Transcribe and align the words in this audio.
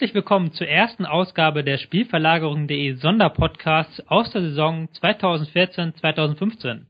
Herzlich 0.00 0.14
willkommen 0.14 0.52
zur 0.52 0.66
ersten 0.66 1.04
Ausgabe 1.04 1.62
der 1.62 1.76
Spielverlagerung.de 1.76 2.94
Sonderpodcasts 2.94 4.00
aus 4.08 4.30
der 4.30 4.40
Saison 4.40 4.88
2014-2015. 4.98 6.86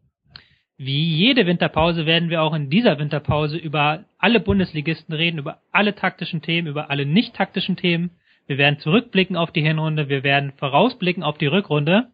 Wie 0.77 1.17
jede 1.17 1.45
Winterpause 1.45 2.07
werden 2.07 2.31
wir 2.31 2.41
auch 2.41 2.55
in 2.55 2.71
dieser 2.71 3.01
Winterpause 3.01 3.57
über 3.57 4.05
alle 4.17 4.39
Bundesligisten 4.39 5.13
reden, 5.13 5.39
über 5.39 5.59
alle 5.73 5.97
taktischen 5.97 6.41
Themen, 6.41 6.69
über 6.69 6.89
alle 6.89 7.05
nicht 7.05 7.35
taktischen 7.35 7.75
Themen. 7.75 8.13
Wir 8.47 8.59
werden 8.59 8.79
zurückblicken 8.79 9.35
auf 9.35 9.51
die 9.51 9.63
Hinrunde, 9.63 10.09
wir 10.09 10.23
werden 10.23 10.53
vorausblicken 10.59 11.25
auf 11.25 11.37
die 11.37 11.49
Rückrunde. 11.49 12.13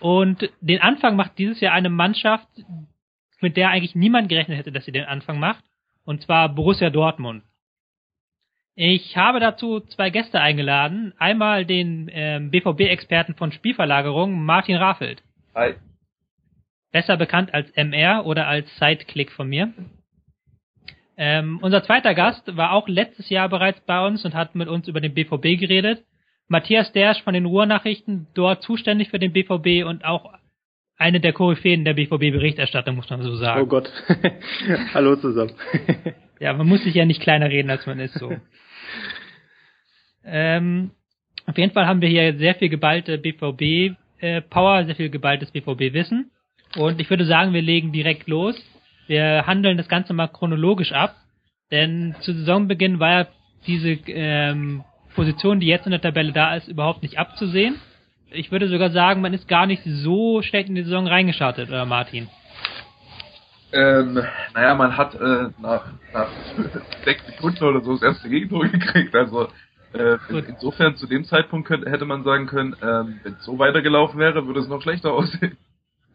Und 0.00 0.48
den 0.62 0.80
Anfang 0.80 1.16
macht 1.16 1.36
dieses 1.36 1.60
Jahr 1.60 1.74
eine 1.74 1.90
Mannschaft, 1.90 2.48
mit 3.42 3.58
der 3.58 3.68
eigentlich 3.68 3.94
niemand 3.94 4.30
gerechnet 4.30 4.56
hätte, 4.56 4.72
dass 4.72 4.86
sie 4.86 4.92
den 4.92 5.04
Anfang 5.04 5.38
macht. 5.38 5.64
Und 6.06 6.22
zwar 6.22 6.48
Borussia 6.48 6.88
Dortmund. 6.88 7.42
Ich 8.78 9.16
habe 9.16 9.40
dazu 9.40 9.80
zwei 9.80 10.10
Gäste 10.10 10.38
eingeladen. 10.38 11.14
Einmal 11.16 11.64
den 11.64 12.10
ähm, 12.12 12.50
BVB-Experten 12.50 13.34
von 13.34 13.50
Spielverlagerung, 13.50 14.44
Martin 14.44 14.76
Rafelt. 14.76 15.22
Hi. 15.54 15.76
Besser 16.92 17.16
bekannt 17.16 17.54
als 17.54 17.70
MR 17.74 18.26
oder 18.26 18.46
als 18.46 18.68
Sideclick 18.76 19.32
von 19.32 19.48
mir. 19.48 19.72
Ähm, 21.16 21.58
unser 21.62 21.84
zweiter 21.84 22.14
Gast 22.14 22.54
war 22.54 22.72
auch 22.72 22.86
letztes 22.86 23.30
Jahr 23.30 23.48
bereits 23.48 23.80
bei 23.80 24.06
uns 24.06 24.26
und 24.26 24.34
hat 24.34 24.54
mit 24.54 24.68
uns 24.68 24.88
über 24.88 25.00
den 25.00 25.14
BVB 25.14 25.58
geredet. 25.58 26.04
Matthias 26.46 26.92
Dersch 26.92 27.22
von 27.22 27.32
den 27.32 27.46
Ruhrnachrichten, 27.46 28.26
dort 28.34 28.62
zuständig 28.62 29.08
für 29.08 29.18
den 29.18 29.32
BVB 29.32 29.86
und 29.86 30.04
auch 30.04 30.34
eine 30.98 31.20
der 31.20 31.32
Koryphäen 31.32 31.86
der 31.86 31.94
BVB-Berichterstattung, 31.94 32.96
muss 32.96 33.08
man 33.08 33.22
so 33.22 33.36
sagen. 33.36 33.62
Oh 33.62 33.66
Gott. 33.66 33.90
Hallo 34.94 35.16
zusammen. 35.16 35.54
ja, 36.40 36.52
man 36.52 36.66
muss 36.66 36.82
sich 36.82 36.94
ja 36.94 37.04
nicht 37.04 37.20
kleiner 37.20 37.48
reden, 37.48 37.70
als 37.70 37.86
man 37.86 38.00
ist, 38.00 38.14
so. 38.14 38.36
Ähm, 40.28 40.90
auf 41.46 41.56
jeden 41.56 41.72
Fall 41.72 41.86
haben 41.86 42.00
wir 42.00 42.08
hier 42.08 42.36
sehr 42.36 42.56
viel 42.56 42.68
geballte 42.68 43.18
BVB-Power, 43.18 44.80
äh, 44.80 44.84
sehr 44.84 44.96
viel 44.96 45.08
geballtes 45.08 45.52
BVB-Wissen. 45.52 46.32
Und 46.76 47.00
ich 47.00 47.08
würde 47.08 47.24
sagen, 47.24 47.52
wir 47.52 47.62
legen 47.62 47.92
direkt 47.92 48.26
los. 48.26 48.60
Wir 49.06 49.46
handeln 49.46 49.76
das 49.76 49.88
Ganze 49.88 50.12
mal 50.12 50.26
chronologisch 50.26 50.90
ab. 50.90 51.14
Denn 51.70 52.16
zu 52.20 52.32
Saisonbeginn 52.32 52.98
war 52.98 53.10
ja 53.10 53.28
diese 53.66 53.90
ähm, 54.08 54.84
Position, 55.14 55.60
die 55.60 55.66
jetzt 55.66 55.86
in 55.86 55.92
der 55.92 56.00
Tabelle 56.00 56.32
da 56.32 56.56
ist, 56.56 56.68
überhaupt 56.68 57.02
nicht 57.02 57.18
abzusehen. 57.18 57.76
Ich 58.30 58.50
würde 58.50 58.68
sogar 58.68 58.90
sagen, 58.90 59.20
man 59.20 59.34
ist 59.34 59.48
gar 59.48 59.66
nicht 59.66 59.82
so 59.84 60.42
schlecht 60.42 60.68
in 60.68 60.74
die 60.74 60.82
Saison 60.82 61.06
reingeschartet, 61.06 61.68
oder 61.68 61.86
Martin? 61.86 62.28
Ähm, 63.76 64.22
naja, 64.54 64.74
man 64.74 64.96
hat 64.96 65.14
äh, 65.14 65.48
nach, 65.60 65.84
nach 66.12 66.28
sechs 67.04 67.26
Sekunden 67.26 67.64
oder 67.64 67.82
so 67.82 67.92
das 67.92 68.02
erste 68.02 68.28
Gegentor 68.28 68.66
gekriegt. 68.68 69.14
Also 69.14 69.48
äh, 69.92 70.16
insofern 70.48 70.96
zu 70.96 71.06
dem 71.06 71.24
Zeitpunkt 71.24 71.68
könnte, 71.68 71.90
hätte 71.90 72.06
man 72.06 72.24
sagen 72.24 72.46
können, 72.46 72.74
ähm, 72.82 73.20
wenn 73.22 73.34
es 73.34 73.44
so 73.44 73.58
weitergelaufen 73.58 74.18
wäre, 74.18 74.46
würde 74.46 74.60
es 74.60 74.68
noch 74.68 74.82
schlechter 74.82 75.12
aussehen. 75.14 75.56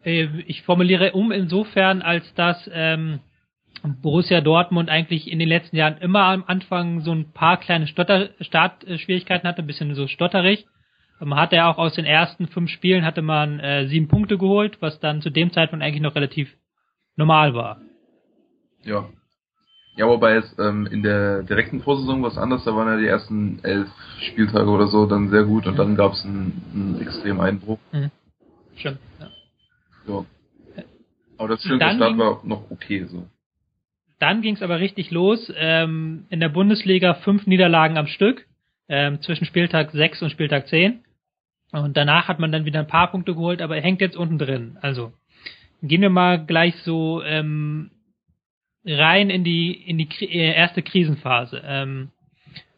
Äh, 0.04 0.28
ich 0.46 0.62
formuliere 0.62 1.12
um 1.12 1.30
insofern, 1.30 2.02
als 2.02 2.32
dass 2.34 2.68
ähm, 2.72 3.20
Borussia 4.02 4.40
Dortmund 4.40 4.88
eigentlich 4.88 5.30
in 5.30 5.38
den 5.38 5.48
letzten 5.48 5.76
Jahren 5.76 5.98
immer 5.98 6.24
am 6.24 6.44
Anfang 6.46 7.00
so 7.00 7.12
ein 7.12 7.32
paar 7.32 7.58
kleine 7.58 7.86
Stotter 7.86 8.30
Startschwierigkeiten 8.40 9.48
hatte, 9.48 9.62
ein 9.62 9.66
bisschen 9.66 9.94
so 9.94 10.06
stotterig. 10.06 10.66
Man 11.20 11.38
hatte 11.38 11.56
ja 11.56 11.70
auch 11.70 11.78
aus 11.78 11.94
den 11.94 12.04
ersten 12.04 12.48
fünf 12.48 12.70
Spielen 12.70 13.04
hatte 13.04 13.22
man 13.22 13.60
äh, 13.60 13.86
sieben 13.86 14.08
Punkte 14.08 14.38
geholt, 14.38 14.78
was 14.80 14.98
dann 14.98 15.22
zu 15.22 15.30
dem 15.30 15.52
Zeitpunkt 15.52 15.84
eigentlich 15.84 16.02
noch 16.02 16.16
relativ 16.16 16.52
normal 17.16 17.54
war. 17.54 17.80
Ja. 18.82 19.08
Ja, 19.96 20.06
wobei 20.06 20.36
es 20.36 20.58
ähm, 20.58 20.86
in 20.86 21.02
der 21.02 21.42
direkten 21.42 21.82
Vorsaison 21.82 22.22
was 22.22 22.38
anders, 22.38 22.64
da 22.64 22.74
waren 22.74 22.88
ja 22.88 22.96
die 22.96 23.06
ersten 23.06 23.58
elf 23.62 23.88
Spieltage 24.20 24.70
oder 24.70 24.86
so 24.86 25.04
dann 25.04 25.28
sehr 25.28 25.44
gut 25.44 25.66
und 25.66 25.78
dann 25.78 25.96
gab 25.96 26.12
es 26.12 26.24
einen, 26.24 26.62
einen 26.72 27.00
extremen 27.02 27.40
Einbruch. 27.40 27.78
Mhm. 27.92 28.10
Stimmt, 28.76 28.98
ja. 29.20 29.28
ja. 30.08 30.24
Aber 31.36 31.48
das 31.48 31.62
Start 31.62 32.00
war 32.00 32.40
noch 32.44 32.70
okay 32.70 33.04
so. 33.04 33.26
Dann 34.18 34.40
ging 34.40 34.54
es 34.54 34.62
aber 34.62 34.78
richtig 34.78 35.10
los. 35.10 35.52
Ähm, 35.56 36.26
in 36.30 36.40
der 36.40 36.48
Bundesliga 36.48 37.14
fünf 37.14 37.46
Niederlagen 37.46 37.98
am 37.98 38.06
Stück 38.06 38.46
ähm, 38.88 39.20
zwischen 39.20 39.46
Spieltag 39.46 39.90
6 39.90 40.22
und 40.22 40.30
Spieltag 40.30 40.68
10. 40.68 41.04
Und 41.72 41.96
danach 41.96 42.28
hat 42.28 42.38
man 42.38 42.52
dann 42.52 42.64
wieder 42.64 42.78
ein 42.78 42.86
paar 42.86 43.10
Punkte 43.10 43.34
geholt, 43.34 43.60
aber 43.60 43.76
er 43.76 43.82
hängt 43.82 44.00
jetzt 44.00 44.16
unten 44.16 44.38
drin. 44.38 44.78
Also 44.80 45.12
gehen 45.82 46.02
wir 46.02 46.10
mal 46.10 46.44
gleich 46.44 46.76
so 46.84 47.22
ähm, 47.22 47.90
rein 48.84 49.30
in 49.30 49.44
die 49.44 49.72
in 49.72 49.98
die 49.98 50.08
äh, 50.20 50.54
erste 50.54 50.82
Krisenphase. 50.82 51.62
Ähm, 51.64 52.10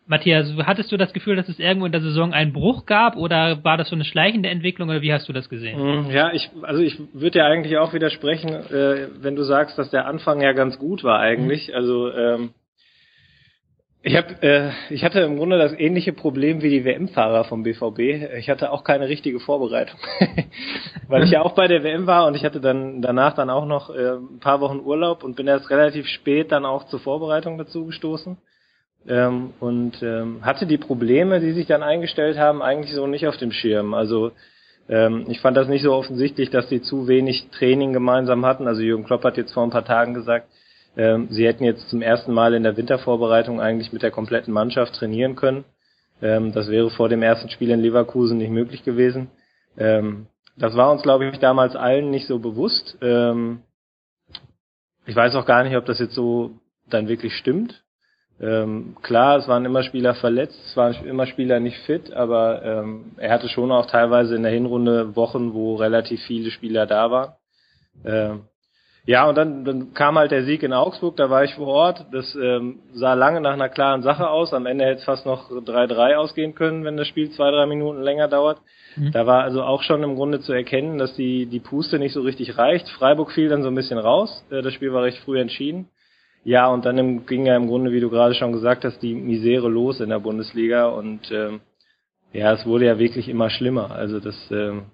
Matthias, 0.07 0.53
hattest 0.65 0.93
du 0.93 0.99
das 0.99 1.15
Gefühl, 1.15 1.37
dass 1.37 1.49
es 1.49 1.59
irgendwo 1.59 1.87
in 1.87 1.93
der 1.93 2.03
Saison 2.03 2.35
einen 2.35 2.53
Bruch 2.53 2.85
gab 2.85 3.17
oder 3.17 3.65
war 3.65 3.79
das 3.79 3.89
so 3.89 3.95
eine 3.95 4.05
schleichende 4.05 4.51
Entwicklung 4.51 4.91
oder 4.91 5.01
wie 5.01 5.13
hast 5.13 5.29
du 5.29 5.33
das 5.33 5.49
gesehen? 5.49 5.79
Hm, 5.79 6.11
ja, 6.11 6.31
ich 6.33 6.51
also 6.63 6.83
ich 6.83 6.99
würde 7.15 7.39
ja 7.39 7.47
eigentlich 7.47 7.79
auch 7.79 7.95
widersprechen, 7.95 8.51
äh, 8.51 9.09
wenn 9.21 9.35
du 9.35 9.45
sagst, 9.45 9.79
dass 9.79 9.91
der 9.91 10.07
Anfang 10.07 10.43
ja 10.43 10.53
ganz 10.53 10.79
gut 10.79 11.05
war 11.05 11.21
eigentlich. 11.21 11.69
Mhm. 11.69 11.75
Also 11.75 12.13
ähm, 12.13 12.51
ich 14.07 14.17
habe, 14.17 14.43
äh, 14.43 14.71
ich 14.91 15.03
hatte 15.03 15.21
im 15.21 15.39
Grunde 15.39 15.59
das 15.59 15.73
ähnliche 15.73 16.13
Problem 16.13 16.61
wie 16.61 16.69
die 16.69 16.85
WM-Fahrer 16.85 17.45
vom 17.45 17.63
BVB. 17.63 18.37
Ich 18.37 18.51
hatte 18.51 18.71
auch 18.71 18.85
keine 18.85 19.09
richtige 19.09 19.41
Vorbereitung, 19.41 19.99
weil 21.09 21.25
ich 21.25 21.31
ja 21.31 21.41
auch 21.41 21.53
bei 21.53 21.69
der 21.69 21.83
WM 21.83 22.07
war 22.07 22.27
und 22.27 22.35
ich 22.35 22.45
hatte 22.45 22.61
dann 22.61 23.01
danach 23.01 23.35
dann 23.35 23.49
auch 23.49 23.65
noch 23.65 23.89
äh, 23.89 24.17
ein 24.17 24.41
paar 24.41 24.61
Wochen 24.61 24.81
Urlaub 24.81 25.25
und 25.25 25.37
bin 25.37 25.47
erst 25.47 25.71
relativ 25.71 26.07
spät 26.07 26.53
dann 26.53 26.67
auch 26.67 26.85
zur 26.89 27.01
Vorbereitung 27.01 27.57
dazu 27.57 27.87
gestoßen 27.87 28.37
ähm, 29.09 29.55
und 29.59 30.03
ähm, 30.03 30.45
hatte 30.45 30.67
die 30.67 30.79
Probleme, 30.79 31.41
die 31.41 31.53
sich 31.53 31.67
dann 31.67 31.83
eingestellt 31.83 32.37
haben, 32.37 32.61
eigentlich 32.61 32.95
so 32.95 33.07
nicht 33.07 33.27
auf 33.27 33.39
dem 33.39 33.53
Schirm. 33.53 33.95
Also 33.95 34.33
ähm, 34.87 35.25
ich 35.29 35.41
fand 35.41 35.57
das 35.57 35.67
nicht 35.67 35.83
so 35.83 35.95
offensichtlich, 35.95 36.51
dass 36.51 36.69
die 36.69 36.83
zu 36.83 37.09
wenig 37.09 37.49
Training 37.53 37.95
gemeinsam 37.95 38.45
hatten. 38.45 38.69
Also 38.69 38.83
Jürgen 38.83 39.05
Klopp 39.05 39.25
hat 39.25 39.39
jetzt 39.39 39.55
vor 39.55 39.63
ein 39.63 39.71
paar 39.71 39.87
Tagen 39.87 40.13
gesagt, 40.13 40.49
ähm, 40.97 41.29
sie 41.31 41.47
hätten 41.47 41.65
jetzt 41.65 41.89
zum 41.89 42.03
ersten 42.03 42.33
Mal 42.33 42.55
in 42.55 42.63
der 42.63 42.77
Wintervorbereitung 42.77 43.61
eigentlich 43.61 43.93
mit 43.93 44.03
der 44.03 44.11
kompletten 44.11 44.53
Mannschaft 44.53 44.95
trainieren 44.95 45.35
können. 45.35 45.65
Ähm, 46.23 46.53
das 46.53 46.69
wäre 46.69 46.91
vor 46.91 47.09
dem 47.09 47.23
ersten 47.23 47.49
Spiel 47.51 47.71
in 47.71 47.81
Leverkusen 47.81 48.39
nicht 48.39 48.51
möglich 48.51 48.85
gewesen. 48.85 49.31
Ähm, 49.77 50.27
das 50.57 50.77
war 50.77 50.93
uns, 50.93 51.03
glaube 51.03 51.27
ich, 51.27 51.39
damals 51.39 51.75
allen 51.75 52.11
nicht 52.11 52.27
so 52.27 52.39
bewusst. 52.39 52.97
Ähm, 53.03 53.63
ich 55.07 55.17
weiß 55.17 55.35
auch 55.35 55.47
gar 55.47 55.65
nicht, 55.65 55.77
ob 55.77 55.85
das 55.85 55.99
jetzt 55.99 56.15
so 56.15 56.53
dann 56.89 57.09
wirklich 57.09 57.35
stimmt. 57.35 57.83
Ähm, 58.41 58.97
klar, 59.03 59.39
es 59.39 59.49
waren 59.49 59.65
immer 59.65 59.83
Spieler 59.83 60.15
verletzt, 60.15 60.59
es 60.67 60.77
waren 60.77 60.95
immer 61.05 61.27
Spieler 61.27 61.61
nicht 61.61 61.79
fit, 61.87 62.13
aber 62.13 62.63
ähm, 62.65 63.13
er 63.17 63.33
hatte 63.33 63.49
schon 63.49 63.71
auch 63.71 63.87
teilweise 63.87 64.35
in 64.35 64.43
der 64.43 64.53
Hinrunde 64.53 65.15
Wochen, 65.15 65.55
wo 65.55 65.77
relativ 65.77 66.21
viele 66.23 66.51
Spieler 66.51 66.87
da 66.87 67.11
waren. 67.11 67.35
Ja, 69.07 69.29
und 69.29 69.37
dann, 69.37 69.67
dann 69.67 69.93
kam 69.93 70.17
halt 70.17 70.31
der 70.31 70.45
Sieg 70.45 70.63
in 70.63 70.73
Augsburg, 70.73 71.17
da 71.17 71.29
war 71.29 71.45
ich 71.45 71.55
vor 71.55 71.67
Ort. 71.67 72.07
Das 72.11 72.35
ähm, 72.37 72.79
sah 72.95 73.13
lange 73.13 73.43
nach 73.43 73.53
einer 73.53 73.69
klaren 73.69 74.03
Sache 74.03 74.31
aus. 74.31 74.55
Am 74.55 74.65
Ende 74.65 74.87
hätte 74.87 75.01
es 75.01 75.05
fast 75.05 75.27
noch 75.27 75.51
3-3 75.51 76.15
ausgehen 76.15 76.55
können, 76.55 76.85
wenn 76.85 76.97
das 76.97 77.09
Spiel 77.09 77.31
zwei, 77.31 77.51
drei 77.51 77.67
Minuten 77.67 78.01
länger 78.01 78.29
dauert. 78.29 78.63
Mhm. 78.97 79.13
Da 79.13 79.27
war 79.27 79.43
also 79.43 79.63
auch 79.63 79.83
schon 79.83 80.03
im 80.03 80.15
Grunde 80.15 80.41
zu 80.41 80.55
erkennen, 80.55 80.97
dass 80.97 81.15
die, 81.17 81.45
die 81.45 81.61
Puste 81.61 81.99
nicht 81.99 82.15
so 82.15 82.23
richtig 82.23 82.57
reicht. 82.57 82.89
Freiburg 82.89 83.33
fiel 83.33 83.51
dann 83.51 83.63
so 83.63 83.69
ein 83.69 83.75
bisschen 83.75 83.99
raus. 83.99 84.43
Äh, 84.51 84.63
das 84.63 84.73
Spiel 84.73 84.93
war 84.95 85.03
recht 85.03 85.19
früh 85.19 85.39
entschieden. 85.39 85.89
Ja, 86.43 86.69
und 86.69 86.87
dann 86.87 87.27
ging 87.27 87.45
ja 87.45 87.57
im 87.57 87.67
Grunde, 87.67 87.93
wie 87.93 88.01
du 88.01 88.09
gerade 88.09 88.35
schon 88.35 88.53
gesagt 88.53 88.85
hast, 88.85 89.01
die 89.01 89.15
Misere 89.15 89.69
los 89.69 90.01
in 90.01 90.11
der 90.11 90.19
Bundesliga. 90.19 90.87
Und 90.89 91.31
ähm, 91.31 91.61
ja, 92.33 92.53
es 92.53 92.65
wurde 92.65 92.87
ja 92.87 92.99
wirklich 92.99 93.29
immer 93.29 93.51
schlimmer. 93.51 93.91
Also 93.91 94.19
das 94.19 94.37
ähm, 94.51 94.85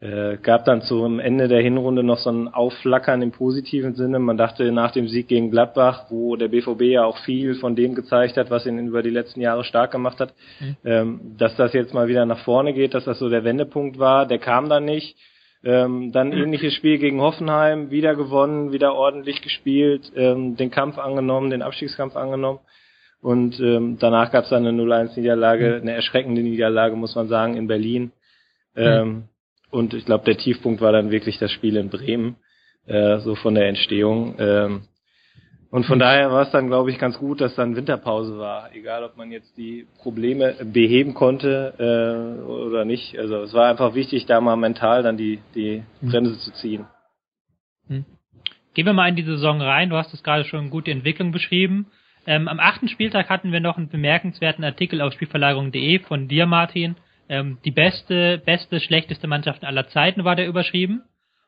äh, 0.00 0.38
gab 0.38 0.64
dann 0.64 0.80
zum 0.80 1.20
Ende 1.20 1.46
der 1.46 1.60
Hinrunde 1.60 2.02
noch 2.02 2.18
so 2.18 2.30
ein 2.30 2.48
Aufflackern 2.48 3.20
im 3.20 3.32
positiven 3.32 3.94
Sinne. 3.94 4.18
Man 4.18 4.38
dachte 4.38 4.72
nach 4.72 4.92
dem 4.92 5.08
Sieg 5.08 5.28
gegen 5.28 5.50
Gladbach, 5.50 6.06
wo 6.08 6.36
der 6.36 6.48
BVB 6.48 6.82
ja 6.82 7.04
auch 7.04 7.18
viel 7.18 7.54
von 7.54 7.76
dem 7.76 7.94
gezeigt 7.94 8.38
hat, 8.38 8.50
was 8.50 8.64
ihn 8.64 8.78
über 8.78 9.02
die 9.02 9.10
letzten 9.10 9.42
Jahre 9.42 9.62
stark 9.62 9.90
gemacht 9.90 10.18
hat, 10.18 10.32
mhm. 10.58 10.76
ähm, 10.84 11.20
dass 11.36 11.54
das 11.56 11.74
jetzt 11.74 11.92
mal 11.92 12.08
wieder 12.08 12.24
nach 12.24 12.44
vorne 12.44 12.72
geht, 12.72 12.94
dass 12.94 13.04
das 13.04 13.18
so 13.18 13.28
der 13.28 13.44
Wendepunkt 13.44 13.98
war. 13.98 14.26
Der 14.26 14.38
kam 14.38 14.70
dann 14.70 14.86
nicht. 14.86 15.16
Ähm, 15.62 16.10
dann 16.12 16.32
ähnliches 16.32 16.72
Spiel 16.72 16.96
gegen 16.96 17.20
Hoffenheim, 17.20 17.90
wieder 17.90 18.16
gewonnen, 18.16 18.72
wieder 18.72 18.94
ordentlich 18.94 19.42
gespielt, 19.42 20.10
ähm, 20.16 20.56
den 20.56 20.70
Kampf 20.70 20.96
angenommen, 20.96 21.50
den 21.50 21.60
Abstiegskampf 21.60 22.16
angenommen. 22.16 22.60
Und 23.20 23.60
ähm, 23.60 23.98
danach 24.00 24.32
gab 24.32 24.44
es 24.44 24.50
dann 24.50 24.66
eine 24.66 24.82
0-1-Niederlage, 24.82 25.76
mhm. 25.76 25.82
eine 25.82 25.92
erschreckende 25.92 26.40
Niederlage, 26.40 26.96
muss 26.96 27.14
man 27.14 27.28
sagen, 27.28 27.58
in 27.58 27.66
Berlin. 27.66 28.12
Mhm. 28.74 28.82
Ähm, 28.82 29.24
und 29.70 29.94
ich 29.94 30.04
glaube, 30.04 30.24
der 30.24 30.36
Tiefpunkt 30.36 30.80
war 30.80 30.92
dann 30.92 31.10
wirklich 31.10 31.38
das 31.38 31.50
Spiel 31.52 31.76
in 31.76 31.90
Bremen, 31.90 32.36
äh, 32.86 33.18
so 33.18 33.34
von 33.34 33.54
der 33.54 33.68
Entstehung. 33.68 34.34
Ähm, 34.38 34.82
und 35.70 35.86
von 35.86 36.00
daher 36.00 36.32
war 36.32 36.42
es 36.42 36.50
dann, 36.50 36.66
glaube 36.66 36.90
ich, 36.90 36.98
ganz 36.98 37.16
gut, 37.16 37.40
dass 37.40 37.54
dann 37.54 37.76
Winterpause 37.76 38.36
war, 38.38 38.74
egal 38.74 39.04
ob 39.04 39.16
man 39.16 39.30
jetzt 39.30 39.56
die 39.56 39.86
Probleme 39.98 40.56
beheben 40.64 41.14
konnte 41.14 41.74
äh, 41.78 42.42
oder 42.42 42.84
nicht. 42.84 43.16
Also 43.16 43.42
es 43.42 43.54
war 43.54 43.70
einfach 43.70 43.94
wichtig, 43.94 44.26
da 44.26 44.40
mal 44.40 44.56
mental 44.56 45.04
dann 45.04 45.16
die, 45.16 45.38
die 45.54 45.84
mhm. 46.00 46.10
Bremse 46.10 46.38
zu 46.38 46.52
ziehen. 46.54 46.86
Hm. 47.86 48.04
Gehen 48.74 48.86
wir 48.86 48.92
mal 48.92 49.08
in 49.08 49.16
die 49.16 49.22
Saison 49.22 49.60
rein. 49.60 49.90
Du 49.90 49.96
hast 49.96 50.12
es 50.12 50.24
gerade 50.24 50.44
schon 50.44 50.70
gut 50.70 50.88
die 50.88 50.92
Entwicklung 50.92 51.30
beschrieben. 51.30 51.86
Ähm, 52.26 52.48
am 52.48 52.58
achten 52.58 52.88
Spieltag 52.88 53.30
hatten 53.30 53.52
wir 53.52 53.60
noch 53.60 53.76
einen 53.76 53.88
bemerkenswerten 53.88 54.64
Artikel 54.64 55.00
auf 55.00 55.12
Spielverlagerung.de 55.12 56.00
von 56.00 56.26
dir, 56.26 56.46
Martin. 56.46 56.96
Ähm, 57.30 57.58
die 57.64 57.70
beste, 57.70 58.42
beste, 58.44 58.80
schlechteste 58.80 59.28
Mannschaft 59.28 59.62
aller 59.64 59.86
Zeiten 59.88 60.24
war 60.24 60.34
der 60.34 60.48
überschrieben. 60.48 61.04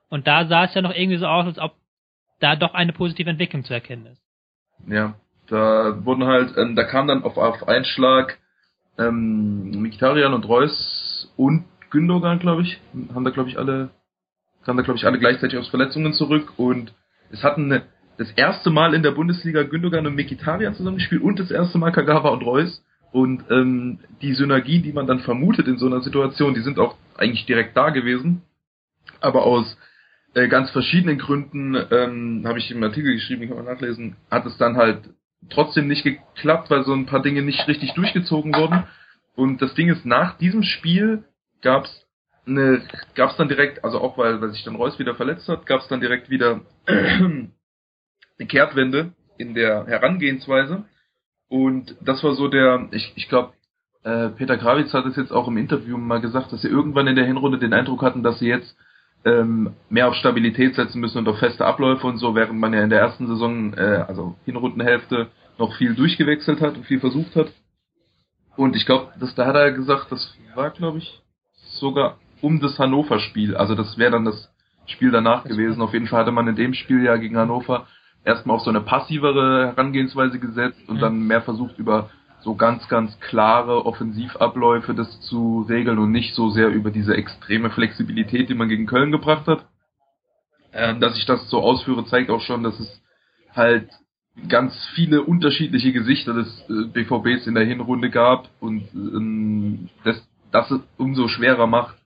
Und 0.09 0.29
da 0.29 0.47
sah 0.47 0.65
es 0.65 0.75
ja 0.75 0.81
noch 0.81 0.95
irgendwie 0.95 1.19
so 1.19 1.27
aus, 1.27 1.45
als 1.45 1.59
ob 1.59 1.75
da 2.39 2.55
doch 2.55 2.73
eine 2.73 2.93
positive 2.93 3.29
Entwicklung 3.29 3.65
zu 3.65 3.75
erkennen 3.75 4.07
ist. 4.07 4.23
Ja, 4.87 5.15
da 5.49 6.05
wurden 6.05 6.25
halt, 6.25 6.57
ähm, 6.57 6.77
da 6.77 6.85
kam 6.85 7.09
dann 7.09 7.25
auf, 7.25 7.37
auf 7.37 7.67
einen 7.67 7.85
Schlag 7.85 8.39
ähm, 8.97 9.83
Mikitarian 9.83 10.35
und 10.35 10.47
Reus 10.47 11.33
und 11.37 11.65
Gündogan, 11.91 12.39
glaube 12.39 12.63
ich, 12.63 12.79
haben 13.13 13.25
da 13.25 13.31
glaube 13.31 13.51
ich 13.51 13.59
alle, 13.59 13.91
kamen 14.65 14.77
da 14.77 14.85
glaube 14.85 14.99
ich 14.99 15.05
alle 15.05 15.19
gleichzeitig 15.19 15.59
aus 15.59 15.69
Verletzungen 15.69 16.13
zurück 16.13 16.53
und 16.59 16.95
es 17.31 17.43
hatten 17.43 17.73
eine, 17.73 17.83
das 18.19 18.31
erste 18.33 18.71
Mal 18.71 18.95
in 18.95 19.03
der 19.03 19.11
Bundesliga 19.11 19.65
Gündogan 19.65 20.07
und 20.07 20.15
Mikitarian 20.15 20.75
zusammengespielt 20.75 21.23
und 21.23 21.41
das 21.41 21.51
erste 21.51 21.79
Mal 21.79 21.91
Kagawa 21.91 22.31
und 22.31 22.43
Reus 22.43 22.85
und 23.13 23.45
ähm, 23.51 24.01
die 24.23 24.35
Synergie, 24.35 24.81
die 24.81 24.93
man 24.93 25.07
dann 25.07 25.21
vermutet 25.21 25.69
in 25.69 25.79
so 25.79 25.87
einer 25.87 26.01
Situation, 26.01 26.55
die 26.55 26.63
sind 26.63 26.79
auch 26.79 26.97
eigentlich 27.17 27.45
direkt 27.47 27.77
da 27.77 27.91
gewesen, 27.91 28.43
aber 29.21 29.45
aus 29.45 29.77
äh, 30.35 30.49
ganz 30.49 30.71
verschiedenen 30.71 31.19
Gründen, 31.19 31.77
ähm, 31.91 32.43
habe 32.47 32.59
ich 32.59 32.71
im 32.71 32.83
Artikel 32.83 33.13
geschrieben, 33.13 33.47
kann 33.47 33.57
man 33.57 33.67
nachlesen, 33.67 34.17
hat 34.31 34.47
es 34.47 34.57
dann 34.57 34.77
halt 34.77 35.11
trotzdem 35.51 35.89
nicht 35.89 36.05
geklappt, 36.05 36.71
weil 36.71 36.85
so 36.85 36.95
ein 36.95 37.07
paar 37.07 37.23
Dinge 37.23 37.43
nicht 37.43 37.67
richtig 37.69 37.93
durchgezogen 37.95 38.55
wurden. 38.55 38.85
Und 39.35 39.61
das 39.61 39.75
Ding 39.75 39.89
ist, 39.89 40.07
nach 40.07 40.39
diesem 40.39 40.63
Spiel 40.63 41.25
gab's 41.61 42.07
eine, 42.47 42.83
gab's 43.15 43.37
dann 43.37 43.49
direkt, 43.49 43.85
also 43.85 44.01
auch 44.01 44.19
weil, 44.19 44.41
weil 44.41 44.51
sich 44.51 44.65
dann 44.65 44.77
Reus 44.77 44.99
wieder 44.99 45.15
verletzt 45.15 45.49
hat, 45.49 45.67
gab's 45.67 45.89
dann 45.89 46.01
direkt 46.01 46.31
wieder 46.31 46.63
eine 46.87 47.51
Kehrtwende 48.49 49.13
in 49.39 49.55
der 49.55 49.87
Herangehensweise. 49.87 50.85
Und 51.53 51.97
das 52.01 52.25
war 52.25 52.35
so 52.35 52.49
der, 52.49 52.89
ich, 52.93 53.13
ich 53.15 53.29
glaube, 53.29 53.53
äh, 54.05 54.31
Peter 54.31 54.57
Gravitz 54.57 54.95
hat 54.95 55.05
es 55.05 55.17
jetzt 55.17 55.35
auch 55.35 55.49
im 55.49 55.59
Interview 55.59 55.99
mal 55.99 56.23
gesagt, 56.23 56.51
dass 56.51 56.63
sie 56.63 56.69
irgendwann 56.69 57.07
in 57.07 57.15
der 57.15 57.27
Hinrunde 57.27 57.59
den 57.59 57.75
Eindruck 57.75 58.01
hatten, 58.01 58.23
dass 58.23 58.39
sie 58.39 58.47
jetzt 58.49 58.75
ähm, 59.27 59.75
mehr 59.91 60.09
auf 60.09 60.15
Stabilität 60.15 60.75
setzen 60.77 60.99
müssen 60.99 61.19
und 61.19 61.29
auf 61.29 61.39
feste 61.41 61.67
Abläufe 61.67 62.07
und 62.07 62.17
so, 62.17 62.35
während 62.35 62.59
man 62.59 62.73
ja 62.73 62.83
in 62.83 62.89
der 62.89 63.01
ersten 63.01 63.27
Saison, 63.27 63.75
äh, 63.75 64.03
also 64.09 64.35
Hinrundenhälfte, 64.47 65.29
noch 65.59 65.75
viel 65.77 65.95
durchgewechselt 65.95 66.63
hat 66.63 66.75
und 66.75 66.87
viel 66.87 67.01
versucht 67.01 67.37
hat. 67.37 67.53
Und 68.57 68.75
ich 68.75 68.87
glaube, 68.87 69.13
das 69.21 69.35
da 69.35 69.45
hat 69.45 69.55
er 69.55 69.73
gesagt, 69.73 70.11
das 70.11 70.35
war, 70.55 70.71
glaube 70.71 70.99
ich, 70.99 71.21
sogar 71.53 72.17
um 72.41 72.61
das 72.61 72.79
Hannover-Spiel. 72.79 73.59
Also 73.59 73.75
das 73.75 73.99
wäre 73.99 74.13
dann 74.13 74.25
das 74.25 74.51
Spiel 74.87 75.11
danach 75.11 75.45
gewesen. 75.45 75.83
Auf 75.83 75.93
jeden 75.93 76.07
Fall 76.07 76.21
hatte 76.21 76.33
man 76.33 76.49
in 76.49 76.57
dem 76.57 76.73
Spiel 76.73 77.05
ja 77.05 77.19
gegen 77.19 77.37
Hannover 77.37 77.87
erstmal 78.25 78.57
auf 78.57 78.63
so 78.63 78.71
eine 78.71 78.81
passivere 78.81 79.69
Herangehensweise 79.69 80.39
gesetzt 80.39 80.81
und 80.89 80.97
mhm. 80.97 81.01
dann 81.01 81.27
mehr 81.27 81.43
versucht 81.43 81.79
über 81.79 82.11
so 82.43 82.55
ganz, 82.55 82.89
ganz 82.89 83.19
klare 83.21 83.87
Offensivabläufe 83.87 84.95
das 84.95 85.21
zu 85.23 85.65
regeln 85.69 85.99
und 85.99 86.11
nicht 86.11 86.35
so 86.35 86.51
sehr 86.51 86.69
über 86.69 86.91
diese 86.91 87.15
extreme 87.15 87.71
Flexibilität, 87.71 88.49
die 88.49 88.55
man 88.55 88.69
gegen 88.69 88.87
Köln 88.87 89.13
gebracht 89.13 89.47
hat. 89.47 89.65
Ähm, 90.73 91.01
dass 91.01 91.17
ich 91.19 91.27
das 91.27 91.49
so 91.51 91.61
ausführe, 91.61 92.05
zeigt 92.07 92.31
auch 92.31 92.41
schon, 92.41 92.63
dass 92.63 92.79
es 92.81 93.03
halt 93.55 93.91
ganz 94.49 94.75
viele 94.95 95.23
unterschiedliche 95.23 95.93
Gesichter 95.93 96.33
des 96.33 96.65
äh, 96.69 96.87
BVBs 96.87 97.47
in 97.47 97.55
der 97.55 97.65
Hinrunde 97.65 98.11
gab 98.11 98.49
und 98.61 98.83
ähm, 98.95 99.91
das, 100.05 100.27
das 100.51 100.71
es 100.71 100.81
umso 100.97 101.29
schwerer 101.29 101.67
macht, 101.67 101.97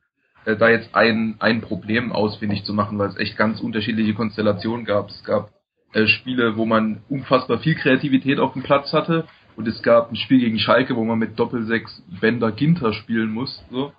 äh, 0.44 0.56
da 0.56 0.68
jetzt 0.68 0.94
ein, 0.94 1.36
ein 1.38 1.60
Problem 1.60 2.12
ausfindig 2.12 2.64
zu 2.64 2.74
machen, 2.74 2.98
weil 2.98 3.10
es 3.10 3.16
echt 3.16 3.36
ganz 3.36 3.60
unterschiedliche 3.60 4.14
Konstellationen 4.14 4.84
gab. 4.84 5.08
Es 5.10 5.22
gab 5.22 5.50
äh, 5.92 6.06
Spiele, 6.06 6.56
wo 6.56 6.64
man 6.64 7.02
unfassbar 7.08 7.58
viel 7.58 7.74
Kreativität 7.74 8.38
auf 8.38 8.52
dem 8.52 8.62
Platz 8.62 8.92
hatte 8.92 9.26
und 9.56 9.66
es 9.66 9.82
gab 9.82 10.10
ein 10.10 10.16
Spiel 10.16 10.40
gegen 10.40 10.58
Schalke, 10.58 10.96
wo 10.96 11.04
man 11.04 11.18
mit 11.18 11.38
Doppelsechs 11.38 12.02
Bender 12.20 12.52
Ginter 12.52 12.92
spielen 12.92 13.30
muss. 13.30 13.64
So. 13.70 13.92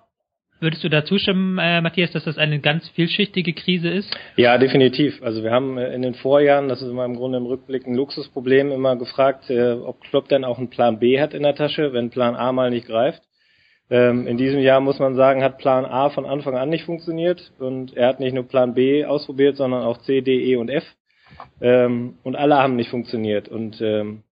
Würdest 0.60 0.84
du 0.84 0.89
da 0.89 1.06
zustimmen, 1.06 1.60
äh, 1.60 1.81
Matthias, 1.81 2.12
dass 2.12 2.24
das 2.24 2.38
eine 2.38 2.60
ganz 2.60 2.89
vielschichtige 2.89 3.54
Krise 3.54 3.89
ist? 3.89 4.10
Ja, 4.38 4.57
definitiv. 4.57 5.22
Also 5.22 5.44
wir 5.44 5.51
haben 5.51 5.78
äh, 5.78 5.94
in 5.94 6.01
den 6.01 6.16
Vorjahren, 6.16 6.68
das 6.68 6.81
ist 6.81 6.89
immer 6.89 7.06
im 7.06 7.16
Grunde 7.16 7.38
im 7.38 7.45
Rückblick 7.45 7.86
ein 7.86 7.94
Luxusproblem, 7.94 8.72
immer 8.72 8.95
gefragt, 8.95 9.50
äh, 9.51 9.74
ob 9.74 10.01
Klopp 10.01 10.30
denn 10.30 10.44
auch 10.44 10.57
einen 10.57 10.69
Plan 10.69 10.98
B 10.98 11.19
hat 11.19 11.36
in 11.36 11.44
der 11.44 11.54
Tasche, 11.54 11.94
wenn 11.94 12.10
Plan 12.10 12.36
A 12.36 12.51
mal 12.51 12.72
nicht 12.72 12.88
greift. 12.88 13.22
Ähm, 13.90 14.25
in 14.25 14.38
diesem 14.38 14.60
Jahr 14.60 14.80
muss 14.81 14.98
man 14.98 15.16
sagen, 15.16 15.44
hat 15.44 15.60
Plan 15.60 15.86
A 15.86 16.10
von 16.10 16.25
Anfang 16.25 16.57
an 16.57 16.69
nicht 16.69 16.86
funktioniert 16.86 17.54
und 17.60 17.95
er 17.95 18.07
hat 18.10 18.19
nicht 18.19 18.33
nur 18.33 18.48
Plan 18.48 18.74
B 18.74 19.06
ausprobiert, 19.06 19.57
sondern 19.57 19.83
auch 19.83 20.00
C, 20.00 20.22
D, 20.22 20.44
E 20.51 20.56
und 20.56 20.69
F. 20.69 20.83
Ähm, 21.62 22.18
und 22.24 22.36
alle 22.36 22.57
haben 22.57 22.75
nicht 22.75 22.89
funktioniert. 22.89 23.48
Und 23.50 23.81
ähm, 23.81 24.24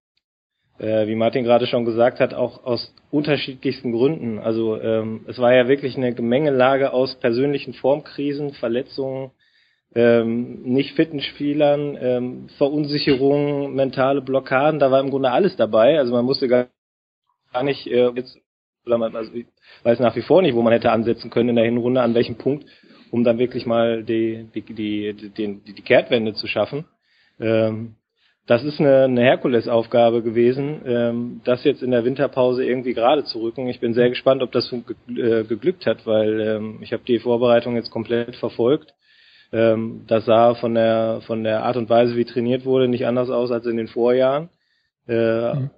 äh, 0.78 1.06
wie 1.06 1.14
Martin 1.14 1.44
gerade 1.44 1.66
schon 1.66 1.84
gesagt 1.84 2.20
hat, 2.20 2.34
auch 2.34 2.64
aus 2.64 2.94
unterschiedlichsten 3.10 3.92
Gründen. 3.92 4.38
Also 4.38 4.80
ähm, 4.80 5.24
es 5.26 5.38
war 5.38 5.54
ja 5.54 5.68
wirklich 5.68 5.96
eine 5.96 6.14
Gemengelage 6.14 6.92
aus 6.92 7.14
persönlichen 7.16 7.72
Formkrisen, 7.72 8.52
Verletzungen, 8.52 9.30
ähm, 9.94 10.62
nicht 10.62 10.94
fitten 10.94 11.20
Spielern, 11.20 11.96
ähm, 11.98 12.48
Verunsicherungen, 12.58 13.74
mentale 13.74 14.20
Blockaden, 14.20 14.78
da 14.78 14.90
war 14.90 15.00
im 15.00 15.10
Grunde 15.10 15.30
alles 15.30 15.56
dabei. 15.56 15.98
Also 15.98 16.12
man 16.12 16.24
musste 16.24 16.48
gar 16.48 16.68
nicht 17.62 17.86
äh, 17.86 18.10
jetzt, 18.10 18.38
oder 18.84 18.98
man, 18.98 19.16
also 19.16 19.32
ich 19.32 19.46
weiß 19.84 19.98
nach 20.00 20.14
wie 20.14 20.22
vor 20.22 20.42
nicht, 20.42 20.54
wo 20.54 20.62
man 20.62 20.74
hätte 20.74 20.92
ansetzen 20.92 21.30
können 21.30 21.50
in 21.50 21.56
der 21.56 21.64
Hinrunde, 21.64 22.02
an 22.02 22.14
welchem 22.14 22.36
Punkt, 22.36 22.66
um 23.10 23.24
dann 23.24 23.38
wirklich 23.38 23.64
mal 23.64 24.04
die, 24.04 24.46
die, 24.54 24.60
die, 24.60 25.14
die, 25.14 25.30
die, 25.30 25.74
die 25.74 25.82
Kehrtwende 25.82 26.34
zu 26.34 26.46
schaffen. 26.46 26.84
Ähm, 27.40 27.96
das 28.46 28.62
ist 28.62 28.78
eine, 28.78 29.04
eine 29.04 29.22
Herkulesaufgabe 29.22 30.22
gewesen, 30.22 30.80
ähm, 30.86 31.40
das 31.44 31.64
jetzt 31.64 31.82
in 31.82 31.90
der 31.90 32.04
Winterpause 32.04 32.64
irgendwie 32.64 32.94
gerade 32.94 33.24
zu 33.24 33.40
rücken. 33.40 33.66
Ich 33.66 33.80
bin 33.80 33.92
sehr 33.92 34.08
gespannt, 34.08 34.40
ob 34.42 34.52
das 34.52 34.72
äh, 34.72 35.42
geglückt 35.44 35.84
hat, 35.84 36.06
weil 36.06 36.40
ähm, 36.40 36.78
ich 36.80 36.92
habe 36.92 37.02
die 37.06 37.18
Vorbereitung 37.18 37.74
jetzt 37.74 37.90
komplett 37.90 38.36
verfolgt. 38.36 38.94
Ähm, 39.52 40.04
das 40.06 40.26
sah 40.26 40.54
von 40.54 40.74
der 40.74 41.22
von 41.26 41.42
der 41.42 41.64
Art 41.64 41.76
und 41.76 41.90
Weise, 41.90 42.16
wie 42.16 42.24
trainiert 42.24 42.64
wurde, 42.64 42.86
nicht 42.86 43.06
anders 43.06 43.30
aus 43.30 43.50
als 43.50 43.66
in 43.66 43.76
den 43.76 43.88
Vorjahren. 43.88 44.48
Äh, 45.08 45.54
mhm. 45.54 45.70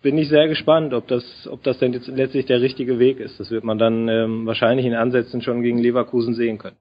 Bin 0.00 0.16
ich 0.16 0.28
sehr 0.28 0.48
gespannt, 0.48 0.94
ob 0.94 1.06
das 1.08 1.46
ob 1.50 1.62
das 1.64 1.78
denn 1.78 1.92
jetzt 1.92 2.08
letztlich 2.08 2.46
der 2.46 2.62
richtige 2.62 2.98
Weg 2.98 3.20
ist. 3.20 3.38
Das 3.38 3.50
wird 3.50 3.64
man 3.64 3.78
dann 3.78 4.08
ähm, 4.08 4.46
wahrscheinlich 4.46 4.86
in 4.86 4.94
Ansätzen 4.94 5.42
schon 5.42 5.62
gegen 5.62 5.78
Leverkusen 5.78 6.34
sehen 6.34 6.56
können. 6.56 6.76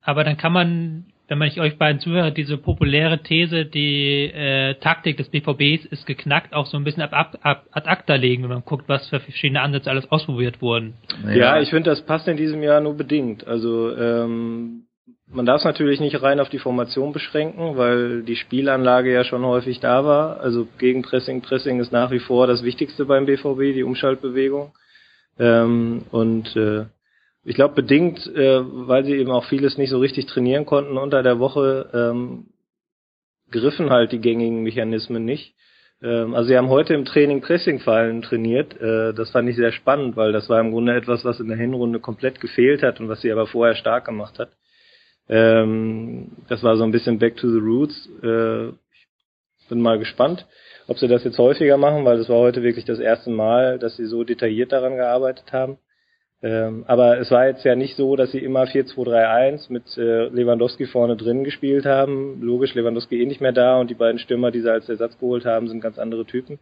Aber 0.00 0.24
dann 0.24 0.38
kann 0.38 0.52
man 0.52 1.12
wenn 1.28 1.38
man 1.38 1.50
euch 1.58 1.76
beiden 1.76 2.00
zuhört, 2.00 2.38
diese 2.38 2.56
populäre 2.56 3.22
These, 3.22 3.66
die 3.66 4.24
äh, 4.24 4.74
Taktik 4.74 5.18
des 5.18 5.28
BVBs 5.28 5.84
ist 5.84 6.06
geknackt, 6.06 6.54
auch 6.54 6.66
so 6.66 6.78
ein 6.78 6.84
bisschen 6.84 7.02
ab, 7.02 7.12
ab, 7.12 7.38
ab 7.42 7.66
ad 7.70 7.88
acta 7.88 8.14
legen, 8.14 8.44
wenn 8.44 8.50
man 8.50 8.64
guckt, 8.64 8.88
was 8.88 9.06
für 9.08 9.20
verschiedene 9.20 9.60
Ansätze 9.60 9.90
alles 9.90 10.10
ausprobiert 10.10 10.62
wurden. 10.62 10.94
Ja, 11.26 11.32
ja 11.32 11.60
ich 11.60 11.68
finde, 11.68 11.90
das 11.90 12.00
passt 12.02 12.28
in 12.28 12.38
diesem 12.38 12.62
Jahr 12.62 12.80
nur 12.80 12.96
bedingt. 12.96 13.46
Also 13.46 13.94
ähm, 13.94 14.84
man 15.30 15.44
darf 15.44 15.58
es 15.58 15.64
natürlich 15.64 16.00
nicht 16.00 16.20
rein 16.22 16.40
auf 16.40 16.48
die 16.48 16.58
Formation 16.58 17.12
beschränken, 17.12 17.76
weil 17.76 18.22
die 18.22 18.36
Spielanlage 18.36 19.12
ja 19.12 19.24
schon 19.24 19.44
häufig 19.44 19.80
da 19.80 20.06
war. 20.06 20.40
Also 20.40 20.66
gegen 20.78 21.02
Pressing, 21.02 21.42
Pressing 21.42 21.78
ist 21.80 21.92
nach 21.92 22.10
wie 22.10 22.20
vor 22.20 22.46
das 22.46 22.62
Wichtigste 22.62 23.04
beim 23.04 23.26
BVB, 23.26 23.74
die 23.74 23.84
Umschaltbewegung. 23.84 24.72
Ähm, 25.38 26.04
und 26.10 26.56
äh, 26.56 26.86
ich 27.48 27.54
glaube 27.54 27.74
bedingt, 27.74 28.26
äh, 28.26 28.60
weil 28.62 29.06
sie 29.06 29.14
eben 29.14 29.30
auch 29.30 29.46
vieles 29.46 29.78
nicht 29.78 29.88
so 29.88 29.98
richtig 29.98 30.26
trainieren 30.26 30.66
konnten 30.66 30.98
unter 30.98 31.22
der 31.22 31.38
Woche, 31.38 31.88
ähm, 31.94 32.48
griffen 33.50 33.88
halt 33.88 34.12
die 34.12 34.20
gängigen 34.20 34.62
Mechanismen 34.62 35.24
nicht. 35.24 35.54
Ähm, 36.02 36.34
also 36.34 36.48
sie 36.48 36.58
haben 36.58 36.68
heute 36.68 36.92
im 36.92 37.06
Training 37.06 37.40
Pressingfallen 37.40 38.20
trainiert. 38.20 38.78
Äh, 38.78 39.14
das 39.14 39.30
fand 39.30 39.48
ich 39.48 39.56
sehr 39.56 39.72
spannend, 39.72 40.14
weil 40.14 40.32
das 40.32 40.50
war 40.50 40.60
im 40.60 40.72
Grunde 40.72 40.94
etwas, 40.94 41.24
was 41.24 41.40
in 41.40 41.48
der 41.48 41.56
Hinrunde 41.56 42.00
komplett 42.00 42.38
gefehlt 42.38 42.82
hat 42.82 43.00
und 43.00 43.08
was 43.08 43.22
sie 43.22 43.32
aber 43.32 43.46
vorher 43.46 43.76
stark 43.76 44.04
gemacht 44.04 44.38
hat. 44.38 44.50
Ähm, 45.30 46.32
das 46.50 46.62
war 46.62 46.76
so 46.76 46.84
ein 46.84 46.92
bisschen 46.92 47.18
Back 47.18 47.36
to 47.36 47.48
the 47.50 47.60
Roots. 47.60 48.10
Äh, 48.22 48.68
ich 48.68 49.68
bin 49.70 49.80
mal 49.80 49.98
gespannt, 49.98 50.46
ob 50.86 50.98
sie 50.98 51.08
das 51.08 51.24
jetzt 51.24 51.38
häufiger 51.38 51.78
machen, 51.78 52.04
weil 52.04 52.18
das 52.18 52.28
war 52.28 52.36
heute 52.36 52.62
wirklich 52.62 52.84
das 52.84 52.98
erste 52.98 53.30
Mal, 53.30 53.78
dass 53.78 53.96
sie 53.96 54.04
so 54.04 54.22
detailliert 54.22 54.72
daran 54.72 54.96
gearbeitet 54.96 55.50
haben. 55.50 55.78
Ähm, 56.40 56.84
aber 56.86 57.18
es 57.18 57.30
war 57.32 57.48
jetzt 57.48 57.64
ja 57.64 57.74
nicht 57.74 57.96
so, 57.96 58.14
dass 58.14 58.30
sie 58.30 58.38
immer 58.38 58.64
4-2-3-1 58.64 59.72
mit 59.72 59.98
äh, 59.98 60.28
Lewandowski 60.28 60.86
vorne 60.86 61.16
drin 61.16 61.42
gespielt 61.42 61.84
haben. 61.84 62.40
Logisch, 62.40 62.74
Lewandowski 62.74 63.20
eh 63.20 63.26
nicht 63.26 63.40
mehr 63.40 63.52
da 63.52 63.80
und 63.80 63.90
die 63.90 63.94
beiden 63.94 64.20
Stürmer, 64.20 64.52
die 64.52 64.60
sie 64.60 64.70
als 64.70 64.88
Ersatz 64.88 65.18
geholt 65.18 65.44
haben, 65.44 65.68
sind 65.68 65.80
ganz 65.80 65.98
andere 65.98 66.24
Typen. 66.26 66.60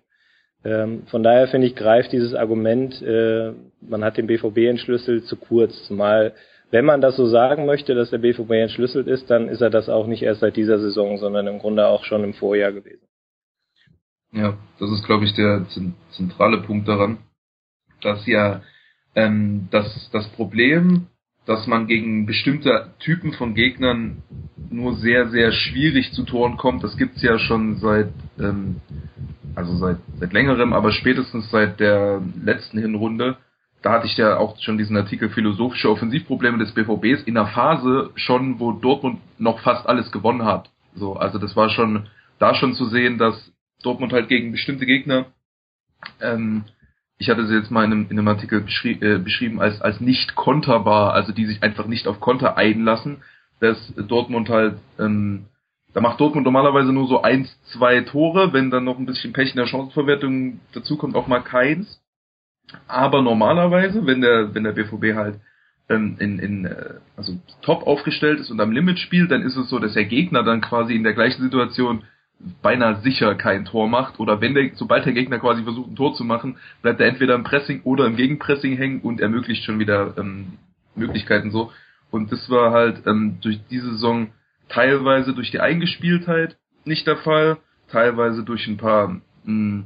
Ähm, 0.64 1.02
von 1.08 1.22
daher 1.22 1.48
finde 1.48 1.66
ich, 1.66 1.76
greift 1.76 2.12
dieses 2.12 2.34
Argument, 2.34 3.02
äh, 3.02 3.52
man 3.82 4.02
hat 4.02 4.16
den 4.16 4.26
BVB 4.26 4.58
entschlüsselt, 4.68 5.26
zu 5.26 5.36
kurz. 5.36 5.84
Zumal, 5.86 6.32
wenn 6.70 6.86
man 6.86 7.02
das 7.02 7.16
so 7.16 7.26
sagen 7.26 7.66
möchte, 7.66 7.94
dass 7.94 8.10
der 8.10 8.18
BVB 8.18 8.52
entschlüsselt 8.52 9.06
ist, 9.06 9.28
dann 9.28 9.48
ist 9.48 9.60
er 9.60 9.70
das 9.70 9.90
auch 9.90 10.06
nicht 10.06 10.22
erst 10.22 10.40
seit 10.40 10.56
dieser 10.56 10.78
Saison, 10.78 11.18
sondern 11.18 11.46
im 11.48 11.58
Grunde 11.58 11.86
auch 11.86 12.04
schon 12.04 12.24
im 12.24 12.32
Vorjahr 12.32 12.72
gewesen. 12.72 13.06
Ja, 14.32 14.56
das 14.80 14.90
ist, 14.90 15.04
glaube 15.04 15.24
ich, 15.26 15.34
der 15.34 15.66
zentrale 16.10 16.62
Punkt 16.62 16.88
daran, 16.88 17.18
dass 18.00 18.26
ja 18.26 18.62
ähm, 19.16 19.68
das, 19.70 20.08
das 20.12 20.28
Problem, 20.28 21.06
dass 21.46 21.66
man 21.66 21.86
gegen 21.86 22.26
bestimmte 22.26 22.92
Typen 23.00 23.32
von 23.32 23.54
Gegnern 23.54 24.22
nur 24.70 24.96
sehr, 24.96 25.28
sehr 25.28 25.52
schwierig 25.52 26.12
zu 26.12 26.24
Toren 26.24 26.56
kommt. 26.56 26.84
Das 26.84 26.96
gibt's 26.96 27.22
ja 27.22 27.38
schon 27.38 27.76
seit, 27.76 28.10
ähm, 28.38 28.80
also 29.54 29.76
seit, 29.76 29.98
seit 30.20 30.32
längerem, 30.32 30.72
aber 30.72 30.92
spätestens 30.92 31.50
seit 31.50 31.80
der 31.80 32.20
letzten 32.44 32.78
Hinrunde. 32.78 33.38
Da 33.82 33.92
hatte 33.92 34.06
ich 34.06 34.16
ja 34.16 34.36
auch 34.36 34.58
schon 34.60 34.78
diesen 34.78 34.96
Artikel 34.96 35.30
philosophische 35.30 35.90
Offensivprobleme 35.90 36.58
des 36.58 36.72
BVBs 36.72 37.22
in 37.22 37.34
der 37.34 37.46
Phase 37.46 38.10
schon, 38.16 38.58
wo 38.58 38.72
Dortmund 38.72 39.20
noch 39.38 39.60
fast 39.60 39.86
alles 39.88 40.10
gewonnen 40.10 40.44
hat. 40.44 40.70
So, 40.94 41.14
also 41.14 41.38
das 41.38 41.54
war 41.56 41.70
schon 41.70 42.08
da 42.38 42.54
schon 42.54 42.74
zu 42.74 42.86
sehen, 42.86 43.18
dass 43.18 43.52
Dortmund 43.82 44.12
halt 44.12 44.28
gegen 44.28 44.50
bestimmte 44.52 44.86
Gegner 44.86 45.26
ähm, 46.20 46.64
ich 47.18 47.30
hatte 47.30 47.46
sie 47.46 47.54
jetzt 47.54 47.70
mal 47.70 47.84
in 47.84 47.92
einem, 47.92 48.06
in 48.10 48.18
einem 48.18 48.28
Artikel 48.28 48.60
beschri 48.60 48.92
äh, 49.00 49.18
beschrieben 49.18 49.60
als, 49.60 49.80
als 49.80 50.00
nicht 50.00 50.34
konterbar, 50.34 51.14
also 51.14 51.32
die 51.32 51.46
sich 51.46 51.62
einfach 51.62 51.86
nicht 51.86 52.06
auf 52.06 52.20
Konter 52.20 52.56
einlassen, 52.56 53.22
dass 53.60 53.94
Dortmund 53.96 54.48
halt, 54.50 54.76
ähm, 54.98 55.46
da 55.94 56.00
macht 56.00 56.20
Dortmund 56.20 56.44
normalerweise 56.44 56.92
nur 56.92 57.08
so 57.08 57.22
eins, 57.22 57.48
zwei 57.72 58.02
Tore, 58.02 58.52
wenn 58.52 58.70
dann 58.70 58.84
noch 58.84 58.98
ein 58.98 59.06
bisschen 59.06 59.32
Pech 59.32 59.50
in 59.50 59.56
der 59.56 59.66
Chancenverwertung 59.66 60.60
dazu 60.74 60.98
kommt, 60.98 61.16
auch 61.16 61.26
mal 61.26 61.40
keins. 61.40 62.02
Aber 62.86 63.22
normalerweise, 63.22 64.06
wenn 64.06 64.20
der, 64.20 64.54
wenn 64.54 64.64
der 64.64 64.72
BVB 64.72 65.14
halt 65.14 65.40
ähm, 65.88 66.16
in, 66.18 66.38
in 66.38 66.64
äh, 66.66 66.94
also 67.16 67.38
top 67.62 67.86
aufgestellt 67.86 68.40
ist 68.40 68.50
und 68.50 68.60
am 68.60 68.72
Limit 68.72 68.98
spielt, 68.98 69.30
dann 69.30 69.42
ist 69.42 69.56
es 69.56 69.70
so, 69.70 69.78
dass 69.78 69.94
der 69.94 70.04
Gegner 70.04 70.42
dann 70.42 70.60
quasi 70.60 70.94
in 70.94 71.04
der 71.04 71.14
gleichen 71.14 71.42
Situation 71.42 72.02
beinahe 72.62 73.00
sicher 73.00 73.34
kein 73.34 73.64
Tor 73.64 73.88
macht 73.88 74.20
oder 74.20 74.40
wenn 74.40 74.54
der, 74.54 74.70
sobald 74.74 75.06
der 75.06 75.12
Gegner 75.12 75.38
quasi 75.38 75.62
versucht 75.62 75.90
ein 75.90 75.96
Tor 75.96 76.14
zu 76.14 76.24
machen, 76.24 76.58
bleibt 76.82 77.00
er 77.00 77.08
entweder 77.08 77.34
im 77.34 77.44
Pressing 77.44 77.80
oder 77.82 78.06
im 78.06 78.16
Gegenpressing 78.16 78.76
hängen 78.76 79.00
und 79.00 79.20
ermöglicht 79.20 79.64
schon 79.64 79.78
wieder 79.78 80.14
ähm, 80.18 80.58
Möglichkeiten 80.94 81.50
so. 81.50 81.72
Und 82.10 82.32
das 82.32 82.48
war 82.50 82.72
halt 82.72 83.06
ähm, 83.06 83.38
durch 83.40 83.60
diese 83.70 83.92
Saison 83.92 84.28
teilweise 84.68 85.34
durch 85.34 85.50
die 85.50 85.60
Eingespieltheit 85.60 86.56
nicht 86.84 87.06
der 87.06 87.16
Fall, 87.16 87.58
teilweise 87.88 88.44
durch 88.44 88.66
ein 88.66 88.76
paar 88.76 89.08
mh, 89.08 89.22
hm, 89.44 89.84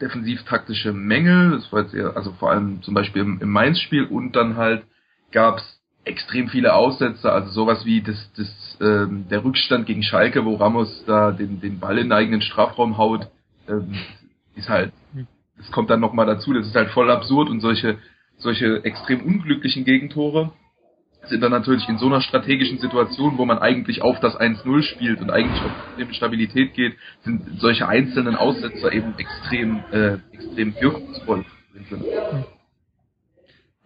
defensiv-taktische 0.00 0.92
Mängel, 0.92 1.52
das 1.52 1.72
war 1.72 1.82
jetzt 1.82 1.94
eher, 1.94 2.16
also 2.16 2.32
vor 2.32 2.50
allem 2.50 2.82
zum 2.82 2.94
Beispiel 2.94 3.22
im, 3.22 3.40
im 3.40 3.50
Mainz-Spiel 3.50 4.04
und 4.04 4.34
dann 4.34 4.56
halt 4.56 4.84
gab's 5.30 5.80
extrem 6.04 6.48
viele 6.48 6.74
Aussätze, 6.74 7.32
also 7.32 7.50
sowas 7.50 7.84
wie 7.84 8.02
das, 8.02 8.30
das, 8.36 8.78
ähm, 8.80 9.26
der 9.30 9.44
Rückstand 9.44 9.86
gegen 9.86 10.02
Schalke, 10.02 10.44
wo 10.44 10.56
Ramos 10.56 11.04
da 11.06 11.32
den, 11.32 11.60
den 11.60 11.80
Ball 11.80 11.98
in 11.98 12.06
den 12.06 12.12
eigenen 12.12 12.42
Strafraum 12.42 12.98
haut, 12.98 13.28
ähm, 13.68 13.94
ist 14.54 14.68
halt, 14.68 14.92
das 15.56 15.70
kommt 15.70 15.90
dann 15.90 16.00
nochmal 16.00 16.26
dazu, 16.26 16.52
das 16.52 16.66
ist 16.66 16.74
halt 16.74 16.90
voll 16.90 17.10
absurd 17.10 17.48
und 17.48 17.60
solche, 17.60 17.98
solche 18.38 18.84
extrem 18.84 19.22
unglücklichen 19.22 19.84
Gegentore 19.84 20.52
sind 21.28 21.40
dann 21.40 21.52
natürlich 21.52 21.88
in 21.88 21.98
so 21.98 22.06
einer 22.06 22.20
strategischen 22.20 22.78
Situation, 22.78 23.38
wo 23.38 23.44
man 23.44 23.58
eigentlich 23.58 24.02
auf 24.02 24.20
das 24.20 24.38
1-0 24.38 24.82
spielt 24.82 25.20
und 25.20 25.30
eigentlich 25.30 25.60
auf 25.62 26.12
Stabilität 26.12 26.74
geht, 26.74 26.96
sind 27.22 27.60
solche 27.60 27.88
einzelnen 27.88 28.36
Aussetzer 28.36 28.92
eben 28.92 29.14
extrem, 29.18 29.82
äh, 29.90 30.18
extrem 30.32 30.74
wirkungsvoll. 30.80 31.44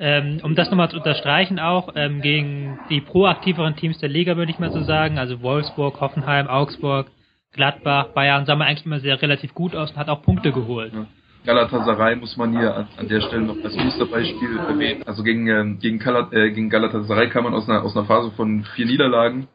Ähm, 0.01 0.41
um 0.45 0.55
das 0.55 0.71
nochmal 0.71 0.91
zu 0.91 0.97
unterstreichen 0.97 1.59
auch, 1.59 1.95
ähm, 1.97 2.21
gegen 2.21 2.79
die 2.89 3.01
proaktiveren 3.01 3.75
Teams 3.75 3.99
der 3.99 4.09
Liga 4.09 4.37
würde 4.37 4.53
ich 4.53 4.61
mal 4.61 4.71
so 4.71 4.83
sagen, 4.83 5.19
also 5.19 5.43
Wolfsburg, 5.43 6.01
Hoffenheim, 6.01 6.47
Augsburg, 6.47 7.11
Gladbach, 7.53 8.09
Bayern 8.15 8.47
sah 8.47 8.55
man 8.55 8.69
eigentlich 8.69 8.87
immer 8.87 9.01
sehr 9.01 9.21
relativ 9.21 9.55
gut 9.55 9.75
aus 9.75 9.91
und 9.91 9.97
hat 9.97 10.09
auch 10.09 10.23
Punkte 10.23 10.53
geholt. 10.53 10.93
Ja. 10.95 11.07
Galatasaray 11.45 12.17
muss 12.17 12.37
man 12.37 12.53
hier 12.57 12.77
an, 12.77 12.89
an 12.97 13.09
der 13.09 13.21
Stelle 13.21 13.43
noch 13.43 13.57
als 13.65 13.75
Musterbeispiel 13.75 14.59
erwähnen. 14.59 15.03
Also 15.05 15.23
gegen, 15.25 15.49
ähm, 15.49 15.79
gegen, 15.81 15.99
Galat, 15.99 16.33
äh, 16.33 16.51
gegen 16.51 16.69
Galatasaray 16.69 17.31
kam 17.31 17.45
man 17.45 17.55
aus 17.55 17.69
einer, 17.69 17.83
aus 17.83 17.97
einer 17.97 18.07
Phase 18.07 18.31
von 18.33 18.65
vier 18.77 18.87
Niederlagen 18.87 19.49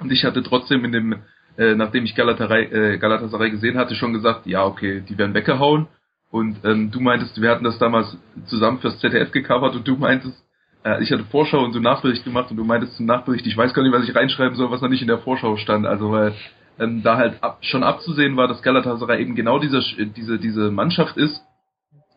und 0.00 0.10
ich 0.10 0.24
hatte 0.24 0.42
trotzdem 0.42 0.84
in 0.84 0.92
dem, 0.92 1.16
äh, 1.58 1.74
nachdem 1.74 2.04
ich 2.04 2.16
Galatasaray, 2.16 2.64
äh, 2.64 2.98
Galatasaray 2.98 3.50
gesehen 3.50 3.78
hatte, 3.78 3.94
schon 3.94 4.12
gesagt, 4.12 4.46
ja 4.46 4.64
okay, 4.64 5.04
die 5.08 5.16
werden 5.18 5.34
weggehauen 5.34 5.86
und 6.30 6.64
ähm, 6.64 6.90
du 6.90 7.00
meintest, 7.00 7.40
wir 7.40 7.50
hatten 7.50 7.64
das 7.64 7.78
damals 7.78 8.16
zusammen 8.46 8.78
fürs 8.78 8.98
ZDF 9.00 9.32
gecovert 9.32 9.74
und 9.74 9.86
du 9.86 9.96
meintest, 9.96 10.40
äh, 10.84 11.02
ich 11.02 11.10
hatte 11.10 11.24
Vorschau 11.24 11.64
und 11.64 11.72
so 11.72 11.80
Nachbericht 11.80 12.24
gemacht 12.24 12.50
und 12.50 12.56
du 12.56 12.64
meintest 12.64 12.96
zum 12.96 13.06
Nachbericht, 13.06 13.46
ich 13.46 13.56
weiß 13.56 13.74
gar 13.74 13.82
nicht, 13.82 13.92
was 13.92 14.08
ich 14.08 14.14
reinschreiben 14.14 14.56
soll, 14.56 14.70
was 14.70 14.80
noch 14.80 14.88
nicht 14.88 15.02
in 15.02 15.08
der 15.08 15.18
Vorschau 15.18 15.56
stand. 15.56 15.86
Also 15.86 16.12
weil 16.12 16.34
ähm, 16.78 17.02
da 17.02 17.16
halt 17.16 17.42
ab, 17.42 17.58
schon 17.62 17.82
abzusehen 17.82 18.36
war, 18.36 18.46
dass 18.46 18.62
Galatasaray 18.62 19.20
eben 19.20 19.34
genau 19.34 19.58
diese, 19.58 19.80
diese, 20.16 20.38
diese 20.38 20.70
Mannschaft 20.70 21.16
ist, 21.16 21.42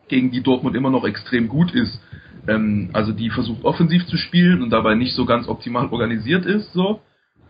gegen 0.08 0.30
die 0.30 0.42
Dortmund 0.42 0.76
immer 0.76 0.90
noch 0.90 1.04
extrem 1.04 1.48
gut 1.48 1.72
ist. 1.72 2.00
Ähm, 2.46 2.90
also 2.92 3.12
die 3.12 3.30
versucht 3.30 3.64
offensiv 3.64 4.06
zu 4.06 4.16
spielen 4.16 4.62
und 4.62 4.70
dabei 4.70 4.94
nicht 4.94 5.14
so 5.14 5.24
ganz 5.24 5.48
optimal 5.48 5.88
organisiert 5.88 6.46
ist. 6.46 6.72
so. 6.72 7.00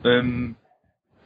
Ähm, 0.03 0.57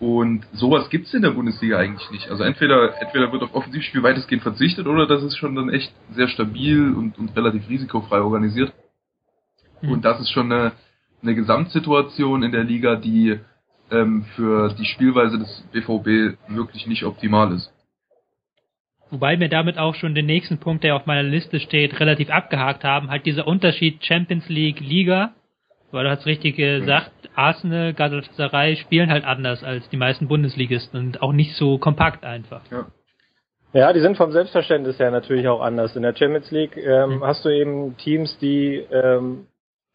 und 0.00 0.46
sowas 0.52 0.90
gibt's 0.90 1.12
in 1.12 1.22
der 1.22 1.32
Bundesliga 1.32 1.78
eigentlich 1.78 2.08
nicht. 2.10 2.30
Also 2.30 2.44
entweder, 2.44 3.00
entweder 3.00 3.32
wird 3.32 3.42
auf 3.42 3.54
Offensivspiel 3.54 4.02
weitestgehend 4.02 4.42
verzichtet 4.42 4.86
oder 4.86 5.06
das 5.06 5.22
ist 5.24 5.36
schon 5.36 5.56
dann 5.56 5.70
echt 5.70 5.92
sehr 6.12 6.28
stabil 6.28 6.94
und, 6.94 7.18
und 7.18 7.36
relativ 7.36 7.68
risikofrei 7.68 8.20
organisiert. 8.20 8.72
Mhm. 9.82 9.90
Und 9.90 10.04
das 10.04 10.20
ist 10.20 10.30
schon 10.30 10.52
eine, 10.52 10.72
eine 11.22 11.34
Gesamtsituation 11.34 12.44
in 12.44 12.52
der 12.52 12.62
Liga, 12.62 12.94
die 12.94 13.40
ähm, 13.90 14.24
für 14.36 14.72
die 14.74 14.84
Spielweise 14.84 15.38
des 15.38 15.64
BVB 15.72 16.38
wirklich 16.48 16.86
nicht 16.86 17.04
optimal 17.04 17.52
ist. 17.52 17.72
Wobei 19.10 19.40
wir 19.40 19.48
damit 19.48 19.78
auch 19.78 19.94
schon 19.94 20.14
den 20.14 20.26
nächsten 20.26 20.58
Punkt, 20.58 20.84
der 20.84 20.94
auf 20.94 21.06
meiner 21.06 21.22
Liste 21.22 21.60
steht, 21.60 21.98
relativ 21.98 22.30
abgehakt 22.30 22.84
haben, 22.84 23.08
halt 23.08 23.24
dieser 23.26 23.46
Unterschied 23.46 24.04
Champions 24.04 24.48
League 24.48 24.80
Liga 24.80 25.32
weil 25.90 26.04
du 26.04 26.10
hast 26.10 26.26
richtig 26.26 26.56
gesagt, 26.56 27.12
Arsenal, 27.34 27.94
Galatasaray 27.94 28.76
spielen 28.76 29.10
halt 29.10 29.24
anders 29.24 29.62
als 29.64 29.88
die 29.88 29.96
meisten 29.96 30.28
Bundesligisten 30.28 30.98
und 31.00 31.22
auch 31.22 31.32
nicht 31.32 31.54
so 31.56 31.78
kompakt 31.78 32.24
einfach. 32.24 32.62
Ja. 32.70 32.86
Ja, 33.74 33.92
die 33.92 34.00
sind 34.00 34.16
vom 34.16 34.32
Selbstverständnis 34.32 34.98
her 34.98 35.10
natürlich 35.10 35.46
auch 35.46 35.60
anders. 35.60 35.94
In 35.94 36.02
der 36.02 36.16
Champions 36.16 36.50
League 36.50 36.76
ähm, 36.78 37.16
mhm. 37.16 37.24
hast 37.24 37.44
du 37.44 37.50
eben 37.50 37.96
Teams, 37.98 38.38
die 38.38 38.76
ähm, 38.90 39.46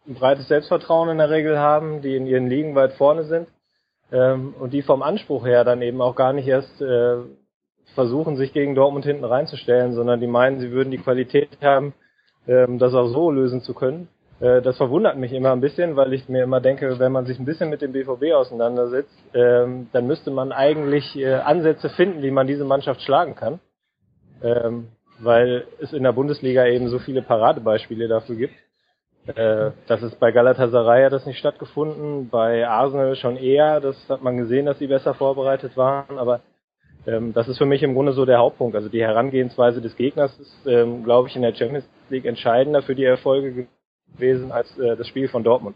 ein 0.08 0.14
breites 0.14 0.48
Selbstvertrauen 0.48 1.10
in 1.10 1.18
der 1.18 1.32
Regel 1.32 1.58
haben, 1.58 2.02
die 2.02 2.16
in 2.16 2.28
ihren 2.28 2.48
Ligen 2.48 2.76
weit 2.76 2.94
vorne 2.94 3.24
sind 3.24 3.48
ähm, 4.12 4.54
und 4.60 4.74
die 4.74 4.84
vom 4.84 5.02
Anspruch 5.02 5.46
her 5.46 5.64
dann 5.64 5.82
eben 5.82 6.02
auch 6.02 6.16
gar 6.16 6.34
nicht 6.34 6.48
erst 6.48 6.82
äh, 6.82 7.18
versuchen, 7.96 8.38
sich 8.38 8.54
gegen 8.54 8.76
Dortmund 8.76 9.06
hinten 9.06 9.26
reinzustellen, 9.26 9.94
sondern 9.94 10.20
die 10.20 10.28
meinen, 10.28 10.60
sie 10.60 10.72
würden 10.72 10.92
die 10.92 10.98
Qualität 11.00 11.50
haben, 11.62 11.94
ähm, 12.48 12.78
das 12.78 12.94
auch 12.94 13.08
so 13.08 13.32
lösen 13.32 13.62
zu 13.62 13.74
können. 13.74 14.08
Äh, 14.44 14.62
das 14.62 14.76
verwundert 14.76 15.18
mich 15.18 15.32
immer 15.32 15.54
ein 15.54 15.62
bisschen, 15.62 15.96
weil 15.96 16.12
ich 16.14 16.28
mir 16.28 16.44
immer 16.44 16.60
denke, 16.60 17.00
wenn 17.00 17.14
man 17.14 17.26
sich 17.26 17.40
ein 17.40 17.46
bisschen 17.46 17.70
mit 17.70 17.82
dem 17.82 17.94
BVB 17.94 18.34
auseinandersetzt, 18.34 19.18
ähm, 19.34 19.88
dann 19.94 20.06
müsste 20.06 20.32
man 20.32 20.52
eigentlich 20.52 21.16
äh, 21.16 21.36
Ansätze 21.36 21.90
finden, 21.90 22.22
wie 22.22 22.32
man 22.32 22.46
diese 22.46 22.66
Mannschaft 22.66 23.02
schlagen 23.02 23.36
kann. 23.36 23.62
Ähm, 24.44 24.90
weil 25.20 25.66
es 25.80 25.94
in 25.94 26.04
der 26.04 26.12
Bundesliga 26.12 26.66
eben 26.66 26.90
so 26.90 27.00
viele 27.00 27.22
Paradebeispiele 27.22 28.10
dafür 28.10 28.36
gibt. 28.36 28.56
Äh, 29.28 29.72
das 29.88 30.04
ist 30.04 30.20
bei 30.20 30.34
Galatasaray 30.34 31.06
hat 31.06 31.14
das 31.14 31.26
nicht 31.26 31.40
stattgefunden, 31.40 32.28
bei 32.30 32.68
Arsenal 32.68 33.16
schon 33.16 33.38
eher, 33.38 33.80
das 33.80 33.96
hat 34.10 34.22
man 34.22 34.36
gesehen, 34.36 34.66
dass 34.66 34.78
sie 34.80 34.88
besser 34.88 35.14
vorbereitet 35.14 35.78
waren, 35.78 36.18
aber 36.18 36.42
ähm, 37.08 37.32
das 37.32 37.48
ist 37.48 37.58
für 37.58 37.66
mich 37.66 37.84
im 37.84 37.94
Grunde 37.94 38.12
so 38.12 38.26
der 38.26 38.40
Hauptpunkt. 38.40 38.76
Also 38.76 38.90
die 38.90 39.02
Herangehensweise 39.02 39.80
des 39.80 39.96
Gegners 39.96 40.38
ist, 40.38 40.68
ähm, 40.68 41.06
glaube 41.06 41.30
ich, 41.30 41.38
in 41.38 41.44
der 41.44 41.56
Champions 41.56 41.88
League 42.10 42.26
entscheidender 42.26 42.82
für 42.82 42.96
die 42.96 43.06
Erfolge 43.06 43.68
gewesen 44.14 44.52
als 44.52 44.78
äh, 44.78 44.96
das 44.96 45.08
Spiel 45.08 45.28
von 45.28 45.44
Dortmund. 45.44 45.76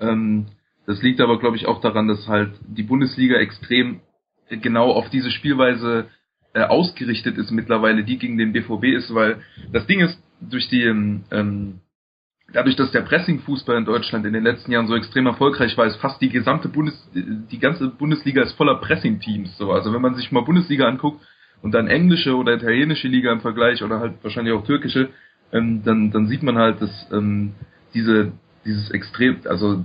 Ähm, 0.00 0.46
das 0.86 1.02
liegt 1.02 1.20
aber, 1.20 1.38
glaube 1.38 1.56
ich, 1.56 1.66
auch 1.66 1.80
daran, 1.80 2.08
dass 2.08 2.26
halt 2.26 2.52
die 2.66 2.82
Bundesliga 2.82 3.36
extrem 3.36 4.00
genau 4.48 4.90
auf 4.90 5.08
diese 5.10 5.30
Spielweise 5.30 6.08
äh, 6.54 6.62
ausgerichtet 6.62 7.38
ist 7.38 7.50
mittlerweile, 7.50 8.02
die 8.02 8.18
gegen 8.18 8.38
den 8.38 8.52
BVB 8.52 8.84
ist, 8.96 9.14
weil 9.14 9.42
das 9.72 9.86
Ding 9.86 10.00
ist, 10.00 10.20
durch 10.40 10.68
die 10.68 10.82
ähm, 10.82 11.80
dadurch, 12.52 12.76
dass 12.76 12.90
der 12.90 13.02
Pressing-Fußball 13.02 13.76
in 13.76 13.84
Deutschland 13.84 14.26
in 14.26 14.32
den 14.32 14.42
letzten 14.42 14.72
Jahren 14.72 14.86
so 14.86 14.96
extrem 14.96 15.26
erfolgreich 15.26 15.76
war, 15.76 15.86
ist 15.86 16.00
fast 16.00 16.20
die 16.20 16.28
gesamte 16.30 16.68
Bundes 16.68 16.94
die 17.14 17.58
ganze 17.58 17.88
Bundesliga 17.88 18.42
ist 18.42 18.52
voller 18.52 18.76
Pressing-Teams. 18.76 19.56
So, 19.58 19.72
also 19.72 19.92
wenn 19.92 20.02
man 20.02 20.14
sich 20.14 20.32
mal 20.32 20.44
Bundesliga 20.44 20.86
anguckt 20.86 21.20
und 21.62 21.72
dann 21.72 21.88
englische 21.88 22.36
oder 22.36 22.54
italienische 22.54 23.08
Liga 23.08 23.32
im 23.32 23.40
Vergleich 23.40 23.82
oder 23.82 24.00
halt 24.00 24.14
wahrscheinlich 24.22 24.54
auch 24.54 24.64
türkische, 24.64 25.10
ähm, 25.52 25.82
dann, 25.84 26.10
dann 26.10 26.26
sieht 26.28 26.42
man 26.42 26.56
halt, 26.56 26.80
dass 26.80 27.06
ähm, 27.12 27.52
diese, 27.94 28.32
dieses 28.64 28.90
extrem, 28.90 29.40
also 29.46 29.84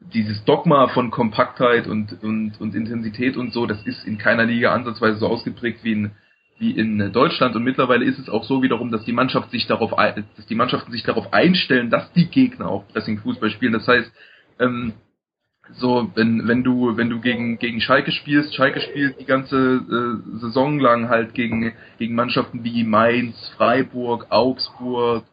dieses 0.00 0.44
Dogma 0.44 0.88
von 0.88 1.10
Kompaktheit 1.10 1.86
und, 1.86 2.22
und, 2.22 2.60
und 2.60 2.74
Intensität 2.74 3.36
und 3.36 3.52
so, 3.52 3.66
das 3.66 3.82
ist 3.86 4.06
in 4.06 4.18
keiner 4.18 4.44
Liga 4.44 4.72
ansatzweise 4.72 5.18
so 5.18 5.26
ausgeprägt 5.26 5.82
wie 5.82 5.92
in, 5.92 6.10
wie 6.58 6.70
in 6.70 7.12
Deutschland 7.12 7.56
und 7.56 7.64
mittlerweile 7.64 8.04
ist 8.04 8.18
es 8.18 8.28
auch 8.28 8.44
so 8.44 8.62
wiederum, 8.62 8.90
dass 8.90 9.04
die 9.04 9.12
Mannschaft 9.12 9.50
sich 9.50 9.66
darauf, 9.66 9.92
dass 10.36 10.46
die 10.46 10.54
Mannschaften 10.54 10.92
sich 10.92 11.02
darauf 11.02 11.32
einstellen, 11.32 11.90
dass 11.90 12.12
die 12.12 12.26
Gegner 12.26 12.68
auch 12.68 12.88
Pressing 12.88 13.18
Fußball 13.18 13.50
spielen. 13.50 13.72
Das 13.72 13.86
heißt, 13.86 14.10
ähm, 14.60 14.94
so 15.74 16.10
wenn 16.14 16.46
wenn 16.46 16.62
du 16.62 16.96
wenn 16.96 17.10
du 17.10 17.20
gegen 17.20 17.58
gegen 17.58 17.80
Schalke 17.80 18.12
spielst, 18.12 18.54
Schalke 18.54 18.80
spielt 18.80 19.20
die 19.20 19.24
ganze 19.24 19.56
äh, 19.56 20.38
Saison 20.38 20.78
lang 20.78 21.08
halt 21.08 21.34
gegen 21.34 21.72
gegen 21.98 22.14
Mannschaften 22.14 22.64
wie 22.64 22.84
Mainz, 22.84 23.34
Freiburg, 23.56 24.26
Augsburg, 24.30 25.24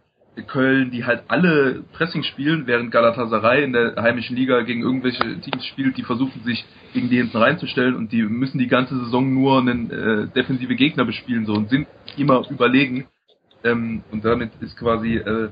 Köln, 0.48 0.90
die 0.90 1.06
halt 1.06 1.24
alle 1.28 1.84
Pressing 1.94 2.24
spielen, 2.24 2.66
während 2.66 2.92
Galatasaray 2.92 3.64
in 3.64 3.74
der 3.74 3.96
heimischen 3.98 4.36
Liga 4.36 4.62
gegen 4.62 4.82
irgendwelche 4.82 5.40
Teams 5.42 5.66
spielt, 5.66 5.98
die 5.98 6.04
versuchen 6.04 6.44
sich 6.44 6.66
gegen 6.94 7.10
die 7.10 7.18
hinten 7.18 7.38
reinzustellen 7.38 7.96
und 7.96 8.12
die 8.12 8.24
müssen 8.24 8.58
die 8.58 8.68
ganze 8.68 8.98
Saison 8.98 9.32
nur 9.32 9.60
einen 9.60 9.92
äh, 9.92 10.28
defensive 10.28 10.76
Gegner 10.76 11.06
bespielen 11.06 11.46
so 11.46 11.54
und 11.54 11.70
sind 11.70 11.88
immer 12.18 12.44
überlegen. 12.50 13.06
Ähm, 13.64 14.04
und 14.12 14.26
damit 14.26 14.52
ist 14.60 14.76
quasi 14.78 15.16
äh, 15.18 15.50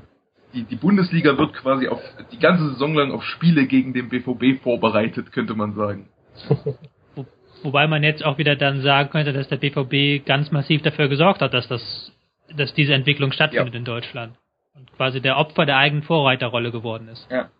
die, 0.54 0.64
die 0.64 0.76
Bundesliga 0.76 1.36
wird 1.38 1.54
quasi 1.54 1.88
auf 1.88 2.00
die 2.30 2.38
ganze 2.38 2.70
Saison 2.70 2.94
lang 2.94 3.12
auf 3.12 3.24
Spiele 3.24 3.66
gegen 3.66 3.92
den 3.92 4.08
BVB 4.08 4.62
vorbereitet, 4.62 5.32
könnte 5.32 5.54
man 5.54 5.74
sagen. 5.74 6.08
Wobei 7.62 7.86
man 7.86 8.02
jetzt 8.02 8.24
auch 8.24 8.38
wieder 8.38 8.56
dann 8.56 8.82
sagen 8.82 9.10
könnte, 9.10 9.32
dass 9.32 9.48
der 9.48 9.56
BVB 9.56 10.26
ganz 10.26 10.50
massiv 10.50 10.82
dafür 10.82 11.08
gesorgt 11.08 11.40
hat, 11.40 11.54
dass 11.54 11.68
das, 11.68 12.12
dass 12.56 12.74
diese 12.74 12.94
Entwicklung 12.94 13.32
stattfindet 13.32 13.74
ja. 13.74 13.78
in 13.78 13.84
Deutschland 13.84 14.36
und 14.74 14.92
quasi 14.96 15.20
der 15.20 15.36
Opfer 15.36 15.64
der 15.66 15.76
eigenen 15.76 16.02
Vorreiterrolle 16.02 16.72
geworden 16.72 17.08
ist. 17.08 17.30
Ja. 17.30 17.50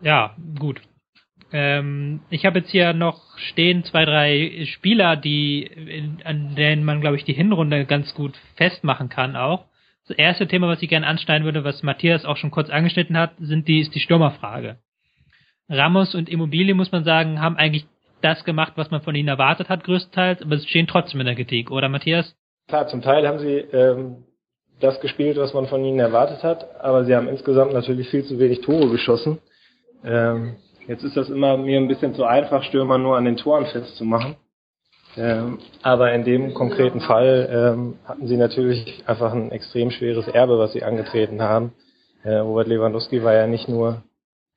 Ja, 0.00 0.36
gut. 0.58 0.80
Ähm, 1.50 2.20
ich 2.28 2.44
habe 2.44 2.58
jetzt 2.58 2.70
hier 2.70 2.92
noch 2.92 3.38
stehen 3.38 3.82
zwei, 3.84 4.04
drei 4.04 4.66
Spieler, 4.66 5.16
die 5.16 5.62
in, 5.62 6.20
an 6.24 6.54
denen 6.54 6.84
man, 6.84 7.00
glaube 7.00 7.16
ich, 7.16 7.24
die 7.24 7.32
Hinrunde 7.32 7.86
ganz 7.86 8.14
gut 8.14 8.36
festmachen 8.56 9.08
kann 9.08 9.34
auch. 9.34 9.64
Das 10.08 10.16
erste 10.16 10.48
Thema, 10.48 10.68
was 10.68 10.80
ich 10.80 10.88
gerne 10.88 11.06
anschneiden 11.06 11.44
würde, 11.44 11.64
was 11.64 11.82
Matthias 11.82 12.24
auch 12.24 12.38
schon 12.38 12.50
kurz 12.50 12.70
angeschnitten 12.70 13.18
hat, 13.18 13.32
sind 13.38 13.68
die, 13.68 13.80
ist 13.80 13.94
die 13.94 14.00
Stürmerfrage. 14.00 14.78
Ramos 15.68 16.14
und 16.14 16.30
Immobilie, 16.30 16.74
muss 16.74 16.92
man 16.92 17.04
sagen, 17.04 17.42
haben 17.42 17.58
eigentlich 17.58 17.86
das 18.22 18.42
gemacht, 18.44 18.72
was 18.76 18.90
man 18.90 19.02
von 19.02 19.14
ihnen 19.14 19.28
erwartet 19.28 19.68
hat, 19.68 19.84
größtenteils, 19.84 20.40
aber 20.40 20.56
sie 20.56 20.66
stehen 20.66 20.86
trotzdem 20.86 21.20
in 21.20 21.26
der 21.26 21.34
Kritik, 21.34 21.70
oder 21.70 21.90
Matthias? 21.90 22.34
Klar, 22.68 22.86
zum 22.88 23.02
Teil 23.02 23.28
haben 23.28 23.38
sie 23.38 23.58
ähm, 23.58 24.24
das 24.80 24.98
gespielt, 25.00 25.36
was 25.36 25.52
man 25.52 25.66
von 25.66 25.84
ihnen 25.84 26.00
erwartet 26.00 26.42
hat, 26.42 26.80
aber 26.80 27.04
sie 27.04 27.14
haben 27.14 27.28
insgesamt 27.28 27.74
natürlich 27.74 28.08
viel 28.08 28.24
zu 28.24 28.38
wenig 28.38 28.62
Tore 28.62 28.88
geschossen. 28.88 29.38
Ähm, 30.04 30.56
jetzt 30.86 31.04
ist 31.04 31.18
das 31.18 31.28
immer 31.28 31.58
mir 31.58 31.78
ein 31.78 31.88
bisschen 31.88 32.14
zu 32.14 32.24
einfach, 32.24 32.62
Stürmer 32.62 32.96
nur 32.96 33.18
an 33.18 33.26
den 33.26 33.36
Toren 33.36 33.66
festzumachen. 33.66 34.36
Ähm, 35.16 35.58
aber 35.82 36.12
in 36.12 36.24
dem 36.24 36.54
konkreten 36.54 37.00
Fall 37.00 37.48
ähm, 37.50 37.94
hatten 38.04 38.26
sie 38.26 38.36
natürlich 38.36 39.02
einfach 39.06 39.32
ein 39.32 39.50
extrem 39.50 39.90
schweres 39.90 40.28
Erbe, 40.28 40.58
was 40.58 40.72
sie 40.72 40.82
angetreten 40.82 41.42
haben. 41.42 41.72
Äh, 42.22 42.36
Robert 42.36 42.68
Lewandowski 42.68 43.22
war 43.22 43.34
ja 43.34 43.46
nicht 43.46 43.68
nur 43.68 44.02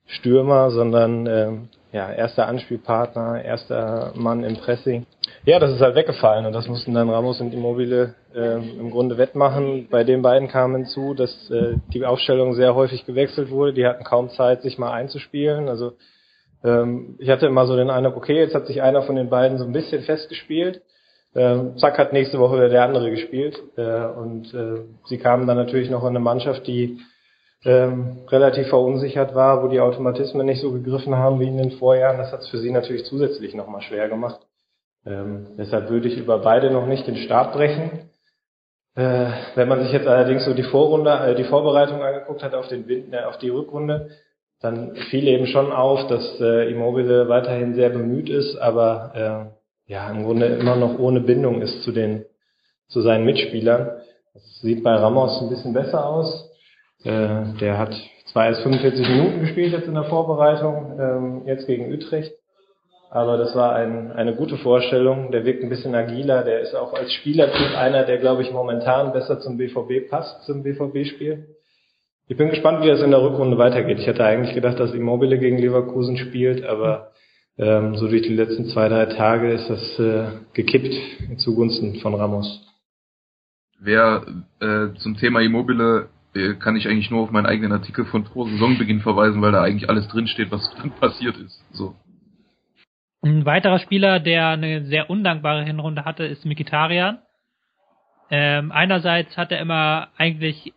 Stürmer, 0.06 0.70
sondern 0.70 1.26
ähm, 1.26 1.68
ja, 1.92 2.10
erster 2.10 2.46
Anspielpartner, 2.48 3.44
erster 3.44 4.12
Mann 4.14 4.44
im 4.44 4.56
Pressing. 4.56 5.06
Ja, 5.44 5.58
das 5.58 5.72
ist 5.72 5.80
halt 5.80 5.94
weggefallen 5.94 6.46
und 6.46 6.52
das 6.52 6.66
mussten 6.66 6.94
dann 6.94 7.10
Ramos 7.10 7.40
und 7.40 7.52
Immobile 7.52 8.14
äh, 8.34 8.56
im 8.56 8.90
Grunde 8.90 9.18
wettmachen. 9.18 9.88
Bei 9.90 10.04
den 10.04 10.22
beiden 10.22 10.48
kam 10.48 10.74
hinzu, 10.74 11.14
dass 11.14 11.50
äh, 11.50 11.76
die 11.92 12.04
Aufstellung 12.04 12.54
sehr 12.54 12.74
häufig 12.74 13.04
gewechselt 13.04 13.50
wurde. 13.50 13.74
Die 13.74 13.86
hatten 13.86 14.04
kaum 14.04 14.30
Zeit, 14.30 14.62
sich 14.62 14.78
mal 14.78 14.92
einzuspielen. 14.92 15.68
Also 15.68 15.92
ähm, 16.64 17.16
ich 17.18 17.28
hatte 17.28 17.46
immer 17.46 17.66
so 17.66 17.76
den 17.76 17.90
Eindruck, 17.90 18.16
okay, 18.16 18.38
jetzt 18.38 18.54
hat 18.54 18.66
sich 18.66 18.82
einer 18.82 19.02
von 19.02 19.16
den 19.16 19.30
beiden 19.30 19.58
so 19.58 19.64
ein 19.64 19.72
bisschen 19.72 20.02
festgespielt. 20.02 20.82
Ähm, 21.34 21.78
zack, 21.78 21.98
hat 21.98 22.12
nächste 22.12 22.38
Woche 22.38 22.56
wieder 22.56 22.68
der 22.68 22.84
andere 22.84 23.10
gespielt. 23.10 23.60
Äh, 23.76 24.06
und 24.06 24.52
äh, 24.52 24.82
sie 25.06 25.18
kamen 25.18 25.46
dann 25.46 25.56
natürlich 25.56 25.90
noch 25.90 26.02
in 26.02 26.08
eine 26.08 26.20
Mannschaft, 26.20 26.66
die 26.66 27.00
ähm, 27.64 28.18
relativ 28.28 28.68
verunsichert 28.68 29.34
war, 29.34 29.62
wo 29.62 29.68
die 29.68 29.80
Automatismen 29.80 30.46
nicht 30.46 30.60
so 30.60 30.72
gegriffen 30.72 31.14
haben 31.14 31.40
wie 31.40 31.48
in 31.48 31.56
den 31.56 31.72
Vorjahren. 31.72 32.18
Das 32.18 32.32
hat 32.32 32.40
es 32.40 32.48
für 32.48 32.58
sie 32.58 32.70
natürlich 32.70 33.04
zusätzlich 33.04 33.54
nochmal 33.54 33.82
schwer 33.82 34.08
gemacht. 34.08 34.40
Ähm, 35.06 35.48
deshalb 35.58 35.88
würde 35.88 36.08
ich 36.08 36.18
über 36.18 36.38
beide 36.38 36.70
noch 36.70 36.86
nicht 36.86 37.06
den 37.06 37.16
Stab 37.16 37.52
brechen. 37.52 38.10
Äh, 38.94 39.30
wenn 39.54 39.68
man 39.68 39.82
sich 39.82 39.92
jetzt 39.92 40.06
allerdings 40.06 40.44
so 40.44 40.52
die 40.54 40.62
Vorrunde, 40.64 41.10
äh, 41.12 41.34
die 41.34 41.44
Vorbereitung 41.44 42.02
angeguckt 42.02 42.42
hat 42.42 42.54
auf, 42.54 42.68
den, 42.68 43.12
äh, 43.12 43.24
auf 43.24 43.38
die 43.38 43.48
Rückrunde, 43.48 44.10
dann 44.62 44.94
fiel 45.10 45.26
eben 45.28 45.46
schon 45.46 45.72
auf, 45.72 46.06
dass 46.06 46.40
äh, 46.40 46.70
Immobile 46.70 47.28
weiterhin 47.28 47.74
sehr 47.74 47.90
bemüht 47.90 48.28
ist, 48.28 48.56
aber 48.56 49.52
äh, 49.88 49.92
ja 49.92 50.10
im 50.10 50.24
Grunde 50.24 50.46
immer 50.46 50.76
noch 50.76 50.98
ohne 50.98 51.20
Bindung 51.20 51.60
ist 51.62 51.82
zu 51.82 51.92
den 51.92 52.24
zu 52.88 53.00
seinen 53.00 53.24
Mitspielern. 53.24 53.90
Das 54.34 54.60
sieht 54.60 54.82
bei 54.82 54.94
Ramos 54.94 55.42
ein 55.42 55.48
bisschen 55.48 55.72
besser 55.72 56.06
aus. 56.06 56.50
Äh, 57.04 57.58
der 57.60 57.78
hat 57.78 57.94
zwar 58.26 58.46
erst 58.46 58.62
45 58.62 59.08
Minuten 59.08 59.40
gespielt 59.40 59.72
jetzt 59.72 59.88
in 59.88 59.94
der 59.94 60.04
Vorbereitung, 60.04 60.98
ähm, 60.98 61.42
jetzt 61.46 61.66
gegen 61.66 61.92
Utrecht. 61.92 62.32
Aber 63.10 63.36
das 63.36 63.54
war 63.54 63.74
ein, 63.74 64.10
eine 64.12 64.34
gute 64.34 64.56
Vorstellung. 64.56 65.32
Der 65.32 65.44
wirkt 65.44 65.62
ein 65.62 65.68
bisschen 65.68 65.94
agiler. 65.94 66.44
Der 66.44 66.60
ist 66.60 66.74
auch 66.74 66.94
als 66.94 67.12
Spielertyp 67.12 67.76
einer, 67.76 68.04
der, 68.04 68.16
glaube 68.18 68.40
ich, 68.40 68.50
momentan 68.52 69.12
besser 69.12 69.38
zum 69.40 69.58
BVB 69.58 70.08
passt, 70.08 70.44
zum 70.44 70.62
BVB-Spiel. 70.62 71.51
Ich 72.28 72.36
bin 72.36 72.50
gespannt, 72.50 72.82
wie 72.82 72.88
das 72.88 73.02
in 73.02 73.10
der 73.10 73.22
Rückrunde 73.22 73.58
weitergeht. 73.58 73.98
Ich 73.98 74.06
hätte 74.06 74.24
eigentlich 74.24 74.54
gedacht, 74.54 74.78
dass 74.78 74.94
Immobile 74.94 75.38
gegen 75.38 75.58
Leverkusen 75.58 76.16
spielt, 76.16 76.64
aber 76.64 77.12
ähm, 77.58 77.96
so 77.96 78.08
durch 78.08 78.22
die 78.22 78.34
letzten 78.34 78.66
zwei, 78.66 78.88
drei 78.88 79.06
Tage 79.06 79.52
ist 79.52 79.68
das 79.68 79.98
äh, 79.98 80.28
gekippt 80.54 80.94
zugunsten 81.38 81.96
von 81.96 82.14
Ramos. 82.14 82.60
Wer 83.80 84.24
äh, 84.60 84.94
zum 84.98 85.16
Thema 85.16 85.40
Immobile 85.40 86.08
äh, 86.34 86.54
kann 86.54 86.76
ich 86.76 86.88
eigentlich 86.88 87.10
nur 87.10 87.22
auf 87.22 87.30
meinen 87.30 87.46
eigenen 87.46 87.72
Artikel 87.72 88.04
von 88.06 88.24
vor 88.24 88.48
Saisonbeginn 88.48 89.00
verweisen, 89.00 89.42
weil 89.42 89.52
da 89.52 89.62
eigentlich 89.62 89.90
alles 89.90 90.08
drinsteht, 90.08 90.50
was 90.50 90.74
dann 90.78 90.92
passiert 90.92 91.36
ist. 91.36 91.62
So. 91.72 91.94
Ein 93.22 93.44
weiterer 93.44 93.78
Spieler, 93.80 94.20
der 94.20 94.48
eine 94.48 94.84
sehr 94.86 95.10
undankbare 95.10 95.64
Hinrunde 95.64 96.04
hatte, 96.04 96.24
ist 96.24 96.44
Mikitarian. 96.44 97.18
Ähm, 98.30 98.72
einerseits 98.72 99.36
hat 99.36 99.52
er 99.52 99.60
immer 99.60 100.08
eigentlich 100.16 100.72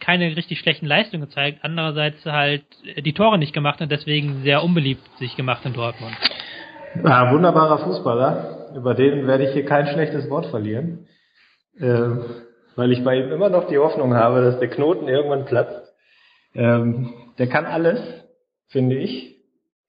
keine 0.00 0.36
richtig 0.36 0.60
schlechten 0.60 0.86
Leistungen 0.86 1.24
gezeigt, 1.24 1.60
andererseits 1.62 2.24
halt 2.24 2.64
die 2.98 3.12
Tore 3.12 3.38
nicht 3.38 3.52
gemacht 3.52 3.80
und 3.80 3.90
deswegen 3.90 4.42
sehr 4.42 4.62
unbeliebt 4.62 5.02
sich 5.18 5.36
gemacht 5.36 5.64
in 5.64 5.72
Dortmund. 5.72 6.16
Ja, 7.04 7.32
wunderbarer 7.32 7.78
Fußballer, 7.78 8.72
über 8.76 8.94
den 8.94 9.26
werde 9.26 9.44
ich 9.44 9.52
hier 9.52 9.64
kein 9.64 9.86
schlechtes 9.86 10.30
Wort 10.30 10.46
verlieren. 10.46 11.06
Ähm, 11.78 12.24
weil 12.74 12.92
ich 12.92 13.02
bei 13.02 13.16
ihm 13.16 13.32
immer 13.32 13.48
noch 13.48 13.68
die 13.68 13.78
Hoffnung 13.78 14.14
habe, 14.14 14.42
dass 14.42 14.58
der 14.58 14.68
Knoten 14.68 15.08
irgendwann 15.08 15.46
platzt. 15.46 15.92
Ähm, 16.54 17.14
der 17.38 17.48
kann 17.48 17.66
alles, 17.66 18.00
finde 18.68 18.96
ich. 18.96 19.36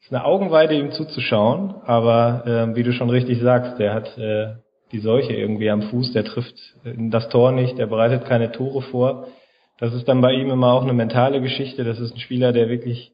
Ist 0.01 0.13
eine 0.13 0.23
Augenweide, 0.23 0.73
ihm 0.73 0.91
zuzuschauen, 0.91 1.75
aber 1.85 2.43
äh, 2.45 2.75
wie 2.75 2.83
du 2.83 2.93
schon 2.93 3.09
richtig 3.09 3.41
sagst, 3.41 3.79
der 3.79 3.93
hat 3.93 4.17
äh, 4.17 4.55
die 4.91 4.99
Seuche 4.99 5.33
irgendwie 5.33 5.69
am 5.69 5.81
Fuß, 5.81 6.13
der 6.13 6.23
trifft 6.23 6.55
das 6.85 7.27
Tor 7.29 7.51
nicht, 7.51 7.77
der 7.77 7.87
bereitet 7.87 8.25
keine 8.25 8.51
Tore 8.51 8.81
vor. 8.83 9.27
Das 9.79 9.93
ist 9.93 10.07
dann 10.07 10.21
bei 10.21 10.33
ihm 10.33 10.49
immer 10.49 10.73
auch 10.73 10.83
eine 10.83 10.93
mentale 10.93 11.41
Geschichte. 11.41 11.83
Das 11.83 11.99
ist 11.99 12.15
ein 12.15 12.19
Spieler, 12.19 12.51
der 12.51 12.69
wirklich 12.69 13.11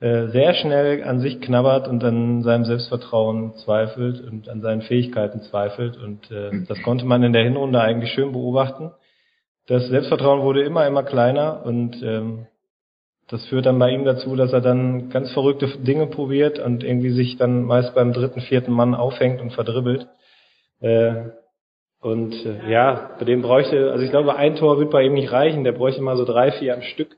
äh, 0.00 0.28
sehr 0.28 0.54
schnell 0.54 1.02
an 1.02 1.18
sich 1.18 1.40
knabbert 1.40 1.88
und 1.88 2.04
an 2.04 2.42
seinem 2.42 2.64
Selbstvertrauen 2.64 3.54
zweifelt 3.64 4.20
und 4.20 4.48
an 4.48 4.60
seinen 4.60 4.82
Fähigkeiten 4.82 5.40
zweifelt. 5.42 5.96
Und 5.96 6.30
äh, 6.30 6.64
das 6.68 6.80
konnte 6.82 7.04
man 7.04 7.22
in 7.24 7.32
der 7.32 7.42
Hinrunde 7.42 7.80
eigentlich 7.80 8.12
schön 8.12 8.32
beobachten. 8.32 8.92
Das 9.66 9.88
Selbstvertrauen 9.88 10.42
wurde 10.42 10.62
immer, 10.62 10.86
immer 10.86 11.02
kleiner 11.02 11.66
und 11.66 12.00
ähm, 12.02 12.46
das 13.28 13.44
führt 13.46 13.66
dann 13.66 13.78
bei 13.78 13.90
ihm 13.90 14.04
dazu, 14.04 14.36
dass 14.36 14.52
er 14.52 14.62
dann 14.62 15.10
ganz 15.10 15.30
verrückte 15.32 15.66
Dinge 15.78 16.06
probiert 16.06 16.58
und 16.58 16.82
irgendwie 16.82 17.10
sich 17.10 17.36
dann 17.36 17.64
meist 17.64 17.94
beim 17.94 18.14
dritten, 18.14 18.40
vierten 18.40 18.72
Mann 18.72 18.94
aufhängt 18.94 19.42
und 19.42 19.52
verdribbelt. 19.52 20.06
Äh, 20.80 21.30
und 22.00 22.34
äh, 22.44 22.70
ja, 22.70 23.10
bei 23.18 23.24
dem 23.24 23.42
bräuchte, 23.42 23.90
also 23.90 24.04
ich 24.04 24.10
glaube, 24.10 24.36
ein 24.36 24.56
Tor 24.56 24.78
wird 24.78 24.90
bei 24.90 25.02
ihm 25.02 25.14
nicht 25.14 25.32
reichen, 25.32 25.64
der 25.64 25.72
bräuchte 25.72 26.02
mal 26.02 26.16
so 26.16 26.24
drei, 26.24 26.52
vier 26.52 26.74
am 26.74 26.82
Stück. 26.82 27.16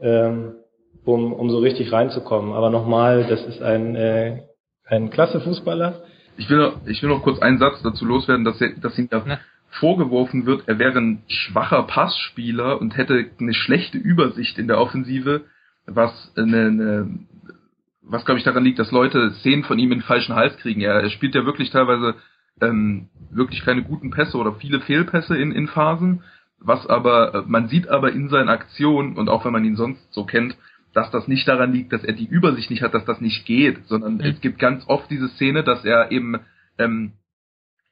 Ähm, 0.00 0.56
um, 1.04 1.32
um 1.32 1.50
so 1.50 1.58
richtig 1.58 1.92
reinzukommen. 1.92 2.52
Aber 2.52 2.70
nochmal, 2.70 3.26
das 3.28 3.44
ist 3.44 3.62
ein, 3.62 3.94
äh, 3.94 4.42
ein 4.86 5.10
klasse 5.10 5.40
Fußballer. 5.40 6.02
Ich 6.36 6.48
will, 6.50 6.58
noch, 6.58 6.86
ich 6.86 7.02
will 7.02 7.10
noch 7.10 7.22
kurz 7.22 7.40
einen 7.40 7.58
Satz 7.58 7.82
dazu 7.82 8.04
loswerden, 8.04 8.44
dass, 8.44 8.60
er, 8.60 8.70
dass 8.80 8.98
ihm 8.98 9.08
da 9.08 9.22
Na. 9.24 9.38
vorgeworfen 9.68 10.46
wird, 10.46 10.64
er 10.66 10.78
wäre 10.78 10.98
ein 10.98 11.22
schwacher 11.28 11.84
Passspieler 11.84 12.80
und 12.80 12.96
hätte 12.96 13.26
eine 13.38 13.54
schlechte 13.54 13.98
Übersicht 13.98 14.58
in 14.58 14.66
der 14.66 14.80
Offensive, 14.80 15.42
was 15.86 16.32
eine, 16.36 16.66
eine 16.66 17.18
was 18.02 18.24
glaube 18.24 18.38
ich 18.38 18.44
daran 18.44 18.64
liegt, 18.64 18.78
dass 18.78 18.90
Leute 18.90 19.30
Szenen 19.40 19.64
von 19.64 19.78
ihm 19.78 19.92
in 19.92 20.00
den 20.00 20.04
falschen 20.04 20.34
Hals 20.34 20.56
kriegen. 20.58 20.80
Er, 20.80 21.00
er 21.00 21.10
spielt 21.10 21.34
ja 21.34 21.46
wirklich 21.46 21.70
teilweise 21.70 22.14
ähm, 22.60 23.08
wirklich 23.30 23.64
keine 23.64 23.82
guten 23.82 24.10
Pässe 24.10 24.36
oder 24.36 24.54
viele 24.54 24.80
Fehlpässe 24.80 25.36
in, 25.36 25.52
in 25.52 25.68
Phasen, 25.68 26.22
was 26.58 26.86
aber, 26.86 27.44
man 27.46 27.68
sieht 27.68 27.88
aber 27.88 28.12
in 28.12 28.28
seinen 28.28 28.48
Aktionen 28.48 29.16
und 29.16 29.28
auch 29.28 29.44
wenn 29.44 29.52
man 29.52 29.64
ihn 29.64 29.76
sonst 29.76 30.12
so 30.12 30.24
kennt, 30.24 30.56
dass 30.94 31.10
das 31.10 31.26
nicht 31.28 31.46
daran 31.48 31.72
liegt, 31.72 31.92
dass 31.92 32.04
er 32.04 32.14
die 32.14 32.26
Übersicht 32.26 32.70
nicht 32.70 32.82
hat, 32.82 32.94
dass 32.94 33.04
das 33.04 33.20
nicht 33.20 33.44
geht, 33.44 33.86
sondern 33.86 34.14
mhm. 34.14 34.20
es 34.20 34.40
gibt 34.40 34.58
ganz 34.58 34.84
oft 34.86 35.10
diese 35.10 35.28
Szene, 35.28 35.64
dass 35.64 35.84
er 35.84 36.12
eben 36.12 36.38
ähm, 36.78 37.12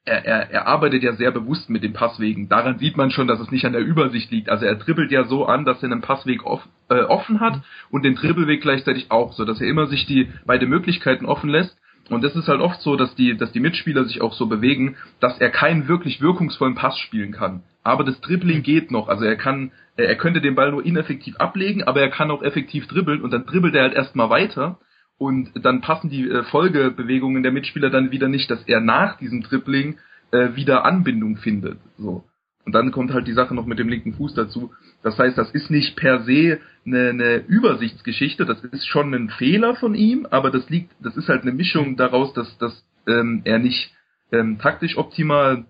er, 0.05 0.25
er, 0.25 0.51
er 0.51 0.67
arbeitet 0.67 1.03
ja 1.03 1.13
sehr 1.15 1.31
bewusst 1.31 1.71
mit 1.71 1.85
dem 1.85 1.93
Passwegen. 1.93 2.49
Daran 2.49 2.79
sieht 2.79 2.97
man 2.97 3.11
schon, 3.11 3.29
dass 3.29 3.39
es 3.39 3.53
nicht 3.53 3.65
an 3.65 3.73
der 3.73 3.83
Übersicht 3.83 4.31
liegt. 4.31 4.49
Also 4.49 4.65
er 4.65 4.75
dribbelt 4.75 5.13
ja 5.13 5.25
so 5.25 5.47
an, 5.47 5.65
dass 5.65 5.83
er 5.83 5.93
einen 5.93 6.01
Passweg 6.01 6.45
off, 6.45 6.67
äh, 6.89 7.03
offen 7.03 7.41
hat 7.41 7.57
mhm. 7.57 7.63
und 7.91 8.05
den 8.05 8.17
Dribbelweg 8.17 8.63
gleichzeitig 8.63 9.11
auch, 9.11 9.33
so 9.33 9.45
dass 9.45 9.61
er 9.61 9.69
immer 9.69 9.87
sich 9.87 10.07
die 10.07 10.29
beide 10.45 10.67
Möglichkeiten 10.67 11.27
offen 11.27 11.51
lässt. 11.51 11.77
Und 12.13 12.25
es 12.25 12.37
ist 12.37 12.49
halt 12.49 12.61
oft 12.61 12.81
so, 12.83 12.97
dass 12.97 13.15
die, 13.15 13.37
dass 13.37 13.53
die 13.53 13.61
Mitspieler 13.61 14.05
sich 14.05 14.21
auch 14.21 14.35
so 14.35 14.47
bewegen, 14.47 14.97
dass 15.21 15.39
er 15.39 15.51
keinen 15.51 15.89
wirklich 15.89 16.21
wirkungsvollen 16.21 16.75
Pass 16.75 16.99
spielen 16.99 17.33
kann. 17.33 17.63
aber 17.85 18.05
das 18.05 18.21
Dribbling 18.21 18.63
geht 18.63 18.91
noch. 18.91 19.09
Also 19.09 19.25
er 19.25 19.37
kann, 19.37 19.73
er 19.97 20.15
könnte 20.17 20.41
den 20.41 20.55
Ball 20.55 20.71
nur 20.71 20.85
ineffektiv 20.85 21.37
ablegen, 21.37 21.83
aber 21.83 22.01
er 22.01 22.11
kann 22.11 22.31
auch 22.31 22.43
effektiv 22.43 22.87
dribbeln 22.87 23.23
und 23.23 23.33
dann 23.33 23.47
dribbelt 23.47 23.75
er 23.75 23.83
halt 23.83 23.95
erstmal 23.95 24.31
weiter 24.31 24.79
und 25.19 25.51
dann 25.55 25.81
passen 25.81 26.11
die 26.11 26.29
äh, 26.29 26.45
Folgebewegungen 26.45 27.43
der 27.43 27.53
Mitspieler 27.53 27.91
dann 27.91 28.11
wieder 28.11 28.29
nicht, 28.29 28.51
dass 28.51 28.63
er 28.65 28.81
nach 28.81 29.19
diesem 29.19 29.43
Dribbling 29.43 29.99
äh, 30.33 30.55
wieder 30.55 30.85
Anbindung 30.85 31.37
findet. 31.37 31.79
So. 31.99 32.25
Und 32.65 32.75
dann 32.75 32.93
kommt 32.93 33.13
halt 33.13 33.27
die 33.27 33.33
Sache 33.33 33.55
noch 33.55 33.67
mit 33.67 33.79
dem 33.79 33.89
linken 33.89 34.15
Fuß 34.15 34.35
dazu. 34.35 34.73
Das 35.03 35.19
heißt, 35.19 35.37
das 35.37 35.51
ist 35.51 35.71
nicht 35.71 35.97
per 35.97 36.23
se 36.23 36.61
eine, 36.87 37.11
eine 37.11 37.37
Übersichtsgeschichte, 37.39 38.47
das 38.47 38.63
ist 38.65 38.87
schon 38.87 39.13
ein 39.15 39.31
Fehler 39.31 39.75
von 39.75 39.95
ihm, 39.95 40.27
aber 40.31 40.51
das 40.51 40.69
liegt, 40.71 40.93
das 41.01 41.17
ist 41.17 41.29
halt 41.29 41.43
eine 41.43 41.53
Mischung 41.53 41.97
daraus, 41.97 42.33
dass, 42.35 42.57
dass 42.59 42.85
ähm, 43.09 43.43
er 43.45 43.59
nicht 43.59 43.93
ähm, 44.31 44.59
taktisch 44.59 44.97
optimal 44.97 45.65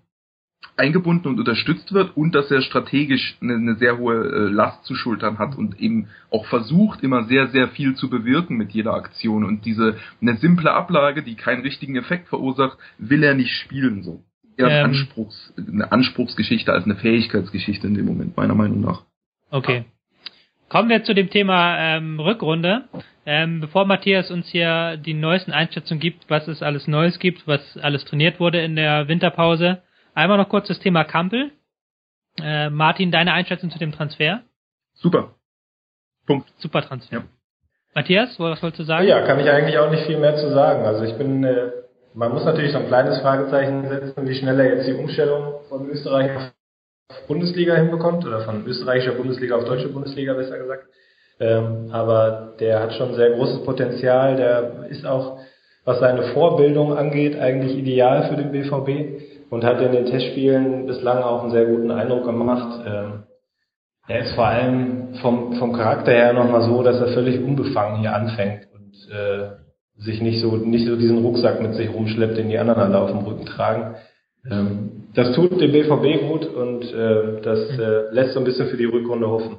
eingebunden 0.77 1.29
und 1.29 1.39
unterstützt 1.39 1.93
wird 1.93 2.17
und 2.17 2.35
dass 2.35 2.51
er 2.51 2.63
strategisch 2.63 3.37
eine, 3.41 3.55
eine 3.55 3.75
sehr 3.77 3.99
hohe 3.99 4.15
äh, 4.15 4.49
Last 4.49 4.85
zu 4.85 4.95
schultern 4.95 5.39
hat 5.39 5.57
und 5.57 5.81
eben 5.81 6.09
auch 6.31 6.47
versucht, 6.47 7.03
immer 7.03 7.25
sehr, 7.25 7.49
sehr 7.49 7.69
viel 7.69 7.95
zu 7.95 8.09
bewirken 8.09 8.57
mit 8.57 8.73
jeder 8.73 8.95
Aktion. 8.95 9.45
Und 9.45 9.65
diese 9.65 9.97
eine 10.21 10.37
simple 10.37 10.73
Ablage, 10.73 11.23
die 11.23 11.37
keinen 11.37 11.63
richtigen 11.63 11.97
Effekt 11.97 12.29
verursacht, 12.29 12.79
will 12.99 13.23
er 13.23 13.35
nicht 13.35 13.53
spielen 13.53 14.03
so. 14.03 14.25
Eher 14.57 14.69
ähm, 14.69 14.85
Anspruchs, 14.87 15.55
eine 15.57 15.91
Anspruchsgeschichte 15.91 16.73
als 16.73 16.85
eine 16.85 16.97
Fähigkeitsgeschichte 16.97 17.87
in 17.87 17.95
dem 17.95 18.07
Moment, 18.07 18.37
meiner 18.37 18.55
Meinung 18.55 18.81
nach. 18.81 19.03
Okay. 19.51 19.85
Kommen 20.69 20.89
wir 20.89 21.05
zu 21.05 21.15
dem 21.15 21.31
Thema 21.31 21.79
ähm, 21.79 22.19
Rückrunde. 22.19 22.85
Ähm, 23.25 23.61
bevor 23.61 23.85
Matthias 23.85 24.31
uns 24.31 24.49
hier 24.49 24.97
die 24.97 25.15
neuesten 25.15 25.53
Einschätzungen 25.53 26.01
gibt, 26.01 26.29
was 26.29 26.49
es 26.49 26.63
alles 26.63 26.89
Neues 26.89 27.19
gibt, 27.19 27.47
was 27.47 27.77
alles 27.79 28.05
trainiert 28.05 28.41
wurde 28.41 28.61
in 28.63 28.75
der 28.75 29.07
Winterpause, 29.07 29.83
Einmal 30.15 30.37
noch 30.37 30.49
kurz 30.49 30.69
das 30.69 30.79
Thema 30.79 31.05
Kampel. 31.05 31.53
Äh, 32.43 32.71
Martin, 32.71 33.11
deine 33.11 33.33
Einschätzung 33.33 33.71
zu 33.71 33.79
dem 33.79 33.93
Transfer? 33.93 34.43
Super. 34.95 35.35
Punkt. 36.27 36.53
Super 36.59 36.83
Transfer. 36.83 37.17
Ja. 37.17 37.25
Matthias, 37.95 38.39
was 38.39 38.63
wolltest 38.63 38.81
du 38.81 38.85
sagen? 38.85 39.07
Ja, 39.07 39.27
kann 39.27 39.39
ich 39.41 39.51
eigentlich 39.51 39.79
auch 39.79 39.91
nicht 39.91 40.05
viel 40.07 40.19
mehr 40.19 40.37
zu 40.37 40.51
sagen. 40.51 40.85
Also 40.85 41.05
ich 41.05 41.15
bin, 41.17 41.45
äh, 41.45 41.71
man 42.15 42.33
muss 42.33 42.45
natürlich 42.45 42.73
so 42.73 42.79
ein 42.79 42.89
kleines 42.89 43.21
Fragezeichen 43.21 43.89
setzen, 43.89 44.29
wie 44.29 44.35
schnell 44.35 44.59
er 44.61 44.77
jetzt 44.77 44.89
die 44.89 44.95
Umstellung 44.95 45.55
von 45.69 45.89
Österreich 45.89 46.31
auf 46.37 46.53
Bundesliga 47.29 47.75
hinbekommt 47.75 48.27
oder 48.27 48.41
von 48.41 48.67
österreichischer 48.67 49.13
Bundesliga 49.13 49.57
auf 49.57 49.65
deutsche 49.65 49.89
Bundesliga 49.89 50.35
besser 50.35 50.59
gesagt. 50.59 50.87
Ähm, 51.41 51.89
aber 51.91 52.55
der 52.61 52.81
hat 52.81 52.95
schon 52.95 53.15
sehr 53.15 53.31
großes 53.33 53.65
Potenzial. 53.65 54.37
Der 54.37 54.87
ist 54.89 55.05
auch, 55.07 55.39
was 55.85 56.01
seine 56.01 56.23
Vorbildung 56.35 56.97
angeht, 56.97 57.39
eigentlich 57.39 57.77
ideal 57.77 58.29
für 58.29 58.37
den 58.37 58.53
BVB 58.53 59.51
und 59.51 59.65
hat 59.65 59.81
in 59.81 59.93
den 59.93 60.07
Testspielen 60.07 60.87
bislang 60.87 61.23
auch 61.23 61.43
einen 61.43 61.51
sehr 61.51 61.67
guten 61.67 61.91
Eindruck 61.91 62.25
gemacht. 62.25 62.85
Ähm, 62.87 63.25
er 64.09 64.21
ist 64.21 64.35
vor 64.35 64.47
allem 64.47 65.15
vom, 65.21 65.55
vom 65.55 65.73
Charakter 65.73 66.13
her 66.13 66.33
nochmal 66.33 66.63
so, 66.63 66.83
dass 66.83 67.01
er 67.01 67.09
völlig 67.09 67.43
unbefangen 67.43 68.01
hier 68.01 68.15
anfängt 68.15 68.69
und 68.75 68.95
äh, 69.11 69.62
sich 69.99 70.21
nicht 70.21 70.41
so, 70.41 70.57
nicht 70.57 70.87
so 70.87 70.97
diesen 70.97 71.19
Rucksack 71.19 71.61
mit 71.61 71.75
sich 71.75 71.93
rumschleppt, 71.93 72.37
den 72.37 72.49
die 72.49 72.59
anderen 72.59 72.81
alle 72.81 72.99
auf 72.99 73.11
dem 73.11 73.21
Rücken 73.21 73.47
tragen. 73.47 73.97
Ähm, 74.51 75.09
das 75.15 75.35
tut 75.35 75.61
dem 75.61 75.73
BVB 75.73 76.29
gut 76.29 76.47
und 76.47 76.83
äh, 76.93 77.41
das 77.43 77.79
äh, 77.79 78.13
lässt 78.13 78.33
so 78.33 78.41
ein 78.41 78.45
bisschen 78.45 78.69
für 78.69 78.77
die 78.77 78.87
Rückrunde 78.87 79.29
hoffen. 79.29 79.59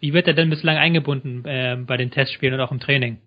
Wie 0.00 0.12
wird 0.12 0.26
er 0.26 0.34
denn 0.34 0.50
bislang 0.50 0.76
eingebunden 0.76 1.44
äh, 1.46 1.78
bei 1.86 1.96
den 1.96 2.10
Testspielen 2.10 2.54
und 2.54 2.60
auch 2.60 2.72
im 2.72 2.80
Training? 2.80 3.18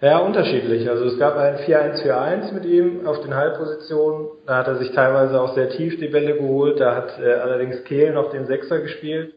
Ja, 0.00 0.18
unterschiedlich. 0.18 0.88
Also 0.88 1.04
es 1.04 1.18
gab 1.18 1.36
ein 1.36 1.58
4-1-4-1 1.58 2.52
mit 2.54 2.64
ihm 2.64 3.06
auf 3.06 3.22
den 3.22 3.34
Halbpositionen. 3.34 4.28
Da 4.46 4.58
hat 4.58 4.66
er 4.66 4.78
sich 4.78 4.90
teilweise 4.90 5.40
auch 5.40 5.54
sehr 5.54 5.70
tief 5.70 5.98
die 6.00 6.08
Bälle 6.08 6.34
geholt. 6.34 6.80
Da 6.80 6.96
hat 6.96 7.20
äh, 7.20 7.34
allerdings 7.34 7.84
Kehl 7.84 8.12
noch 8.12 8.30
den 8.30 8.46
Sechser 8.46 8.80
gespielt, 8.80 9.34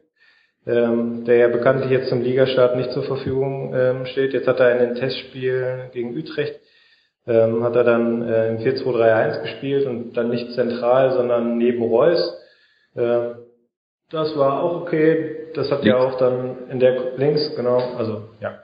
ähm, 0.68 1.26
der 1.26 1.38
ja 1.38 1.48
bekanntlich 1.48 1.92
jetzt 1.92 2.10
zum 2.10 2.22
Ligastart 2.22 2.76
nicht 2.76 2.92
zur 2.92 3.04
Verfügung 3.04 3.74
ähm, 3.76 4.06
steht. 4.06 4.34
Jetzt 4.34 4.48
hat 4.48 4.60
er 4.60 4.72
in 4.72 4.80
den 4.80 4.96
Testspielen 4.96 5.92
gegen 5.92 6.18
Utrecht 6.18 6.60
ähm, 7.28 7.64
hat 7.64 7.76
er 7.76 7.84
dann 7.84 8.22
äh, 8.22 8.50
im 8.50 8.58
4-2-3-1 8.60 9.42
gespielt 9.42 9.88
und 9.88 10.14
dann 10.14 10.30
nicht 10.30 10.52
zentral, 10.54 11.12
sondern 11.14 11.58
neben 11.58 11.82
Reus. 11.82 12.38
Ähm, 12.96 13.36
das 14.12 14.38
war 14.38 14.62
auch 14.62 14.82
okay. 14.82 15.48
Das 15.56 15.72
hat 15.72 15.84
ja 15.84 15.98
auch 15.98 16.18
dann 16.18 16.70
in 16.70 16.80
der 16.80 17.18
links, 17.18 17.56
genau, 17.56 17.80
also 17.98 18.30
ja. 18.40 18.60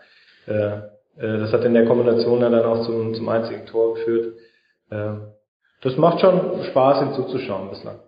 Äh, 0.47 0.77
äh, 1.17 1.39
das 1.39 1.51
hat 1.51 1.63
in 1.63 1.73
der 1.73 1.85
Kombination 1.85 2.41
dann 2.41 2.53
auch 2.53 2.85
zum, 2.85 3.15
zum 3.15 3.27
einzigen 3.29 3.65
Tor 3.65 3.95
geführt. 3.95 4.35
Ähm, 4.91 5.33
das 5.81 5.97
macht 5.97 6.21
schon 6.21 6.63
Spaß, 6.65 7.01
ihm 7.01 7.13
zuzuschauen 7.13 7.69
bislang. 7.69 7.99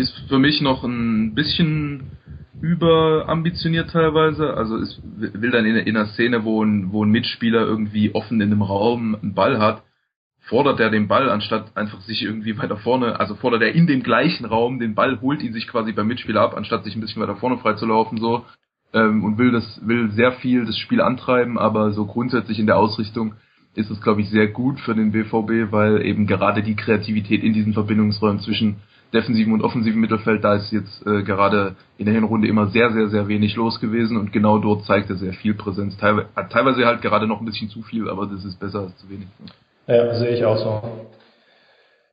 Ist 0.00 0.16
für 0.28 0.38
mich 0.38 0.62
noch 0.62 0.82
ein 0.82 1.34
bisschen 1.34 2.12
überambitioniert 2.62 3.90
teilweise. 3.90 4.54
Also 4.54 4.78
es 4.78 4.98
will 5.04 5.50
dann 5.50 5.66
in, 5.66 5.76
in 5.76 5.94
einer 5.94 6.06
Szene, 6.08 6.42
wo 6.42 6.64
ein, 6.64 6.90
wo 6.90 7.04
ein 7.04 7.10
Mitspieler 7.10 7.66
irgendwie 7.66 8.14
offen 8.14 8.40
in 8.40 8.50
einem 8.50 8.62
Raum 8.62 9.14
einen 9.14 9.34
Ball 9.34 9.58
hat, 9.58 9.82
fordert 10.48 10.80
er 10.80 10.88
den 10.88 11.06
Ball, 11.06 11.28
anstatt 11.28 11.76
einfach 11.76 12.00
sich 12.00 12.22
irgendwie 12.22 12.56
weiter 12.56 12.78
vorne, 12.78 13.20
also 13.20 13.34
fordert 13.34 13.60
er 13.60 13.74
in 13.74 13.86
dem 13.86 14.02
gleichen 14.02 14.46
Raum 14.46 14.78
den 14.78 14.94
Ball, 14.94 15.20
holt 15.20 15.42
ihn 15.42 15.52
sich 15.52 15.68
quasi 15.68 15.92
beim 15.92 16.06
Mitspieler 16.06 16.40
ab, 16.40 16.56
anstatt 16.56 16.84
sich 16.84 16.96
ein 16.96 17.02
bisschen 17.02 17.20
weiter 17.20 17.36
vorne 17.36 17.58
freizulaufen, 17.58 18.18
so 18.18 18.46
ähm, 18.94 19.22
und 19.22 19.36
will 19.36 19.52
das 19.52 19.80
will 19.86 20.10
sehr 20.12 20.32
viel 20.32 20.64
das 20.64 20.78
Spiel 20.78 21.02
antreiben, 21.02 21.58
aber 21.58 21.92
so 21.92 22.06
grundsätzlich 22.06 22.58
in 22.58 22.66
der 22.66 22.78
Ausrichtung 22.78 23.34
ist 23.74 23.90
es 23.90 24.00
glaube 24.00 24.22
ich 24.22 24.30
sehr 24.30 24.48
gut 24.48 24.80
für 24.80 24.94
den 24.94 25.12
BVB, 25.12 25.70
weil 25.70 26.06
eben 26.06 26.26
gerade 26.26 26.62
die 26.62 26.74
Kreativität 26.74 27.44
in 27.44 27.52
diesen 27.52 27.74
Verbindungsräumen 27.74 28.40
zwischen 28.40 28.76
defensiven 29.12 29.52
und 29.52 29.62
offensiven 29.62 30.00
Mittelfeld, 30.00 30.44
da 30.44 30.54
ist 30.54 30.72
jetzt 30.72 31.06
äh, 31.06 31.22
gerade 31.22 31.76
in 31.98 32.06
der 32.06 32.14
Hinrunde 32.14 32.48
immer 32.48 32.68
sehr, 32.68 32.92
sehr, 32.92 33.08
sehr 33.08 33.28
wenig 33.28 33.56
los 33.56 33.80
gewesen 33.80 34.16
und 34.16 34.32
genau 34.32 34.58
dort 34.58 34.84
zeigt 34.84 35.10
er 35.10 35.16
sehr 35.16 35.32
viel 35.32 35.54
Präsenz. 35.54 35.96
Teilweise, 35.96 36.28
teilweise 36.50 36.86
halt 36.86 37.02
gerade 37.02 37.26
noch 37.26 37.40
ein 37.40 37.46
bisschen 37.46 37.68
zu 37.68 37.82
viel, 37.82 38.08
aber 38.08 38.26
das 38.26 38.44
ist 38.44 38.58
besser 38.60 38.80
als 38.80 38.96
zu 38.98 39.10
wenig. 39.10 39.28
Ja, 39.86 40.14
sehe 40.14 40.36
ich 40.36 40.44
auch 40.44 40.56
so. 40.56 40.82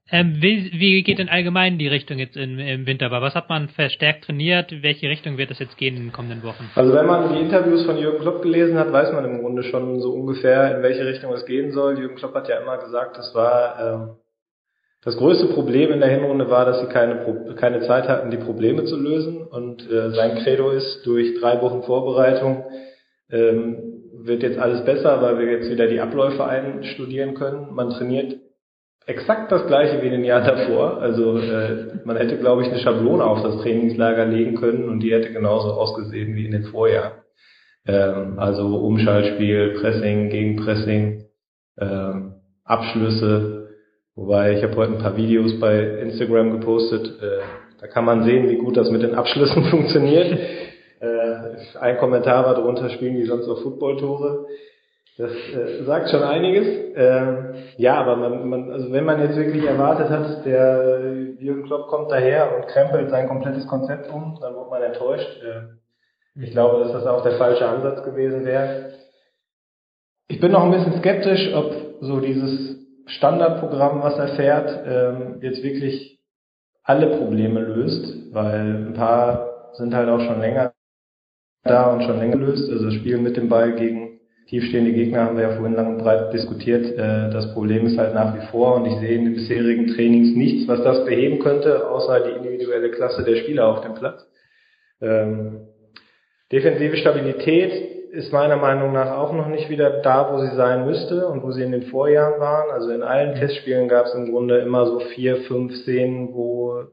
Ähm, 0.09 0.37
wie, 0.39 0.71
wie 0.73 1.03
geht 1.03 1.19
denn 1.19 1.27
allgemein 1.27 1.77
die 1.77 1.87
Richtung 1.87 2.17
jetzt 2.17 2.37
im, 2.37 2.59
im 2.59 2.85
Winter? 2.85 3.11
Was 3.11 3.35
hat 3.35 3.49
man 3.49 3.67
verstärkt 3.67 4.23
trainiert? 4.23 4.71
Welche 4.81 5.09
Richtung 5.09 5.37
wird 5.37 5.51
es 5.51 5.59
jetzt 5.59 5.77
gehen 5.77 5.97
in 5.97 6.03
den 6.03 6.11
kommenden 6.13 6.43
Wochen? 6.43 6.69
Also 6.75 6.93
wenn 6.93 7.05
man 7.05 7.33
die 7.33 7.41
Interviews 7.41 7.85
von 7.85 7.97
Jürgen 7.97 8.19
Klopp 8.19 8.41
gelesen 8.41 8.77
hat, 8.77 8.93
weiß 8.93 9.11
man 9.11 9.25
im 9.25 9.41
Grunde 9.41 9.63
schon 9.63 9.99
so 9.99 10.13
ungefähr, 10.13 10.77
in 10.77 10.83
welche 10.83 11.05
Richtung 11.05 11.33
es 11.33 11.45
gehen 11.45 11.73
soll. 11.73 11.99
Jürgen 11.99 12.15
Klopp 12.15 12.33
hat 12.35 12.47
ja 12.47 12.57
immer 12.59 12.77
gesagt, 12.77 13.17
es 13.17 13.35
war 13.35 13.79
ähm, 13.79 14.09
das 15.03 15.17
größte 15.17 15.47
Problem 15.53 15.91
in 15.91 15.99
der 15.99 16.09
Hinrunde 16.09 16.49
war, 16.49 16.65
dass 16.65 16.81
sie 16.81 16.87
keine, 16.87 17.55
keine 17.55 17.81
Zeit 17.81 18.07
hatten, 18.07 18.31
die 18.31 18.37
Probleme 18.37 18.85
zu 18.85 18.97
lösen. 18.97 19.41
Und 19.45 19.89
äh, 19.89 20.11
sein 20.11 20.37
Credo 20.39 20.71
ist, 20.71 21.05
durch 21.05 21.39
drei 21.39 21.61
Wochen 21.61 21.83
Vorbereitung 21.83 22.65
ähm, 23.31 23.87
wird 24.13 24.43
jetzt 24.43 24.57
alles 24.57 24.83
besser, 24.83 25.21
weil 25.21 25.37
wir 25.39 25.51
jetzt 25.51 25.69
wieder 25.69 25.87
die 25.87 26.01
Abläufe 26.01 26.45
einstudieren 26.45 27.35
können. 27.35 27.73
Man 27.73 27.91
trainiert 27.91 28.37
exakt 29.05 29.51
das 29.51 29.65
gleiche 29.67 30.01
wie 30.01 30.07
in 30.07 30.13
den 30.13 30.23
Jahren 30.25 30.45
davor. 30.45 30.97
Also 30.99 31.37
äh, 31.37 31.99
man 32.03 32.17
hätte, 32.17 32.37
glaube 32.37 32.63
ich, 32.63 32.69
eine 32.69 32.79
Schablone 32.79 33.23
auf 33.23 33.41
das 33.41 33.61
Trainingslager 33.61 34.25
legen 34.25 34.55
können 34.55 34.89
und 34.89 34.99
die 34.99 35.13
hätte 35.13 35.31
genauso 35.31 35.71
ausgesehen 35.71 36.35
wie 36.35 36.45
in 36.45 36.51
den 36.51 36.65
Vorjahren. 36.65 37.13
Ähm, 37.87 38.37
also 38.37 38.65
Umschaltspiel, 38.79 39.75
Pressing, 39.79 40.29
Gegenpressing, 40.29 41.23
ähm, 41.79 42.33
Abschlüsse. 42.65 43.56
Wobei 44.17 44.53
ich 44.53 44.63
habe 44.63 44.75
heute 44.77 44.93
ein 44.93 44.97
paar 44.97 45.15
Videos 45.15 45.59
bei 45.59 45.77
Instagram 45.77 46.49
gepostet. 46.49 47.21
Äh, 47.21 47.37
da 47.79 47.85
kann 47.85 48.03
man 48.03 48.23
sehen, 48.23 48.49
wie 48.49 48.57
gut 48.57 48.75
das 48.75 48.89
mit 48.89 49.03
den 49.03 49.13
Abschlüssen 49.13 49.63
funktioniert. 49.69 50.39
Äh, 50.99 51.77
ein 51.79 51.99
Kommentar 51.99 52.43
war 52.43 52.55
drunter, 52.55 52.89
spielen 52.89 53.15
die 53.15 53.25
sonst 53.25 53.47
auch 53.47 53.61
Footballtore. 53.61 54.47
Das 55.19 55.29
äh, 55.31 55.83
sagt 55.83 56.09
schon 56.09 56.23
einiges. 56.23 56.67
Ähm, 56.95 57.53
ja, 57.77 58.01
aber 58.01 58.15
man, 58.15 58.49
man, 58.49 58.71
also 58.71 58.91
wenn 58.91 59.05
man 59.05 59.21
jetzt 59.21 59.37
wirklich 59.37 59.63
erwartet 59.63 60.09
hat, 60.09 60.43
der 60.47 61.13
Jürgen 61.37 61.65
Klopp 61.65 61.87
kommt 61.87 62.11
daher 62.11 62.55
und 62.55 62.65
krempelt 62.65 63.11
sein 63.11 63.27
komplettes 63.27 63.67
Konzept 63.67 64.11
um, 64.11 64.39
dann 64.41 64.55
wird 64.55 64.69
man 64.71 64.81
enttäuscht. 64.81 65.43
Äh, 65.43 66.41
ich 66.43 66.51
glaube, 66.51 66.83
dass 66.83 66.91
das 66.91 67.05
auch 67.05 67.21
der 67.21 67.33
falsche 67.33 67.67
Ansatz 67.67 68.03
gewesen 68.03 68.45
wäre. 68.45 68.93
Ich 70.27 70.39
bin 70.39 70.51
noch 70.51 70.63
ein 70.63 70.71
bisschen 70.71 70.97
skeptisch, 70.97 71.53
ob 71.53 71.71
so 72.01 72.19
dieses 72.19 72.86
Standardprogramm, 73.07 74.01
was 74.01 74.17
er 74.17 74.27
fährt, 74.35 74.85
ähm, 74.85 75.39
jetzt 75.41 75.63
wirklich 75.63 76.19
alle 76.83 77.17
Probleme 77.17 77.61
löst, 77.61 78.33
weil 78.33 78.87
ein 78.87 78.93
paar 78.93 79.71
sind 79.73 79.93
halt 79.93 80.09
auch 80.09 80.21
schon 80.21 80.39
länger 80.39 80.73
da 81.63 81.91
und 81.93 82.03
schon 82.03 82.19
länger 82.19 82.37
löst. 82.37 82.69
Also 82.69 82.85
das 82.85 82.93
Spiel 82.93 83.17
mit 83.17 83.37
dem 83.37 83.49
Ball 83.49 83.73
gegen 83.73 84.19
tiefstehende 84.47 84.93
Gegner 84.93 85.25
haben 85.25 85.35
wir 85.35 85.43
ja 85.43 85.55
vorhin 85.55 85.75
lang 85.75 85.95
und 85.95 85.97
breit 85.97 86.33
diskutiert. 86.33 86.85
Äh, 86.85 87.29
das 87.29 87.53
Problem 87.53 87.85
ist 87.85 87.97
halt 87.97 88.13
nach 88.13 88.35
wie 88.35 88.45
vor 88.47 88.75
und 88.75 88.85
ich 88.85 88.95
sehe 88.99 89.17
in 89.17 89.25
den 89.25 89.35
bisherigen 89.35 89.87
Trainings 89.87 90.35
nichts, 90.35 90.67
was 90.67 90.83
das 90.83 91.05
beheben 91.05 91.39
könnte, 91.39 91.89
außer 91.89 92.21
die 92.21 92.37
individuelle 92.37 92.91
Klasse 92.91 93.23
der 93.23 93.37
Spieler 93.37 93.67
auf 93.67 93.81
dem 93.81 93.93
Platz. 93.93 94.25
Ähm, 95.01 95.67
defensive 96.51 96.95
Stabilität 96.97 97.96
ist 98.11 98.33
meiner 98.33 98.57
Meinung 98.57 98.93
nach 98.93 99.11
auch 99.17 99.33
noch 99.33 99.47
nicht 99.47 99.69
wieder 99.69 100.01
da, 100.01 100.31
wo 100.31 100.39
sie 100.39 100.55
sein 100.55 100.85
müsste 100.85 101.27
und 101.27 101.43
wo 101.43 101.51
sie 101.51 101.63
in 101.63 101.71
den 101.71 101.83
Vorjahren 101.83 102.39
waren. 102.39 102.71
Also 102.71 102.91
in 102.91 103.03
allen 103.03 103.35
Testspielen 103.35 103.87
gab 103.87 104.05
es 104.05 104.13
im 104.13 104.31
Grunde 104.31 104.59
immer 104.59 104.85
so 104.85 104.99
vier, 104.99 105.37
fünf 105.47 105.75
Szenen, 105.75 106.33
wo 106.33 106.83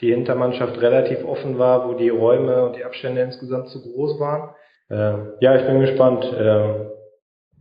die 0.00 0.12
Hintermannschaft 0.12 0.80
relativ 0.80 1.24
offen 1.24 1.58
war, 1.58 1.88
wo 1.88 1.94
die 1.94 2.08
Räume 2.08 2.64
und 2.64 2.76
die 2.76 2.84
Abstände 2.84 3.22
insgesamt 3.22 3.68
zu 3.68 3.82
groß 3.82 4.18
waren. 4.20 4.50
Ähm, 4.90 5.32
ja, 5.40 5.56
ich 5.56 5.66
bin 5.66 5.80
gespannt. 5.80 6.24
Ähm, 6.36 6.90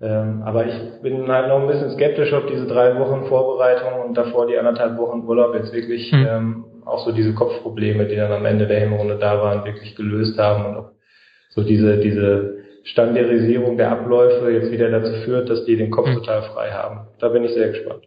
ähm, 0.02 0.42
aber 0.44 0.66
ich 0.66 1.02
bin 1.02 1.32
halt 1.32 1.48
noch 1.48 1.62
ein 1.62 1.68
bisschen 1.68 1.92
skeptisch, 1.92 2.34
ob 2.34 2.48
diese 2.48 2.68
drei 2.68 3.00
Wochen 3.00 3.26
Vorbereitung 3.26 4.02
und 4.06 4.18
davor 4.18 4.48
die 4.48 4.58
anderthalb 4.58 4.98
Wochen 4.98 5.24
Urlaub 5.26 5.56
jetzt 5.56 5.72
wirklich 5.72 6.12
mhm. 6.12 6.66
auch 6.86 7.06
so 7.06 7.14
diese 7.14 7.34
Kopfprobleme, 7.34 8.06
die 8.08 8.16
dann 8.16 8.32
am 8.32 8.46
Ende 8.46 8.68
der 8.68 8.82
Hinrunde 8.82 9.18
da 9.18 9.40
waren, 9.40 9.64
wirklich 9.64 9.96
gelöst 9.96 10.38
haben 10.38 10.66
und 10.66 10.78
ob 10.78 10.92
so 11.52 11.64
diese, 11.64 12.00
diese 12.00 12.63
Standardisierung 12.84 13.78
der 13.78 13.92
Abläufe 13.92 14.52
jetzt 14.52 14.72
wieder 14.72 14.90
dazu 14.90 15.14
führt, 15.24 15.50
dass 15.50 15.66
die 15.66 15.78
den 15.78 15.92
Kopf 15.92 16.08
mhm. 16.08 16.16
total 16.16 16.44
frei 16.44 16.72
haben. 16.72 17.08
Da 17.20 17.30
bin 17.30 17.44
ich 17.44 17.54
sehr 17.54 17.70
gespannt. 17.70 18.04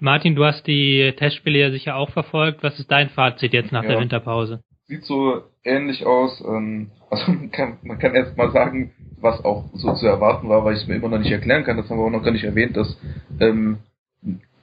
Martin, 0.00 0.34
du 0.34 0.44
hast 0.44 0.66
die 0.66 1.12
Testspiele 1.16 1.58
ja 1.58 1.70
sicher 1.70 1.96
auch 1.96 2.10
verfolgt. 2.10 2.62
Was 2.62 2.78
ist 2.78 2.90
dein 2.90 3.10
Fazit 3.10 3.52
jetzt 3.52 3.70
nach 3.70 3.82
ja. 3.82 3.90
der 3.90 4.00
Winterpause? 4.00 4.60
Sieht 4.86 5.04
so 5.04 5.42
ähnlich 5.62 6.06
aus. 6.06 6.42
Ähm, 6.46 6.90
also 7.10 7.30
man 7.30 7.50
kann, 7.50 7.78
man 7.82 7.98
kann 7.98 8.14
erst 8.14 8.36
mal 8.36 8.50
sagen, 8.50 8.92
was 9.20 9.44
auch 9.44 9.66
so 9.74 9.92
zu 9.94 10.06
erwarten 10.06 10.48
war, 10.48 10.64
weil 10.64 10.74
ich 10.74 10.82
es 10.82 10.88
mir 10.88 10.96
immer 10.96 11.08
noch 11.08 11.18
nicht 11.18 11.30
erklären 11.30 11.64
kann. 11.64 11.76
Das 11.76 11.88
haben 11.90 11.98
wir 11.98 12.04
auch 12.04 12.10
noch 12.10 12.24
gar 12.24 12.32
nicht 12.32 12.44
erwähnt, 12.44 12.76
dass 12.76 12.98
ähm, 13.40 13.78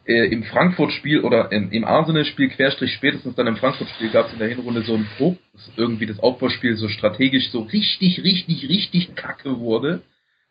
äh, 0.08 0.28
im 0.28 0.43
Frankfurt-Spiel 0.43 1.22
oder 1.22 1.52
im, 1.52 1.72
im 1.72 1.86
Arsenal-Spiel, 1.86 2.50
Querstrich 2.50 2.93
spätestens 2.93 3.36
dann 3.36 3.48
im 3.48 3.58
Frankfurt-Spiel, 3.58 4.10
gab 4.10 4.28
es 4.28 4.34
in 4.34 4.39
der 4.39 4.48
Hinrunde 4.48 4.82
so 4.82 4.96
ein 4.96 5.08
Bruch, 5.17 5.38
dass 5.54 5.72
irgendwie 5.76 6.06
das 6.06 6.20
Aufbauspiel 6.20 6.76
so 6.78 6.88
strategisch 6.88 7.50
so 7.52 7.62
richtig, 7.62 8.24
richtig, 8.24 8.67
richtig 8.70 9.15
kacke 9.15 9.60
wurde, 9.60 10.02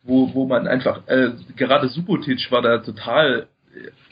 wo, 0.03 0.33
wo 0.33 0.45
man 0.45 0.67
einfach, 0.67 1.07
äh, 1.07 1.31
gerade 1.55 1.89
Subotic 1.89 2.51
war 2.51 2.61
da 2.61 2.77
total 2.79 3.47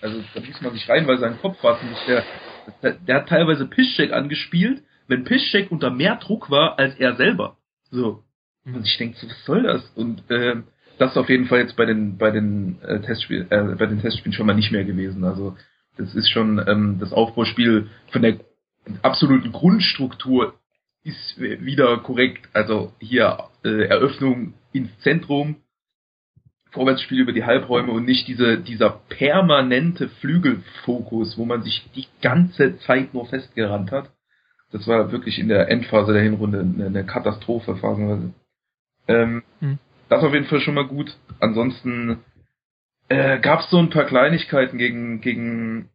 also 0.01 0.23
da 0.33 0.41
muss 0.41 0.61
man 0.61 0.73
sich 0.73 0.87
rein, 0.89 1.07
weil 1.07 1.17
sein 1.19 1.39
Kopf 1.39 1.63
war 1.63 1.79
ziemlich 1.79 1.99
der, 2.07 2.23
der, 2.83 2.93
der 2.93 3.15
hat 3.15 3.29
teilweise 3.29 3.65
Piszczek 3.65 4.11
angespielt, 4.11 4.83
wenn 5.07 5.23
Piszczek 5.23 5.71
unter 5.71 5.89
mehr 5.89 6.15
Druck 6.17 6.49
war 6.49 6.79
als 6.79 6.95
er 6.95 7.15
selber. 7.15 7.57
So. 7.91 8.23
Und 8.65 8.85
ich 8.85 8.97
denke, 8.97 9.17
was 9.21 9.45
soll 9.45 9.63
das? 9.63 9.87
Und 9.95 10.29
äh, 10.31 10.55
das 10.97 11.11
ist 11.11 11.17
auf 11.17 11.29
jeden 11.29 11.45
Fall 11.45 11.59
jetzt 11.59 11.75
bei 11.75 11.85
den 11.85 12.17
bei 12.17 12.31
den 12.31 12.81
äh, 12.81 12.99
Testspielen 13.01 13.51
äh, 13.51 13.75
bei 13.77 13.85
den 13.85 14.01
Testspielen 14.01 14.33
schon 14.33 14.45
mal 14.45 14.55
nicht 14.55 14.71
mehr 14.71 14.85
gewesen. 14.85 15.23
Also 15.23 15.55
das 15.97 16.13
ist 16.15 16.29
schon 16.29 16.63
ähm, 16.67 16.97
das 16.99 17.13
Aufbauspiel 17.13 17.89
von 18.11 18.21
der 18.21 18.39
absoluten 19.01 19.51
Grundstruktur 19.51 20.53
ist 21.03 21.39
wieder 21.39 21.97
korrekt. 21.97 22.49
Also 22.53 22.91
hier 22.99 23.37
äh, 23.63 23.87
Eröffnung 23.87 24.53
ins 24.73 24.89
Zentrum, 24.99 25.57
Vorwärtsspiel 26.71 27.19
über 27.19 27.31
die 27.31 27.45
Halbräume 27.45 27.91
und 27.91 28.05
nicht 28.05 28.27
diese, 28.27 28.57
dieser 28.57 29.01
permanente 29.09 30.09
Flügelfokus, 30.09 31.37
wo 31.37 31.45
man 31.45 31.61
sich 31.61 31.87
die 31.95 32.07
ganze 32.21 32.77
Zeit 32.79 33.13
nur 33.13 33.27
festgerannt 33.27 33.91
hat. 33.91 34.11
Das 34.71 34.87
war 34.87 35.11
wirklich 35.11 35.39
in 35.39 35.47
der 35.47 35.69
Endphase 35.69 36.11
der 36.11 36.23
Hinrunde 36.23 36.59
eine, 36.59 36.87
eine 36.87 37.05
Katastrophe 37.05 37.77
phasenweise. 37.77 38.33
Ähm, 39.07 39.43
hm. 39.59 39.77
Das 40.09 40.23
auf 40.23 40.33
jeden 40.33 40.45
Fall 40.45 40.59
schon 40.59 40.75
mal 40.75 40.87
gut. 40.87 41.15
Ansonsten 41.39 42.23
äh, 43.09 43.39
gab 43.39 43.61
es 43.61 43.69
so 43.69 43.77
ein 43.77 43.89
paar 43.89 44.05
Kleinigkeiten 44.05 44.77
gegen 44.77 45.21
gegen 45.21 45.89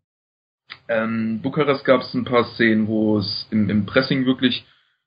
ähm, 0.88 1.40
Bukarest 1.42 1.84
gab 1.84 2.02
es 2.02 2.14
ein 2.14 2.24
paar 2.24 2.44
Szenen, 2.44 2.86
wo 2.88 3.18
es 3.18 3.46
im, 3.50 3.70
im 3.70 3.86
Pressing 3.86 4.26
wirklich 4.26 4.64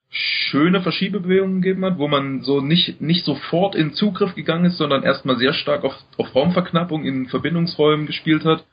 schöne 0.09 0.81
Verschiebebewegungen 0.81 1.61
gegeben 1.61 1.83
hat, 1.85 1.97
wo 1.97 2.07
man 2.07 2.41
so 2.41 2.61
nicht, 2.61 3.01
nicht 3.01 3.25
sofort 3.25 3.75
in 3.75 3.93
Zugriff 3.93 4.35
gegangen 4.35 4.65
ist, 4.65 4.77
sondern 4.77 5.03
erstmal 5.03 5.37
sehr 5.37 5.53
stark 5.53 5.83
auf, 5.83 5.95
auf 6.17 6.35
Raumverknappung 6.35 7.03
in 7.03 7.27
Verbindungsräumen 7.27 8.05
gespielt 8.05 8.45
hat. 8.45 8.63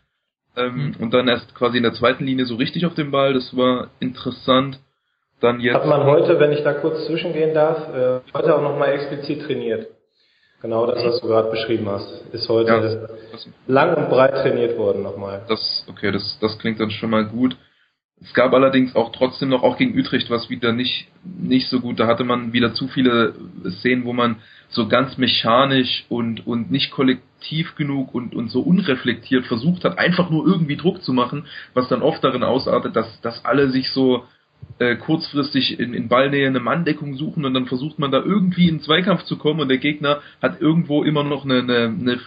Ähm, 0.56 0.88
mhm. 0.88 0.96
Und 0.98 1.14
dann 1.14 1.28
erst 1.28 1.54
quasi 1.54 1.78
in 1.78 1.82
der 1.82 1.94
zweiten 1.94 2.24
Linie 2.24 2.44
so 2.44 2.56
richtig 2.56 2.84
auf 2.84 2.94
den 2.94 3.10
Ball. 3.10 3.32
Das 3.32 3.56
war 3.56 3.88
interessant. 4.00 4.80
Dann 5.40 5.60
jetzt. 5.60 5.74
Hat 5.74 5.86
man 5.86 6.04
heute, 6.04 6.38
wenn 6.38 6.52
ich 6.52 6.62
da 6.62 6.74
kurz 6.74 7.06
zwischengehen 7.06 7.54
darf, 7.54 7.88
äh, 7.94 8.20
heute 8.34 8.54
auch 8.54 8.62
nochmal 8.62 8.92
explizit 8.92 9.42
trainiert. 9.46 9.86
Genau 10.62 10.86
das, 10.86 11.02
was 11.02 11.20
du 11.20 11.28
gerade 11.28 11.50
beschrieben 11.50 11.88
hast, 11.88 12.06
ist 12.32 12.48
heute 12.48 12.70
ja, 12.70 12.80
das, 12.80 13.48
lang 13.66 13.94
und 13.96 14.10
breit 14.10 14.34
trainiert 14.34 14.76
worden 14.76 15.02
nochmal. 15.02 15.42
Das, 15.48 15.86
okay, 15.88 16.12
das, 16.12 16.38
das 16.40 16.58
klingt 16.58 16.78
dann 16.80 16.90
schon 16.90 17.10
mal 17.10 17.24
gut. 17.24 17.56
Es 18.22 18.34
gab 18.34 18.52
allerdings 18.52 18.94
auch 18.94 19.12
trotzdem 19.12 19.48
noch, 19.48 19.62
auch 19.62 19.78
gegen 19.78 19.98
Utrecht, 19.98 20.28
was 20.28 20.50
wieder 20.50 20.72
nicht, 20.72 21.08
nicht 21.24 21.70
so 21.70 21.80
gut. 21.80 21.98
Da 21.98 22.06
hatte 22.06 22.24
man 22.24 22.52
wieder 22.52 22.74
zu 22.74 22.88
viele 22.88 23.34
Szenen, 23.78 24.04
wo 24.04 24.12
man 24.12 24.36
so 24.68 24.88
ganz 24.88 25.16
mechanisch 25.16 26.04
und, 26.10 26.46
und 26.46 26.70
nicht 26.70 26.90
kollektiv 26.90 27.74
genug 27.76 28.14
und, 28.14 28.34
und 28.34 28.50
so 28.50 28.60
unreflektiert 28.60 29.46
versucht 29.46 29.84
hat, 29.84 29.98
einfach 29.98 30.28
nur 30.28 30.46
irgendwie 30.46 30.76
Druck 30.76 31.02
zu 31.02 31.14
machen, 31.14 31.46
was 31.72 31.88
dann 31.88 32.02
oft 32.02 32.22
darin 32.22 32.42
ausartet, 32.42 32.94
dass, 32.94 33.20
dass 33.22 33.42
alle 33.46 33.70
sich 33.70 33.90
so 33.90 34.24
äh, 34.78 34.96
kurzfristig 34.96 35.78
in, 35.78 35.94
in 35.94 36.08
Ballnähe 36.08 36.46
eine 36.46 36.60
Manndeckung 36.60 37.14
suchen 37.14 37.44
und 37.44 37.54
dann 37.54 37.66
versucht 37.66 37.98
man 37.98 38.10
da 38.10 38.22
irgendwie 38.22 38.68
in 38.68 38.80
Zweikampf 38.80 39.24
zu 39.24 39.36
kommen 39.36 39.60
und 39.60 39.68
der 39.68 39.78
Gegner 39.78 40.20
hat 40.40 40.60
irgendwo 40.60 41.04
immer 41.04 41.22
noch 41.22 41.44
eine, 41.44 41.58
eine, 41.58 41.84
eine 41.84 42.20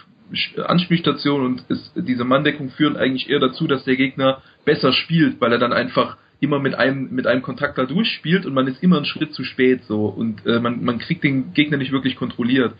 Anspielstation 0.64 1.44
und 1.44 1.64
ist, 1.68 1.92
diese 1.96 2.24
Manndeckung 2.24 2.70
führt 2.70 2.96
eigentlich 2.96 3.28
eher 3.28 3.40
dazu, 3.40 3.66
dass 3.66 3.84
der 3.84 3.96
Gegner 3.96 4.42
besser 4.64 4.92
spielt, 4.92 5.40
weil 5.40 5.52
er 5.52 5.58
dann 5.58 5.72
einfach 5.72 6.16
immer 6.40 6.58
mit 6.58 6.74
einem 6.74 7.12
mit 7.14 7.26
einem 7.26 7.42
Kontakt 7.42 7.78
da 7.78 7.84
durchspielt 7.84 8.46
und 8.46 8.54
man 8.54 8.66
ist 8.66 8.82
immer 8.82 8.96
einen 8.96 9.04
Schritt 9.04 9.32
zu 9.32 9.44
spät 9.44 9.84
so 9.84 10.06
und 10.06 10.46
äh, 10.46 10.60
man 10.60 10.84
man 10.84 10.98
kriegt 10.98 11.24
den 11.24 11.52
Gegner 11.54 11.76
nicht 11.76 11.92
wirklich 11.92 12.16
kontrolliert. 12.16 12.74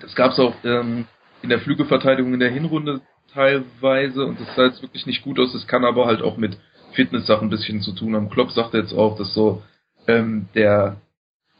Das 0.00 0.14
gab 0.14 0.32
es 0.32 0.38
auch 0.38 0.54
ähm, 0.64 1.06
in 1.42 1.48
der 1.48 1.60
Flügelverteidigung 1.60 2.34
in 2.34 2.40
der 2.40 2.50
Hinrunde 2.50 3.02
teilweise 3.32 4.24
und 4.24 4.40
das 4.40 4.54
sah 4.54 4.66
jetzt 4.66 4.82
wirklich 4.82 5.06
nicht 5.06 5.22
gut 5.22 5.38
aus. 5.38 5.52
Das 5.52 5.66
kann 5.66 5.84
aber 5.84 6.06
halt 6.06 6.22
auch 6.22 6.36
mit 6.36 6.56
Fitness-Sachen 6.94 7.48
ein 7.48 7.50
bisschen 7.50 7.80
zu 7.82 7.92
tun 7.92 8.14
haben. 8.14 8.30
Klopp 8.30 8.50
sagte 8.50 8.78
jetzt 8.78 8.92
auch, 8.92 9.16
dass 9.16 9.34
so 9.34 9.62
ähm, 10.06 10.48
der 10.54 10.96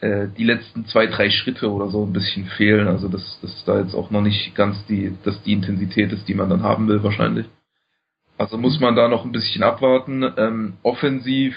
äh, 0.00 0.28
die 0.36 0.44
letzten 0.44 0.86
zwei, 0.86 1.06
drei 1.06 1.30
Schritte 1.30 1.72
oder 1.72 1.88
so 1.88 2.04
ein 2.04 2.12
bisschen 2.12 2.46
fehlen. 2.46 2.88
Also 2.88 3.08
dass 3.08 3.38
das 3.40 3.64
da 3.64 3.78
jetzt 3.80 3.94
auch 3.94 4.10
noch 4.10 4.22
nicht 4.22 4.54
ganz 4.54 4.84
die, 4.86 5.16
dass 5.24 5.42
die 5.42 5.52
Intensität 5.52 6.12
ist, 6.12 6.28
die 6.28 6.34
man 6.34 6.50
dann 6.50 6.62
haben 6.62 6.88
will 6.88 7.02
wahrscheinlich. 7.02 7.46
Also 8.36 8.58
muss 8.58 8.80
man 8.80 8.96
da 8.96 9.08
noch 9.08 9.24
ein 9.24 9.32
bisschen 9.32 9.62
abwarten. 9.62 10.24
Ähm, 10.36 10.74
offensiv, 10.82 11.56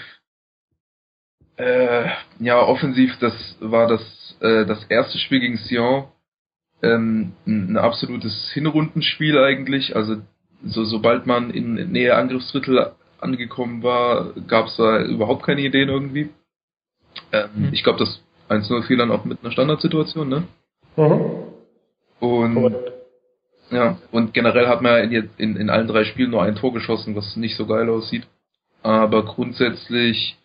äh, 1.56 2.08
ja, 2.38 2.60
offensiv, 2.60 3.16
das 3.18 3.56
war 3.60 3.88
das, 3.88 4.36
äh, 4.40 4.64
das 4.64 4.84
erste 4.84 5.18
Spiel 5.18 5.40
gegen 5.40 5.56
Sion. 5.56 6.04
Ähm, 6.82 7.32
ein, 7.46 7.72
ein 7.72 7.76
absolutes 7.76 8.50
Hinrundenspiel 8.52 9.36
eigentlich. 9.38 9.96
Also 9.96 10.22
so, 10.64 10.84
sobald 10.84 11.26
man 11.26 11.50
in 11.50 11.74
Nähe 11.90 12.14
Angriffsdrittel 12.16 12.92
angekommen 13.20 13.82
war, 13.82 14.32
gab 14.46 14.66
es 14.66 14.76
da 14.76 15.02
überhaupt 15.02 15.44
keine 15.44 15.62
Ideen 15.62 15.88
irgendwie. 15.88 16.30
Ähm, 17.32 17.48
mhm. 17.54 17.68
Ich 17.72 17.82
glaube, 17.82 17.98
das 17.98 18.22
1-0 18.48 18.86
fiel 18.86 18.96
dann 18.96 19.10
auch 19.10 19.24
mit 19.24 19.38
einer 19.42 19.52
Standardsituation, 19.52 20.28
ne? 20.28 20.44
Mhm. 20.96 21.20
Und 22.20 22.74
ja, 23.70 23.98
und 24.10 24.32
generell 24.32 24.66
hat 24.66 24.80
man 24.80 25.12
in, 25.12 25.30
in, 25.36 25.56
in 25.56 25.70
allen 25.70 25.88
drei 25.88 26.04
Spielen 26.04 26.30
nur 26.30 26.42
ein 26.42 26.56
Tor 26.56 26.72
geschossen, 26.72 27.14
was 27.14 27.36
nicht 27.36 27.56
so 27.56 27.66
geil 27.66 27.88
aussieht. 27.90 28.26
Aber 28.82 29.24
grundsätzlich 29.24 30.36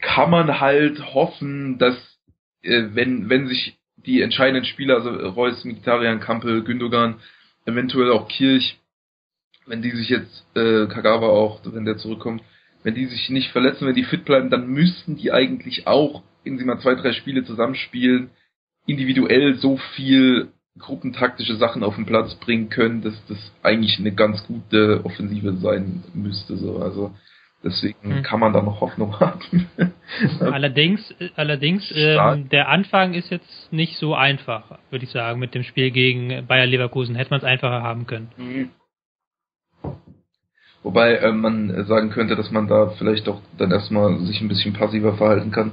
kann 0.00 0.30
man 0.30 0.60
halt 0.60 1.14
hoffen, 1.14 1.78
dass 1.78 1.96
äh, 2.62 2.88
wenn, 2.92 3.30
wenn 3.30 3.46
sich 3.48 3.78
die 3.96 4.20
entscheidenden 4.20 4.64
Spieler, 4.64 4.96
also 4.96 5.10
Reus, 5.10 5.64
Mkhitaryan, 5.64 6.20
Kampel, 6.20 6.62
Gündogan, 6.64 7.20
eventuell 7.64 8.10
auch 8.10 8.28
Kirch, 8.28 8.78
wenn 9.66 9.82
die 9.82 9.90
sich 9.90 10.08
jetzt, 10.08 10.46
äh, 10.54 10.86
Kagawa 10.86 11.28
auch, 11.28 11.60
wenn 11.64 11.84
der 11.84 11.96
zurückkommt, 11.96 12.42
wenn 12.82 12.94
die 12.94 13.06
sich 13.06 13.30
nicht 13.30 13.50
verletzen, 13.52 13.86
wenn 13.86 13.94
die 13.94 14.04
fit 14.04 14.24
bleiben, 14.24 14.50
dann 14.50 14.66
müssten 14.68 15.16
die 15.16 15.32
eigentlich 15.32 15.86
auch, 15.86 16.22
wenn 16.44 16.58
sie 16.58 16.64
mal 16.64 16.80
zwei, 16.80 16.94
drei 16.94 17.12
Spiele 17.12 17.44
zusammenspielen, 17.44 18.30
individuell 18.86 19.54
so 19.54 19.76
viel 19.94 20.48
gruppentaktische 20.78 21.56
Sachen 21.56 21.84
auf 21.84 21.96
den 21.96 22.06
Platz 22.06 22.34
bringen 22.36 22.70
können, 22.70 23.02
dass 23.02 23.14
das 23.28 23.38
eigentlich 23.62 23.98
eine 23.98 24.12
ganz 24.12 24.44
gute 24.46 25.04
Offensive 25.04 25.54
sein 25.58 26.02
müsste. 26.14 26.56
So. 26.56 26.78
Also 26.78 27.14
deswegen 27.62 28.16
hm. 28.16 28.22
kann 28.22 28.40
man 28.40 28.52
da 28.52 28.62
noch 28.62 28.80
Hoffnung 28.80 29.20
haben. 29.20 29.68
allerdings, 30.40 31.14
allerdings 31.36 31.92
ähm, 31.94 32.48
der 32.48 32.68
Anfang 32.68 33.14
ist 33.14 33.30
jetzt 33.30 33.72
nicht 33.72 33.98
so 33.98 34.14
einfach, 34.14 34.78
würde 34.90 35.04
ich 35.04 35.10
sagen, 35.10 35.38
mit 35.38 35.54
dem 35.54 35.62
Spiel 35.62 35.90
gegen 35.90 36.46
Bayer 36.46 36.66
Leverkusen. 36.66 37.14
Hätte 37.14 37.30
man 37.30 37.40
es 37.40 37.44
einfacher 37.44 37.82
haben 37.82 38.06
können. 38.06 38.30
Mhm. 38.36 38.70
Wobei 40.82 41.16
äh, 41.16 41.32
man 41.32 41.86
sagen 41.86 42.10
könnte, 42.10 42.36
dass 42.36 42.50
man 42.50 42.66
da 42.66 42.90
vielleicht 42.98 43.26
doch 43.26 43.40
dann 43.56 43.70
erstmal 43.70 44.18
sich 44.20 44.40
ein 44.40 44.48
bisschen 44.48 44.72
passiver 44.72 45.16
verhalten 45.16 45.50
kann. 45.50 45.72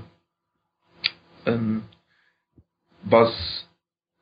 Ähm, 1.46 1.84
was 3.04 3.32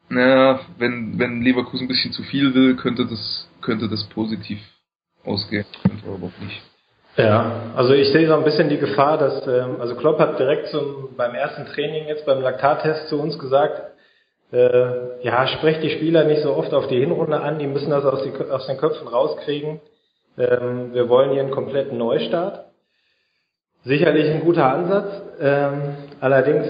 naja, 0.10 0.62
wenn, 0.78 1.20
wenn 1.20 1.42
Leverkusen 1.42 1.86
ein 1.86 1.88
bisschen 1.90 2.14
zu 2.14 2.24
viel 2.24 2.54
will, 2.54 2.76
könnte 2.78 3.06
das, 3.06 3.50
könnte 3.62 3.90
das 3.90 4.06
positiv 4.06 4.60
ausgehen, 5.26 5.66
könnte 5.82 6.08
aber 6.08 6.28
auch 6.28 6.42
nicht. 6.42 6.62
Ja, 7.18 7.74
also 7.76 7.94
ich 7.94 8.10
sehe 8.14 8.28
so 8.28 8.36
ein 8.36 8.44
bisschen 8.44 8.70
die 8.70 8.78
Gefahr, 8.78 9.18
dass, 9.18 9.46
ähm, 9.48 9.82
also 9.82 9.96
Klopp 9.96 10.20
hat 10.20 10.40
direkt 10.40 10.68
zum, 10.68 11.16
beim 11.18 11.34
ersten 11.34 11.66
Training 11.66 12.08
jetzt 12.08 12.26
beim 12.26 12.42
Laktattest 12.42 13.10
zu 13.10 13.20
uns 13.20 13.38
gesagt, 13.40 13.82
äh, 14.54 15.24
ja, 15.24 15.48
sprecht 15.48 15.84
die 15.84 15.90
Spieler 15.90 16.24
nicht 16.24 16.44
so 16.44 16.56
oft 16.56 16.74
auf 16.74 16.88
die 16.88 17.00
Hinrunde 17.00 17.42
an, 17.42 17.60
die 17.60 17.68
müssen 17.68 17.90
das 17.90 18.06
aus, 18.06 18.24
die, 18.24 18.32
aus 18.50 18.68
den 18.68 18.78
Köpfen 18.78 19.08
rauskriegen. 19.08 19.82
Ähm, 20.38 20.94
wir 20.94 21.10
wollen 21.10 21.32
hier 21.32 21.42
einen 21.42 21.52
kompletten 21.52 21.98
Neustart. 21.98 22.66
Sicherlich 23.84 24.30
ein 24.30 24.42
guter 24.42 24.66
Ansatz, 24.66 25.22
ähm, 25.40 25.96
allerdings 26.20 26.68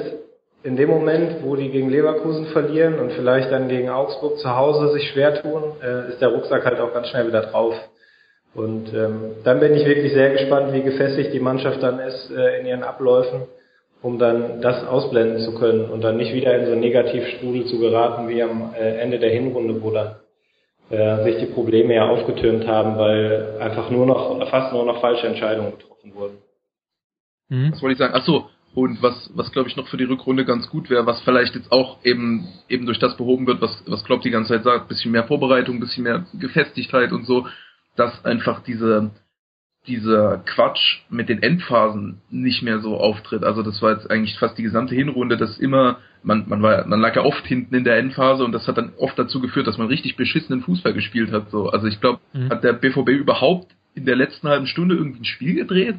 in 0.63 0.75
dem 0.75 0.89
Moment, 0.89 1.43
wo 1.43 1.55
die 1.55 1.69
gegen 1.69 1.89
Leverkusen 1.89 2.47
verlieren 2.47 2.99
und 2.99 3.13
vielleicht 3.13 3.51
dann 3.51 3.69
gegen 3.69 3.89
Augsburg 3.89 4.37
zu 4.39 4.55
Hause 4.55 4.91
sich 4.93 5.09
schwer 5.11 5.41
tun, 5.41 5.63
äh, 5.81 6.09
ist 6.09 6.21
der 6.21 6.29
Rucksack 6.29 6.65
halt 6.65 6.79
auch 6.79 6.93
ganz 6.93 7.07
schnell 7.07 7.27
wieder 7.27 7.41
drauf. 7.43 7.75
Und 8.53 8.93
ähm, 8.93 9.35
dann 9.43 9.59
bin 9.59 9.75
ich 9.75 9.85
wirklich 9.85 10.13
sehr 10.13 10.31
gespannt, 10.31 10.73
wie 10.73 10.81
gefestigt 10.81 11.33
die 11.33 11.39
Mannschaft 11.39 11.81
dann 11.81 11.99
ist 11.99 12.31
äh, 12.31 12.59
in 12.59 12.65
ihren 12.65 12.83
Abläufen, 12.83 13.43
um 14.01 14.19
dann 14.19 14.61
das 14.61 14.85
ausblenden 14.85 15.39
zu 15.39 15.53
können 15.55 15.85
und 15.89 16.03
dann 16.03 16.17
nicht 16.17 16.33
wieder 16.33 16.57
in 16.57 16.65
so 16.65 16.71
einen 16.71 16.81
Negativstrudel 16.81 17.65
zu 17.65 17.79
geraten 17.79 18.27
wie 18.29 18.41
am 18.41 18.73
äh, 18.77 18.97
Ende 18.97 19.19
der 19.19 19.29
Hinrunde, 19.29 19.81
wo 19.81 19.91
dann 19.91 20.15
äh, 20.89 21.23
sich 21.23 21.37
die 21.37 21.53
Probleme 21.53 21.95
ja 21.95 22.07
aufgetürmt 22.07 22.67
haben, 22.67 22.97
weil 22.97 23.57
einfach 23.59 23.89
nur 23.89 24.05
noch, 24.05 24.49
fast 24.49 24.73
nur 24.73 24.85
noch 24.85 25.01
falsche 25.01 25.27
Entscheidungen 25.27 25.71
getroffen 25.71 26.15
wurden. 26.15 26.37
Mhm. 27.49 27.71
Was 27.71 27.81
wollte 27.81 27.93
ich 27.93 27.99
sagen? 27.99 28.13
Ach 28.15 28.25
so, 28.25 28.49
und 28.73 29.01
was, 29.01 29.31
was 29.33 29.51
glaube 29.51 29.69
ich 29.69 29.75
noch 29.75 29.87
für 29.87 29.97
die 29.97 30.03
Rückrunde 30.03 30.45
ganz 30.45 30.69
gut 30.69 30.89
wäre, 30.89 31.05
was 31.05 31.21
vielleicht 31.21 31.55
jetzt 31.55 31.71
auch 31.71 31.97
eben, 32.03 32.47
eben 32.69 32.85
durch 32.85 32.99
das 32.99 33.17
behoben 33.17 33.47
wird, 33.47 33.59
was, 33.61 33.83
was 33.87 34.03
Klopp 34.03 34.21
die 34.21 34.29
ganze 34.29 34.53
Zeit 34.53 34.63
sagt, 34.63 34.87
bisschen 34.87 35.11
mehr 35.11 35.23
Vorbereitung, 35.23 35.79
bisschen 35.79 36.03
mehr 36.03 36.25
Gefestigkeit 36.39 37.11
und 37.11 37.25
so, 37.25 37.47
dass 37.95 38.23
einfach 38.23 38.63
diese, 38.63 39.09
dieser 39.87 40.39
Quatsch 40.45 40.99
mit 41.09 41.27
den 41.27 41.41
Endphasen 41.41 42.21
nicht 42.29 42.61
mehr 42.61 42.79
so 42.79 42.97
auftritt. 42.97 43.43
Also 43.43 43.63
das 43.63 43.81
war 43.81 43.93
jetzt 43.93 44.11
eigentlich 44.11 44.37
fast 44.37 44.57
die 44.57 44.63
gesamte 44.63 44.93
Hinrunde, 44.93 45.37
dass 45.37 45.57
immer, 45.57 45.97
man, 46.27 46.43
man 46.47 46.61
war, 46.61 46.85
man 46.85 46.99
lag 46.99 47.15
ja 47.15 47.23
oft 47.23 47.45
hinten 47.45 47.73
in 47.73 47.85
der 47.85 47.97
Endphase 47.97 48.43
und 48.43 48.51
das 48.51 48.67
hat 48.67 48.77
dann 48.77 48.93
oft 48.97 49.17
dazu 49.17 49.39
geführt, 49.39 49.65
dass 49.65 49.77
man 49.77 49.87
richtig 49.87 50.17
beschissenen 50.17 50.61
Fußball 50.61 50.93
gespielt 50.93 51.31
hat. 51.31 51.49
So. 51.49 51.69
Also 51.69 51.87
ich 51.87 52.01
glaube, 52.01 52.19
mhm. 52.33 52.49
hat 52.49 52.63
der 52.63 52.73
BVB 52.73 53.09
überhaupt 53.09 53.67
in 53.95 54.05
der 54.05 54.17
letzten 54.17 54.49
halben 54.49 54.67
Stunde 54.67 54.95
irgendwie 54.95 55.21
ein 55.21 55.25
Spiel 55.25 55.55
gedreht? 55.55 55.95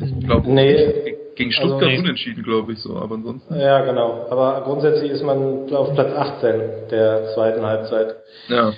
Ich 0.00 0.26
glaube, 0.26 0.52
nee, 0.52 1.16
gegen 1.34 1.50
Stuttgart 1.52 1.90
also, 1.90 2.02
unentschieden, 2.02 2.42
glaube 2.44 2.72
ich, 2.72 2.80
so, 2.80 2.96
aber 2.96 3.16
ansonsten. 3.16 3.58
Ja, 3.58 3.84
genau. 3.84 4.28
Aber 4.30 4.62
grundsätzlich 4.64 5.10
ist 5.10 5.24
man 5.24 5.72
auf 5.72 5.94
Platz 5.94 6.12
18 6.14 6.88
der 6.90 7.32
zweiten 7.34 7.62
Halbzeit. 7.64 8.16
Ja. 8.48 8.72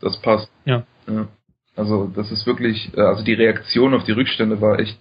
Das 0.00 0.20
passt. 0.22 0.50
Ja. 0.64 0.84
ja. 1.06 1.28
Also, 1.74 2.10
das 2.14 2.30
ist 2.32 2.46
wirklich, 2.46 2.90
äh, 2.96 3.00
also 3.00 3.24
die 3.24 3.34
Reaktion 3.34 3.94
auf 3.94 4.04
die 4.04 4.12
Rückstände 4.12 4.60
war 4.62 4.78
echt 4.78 4.98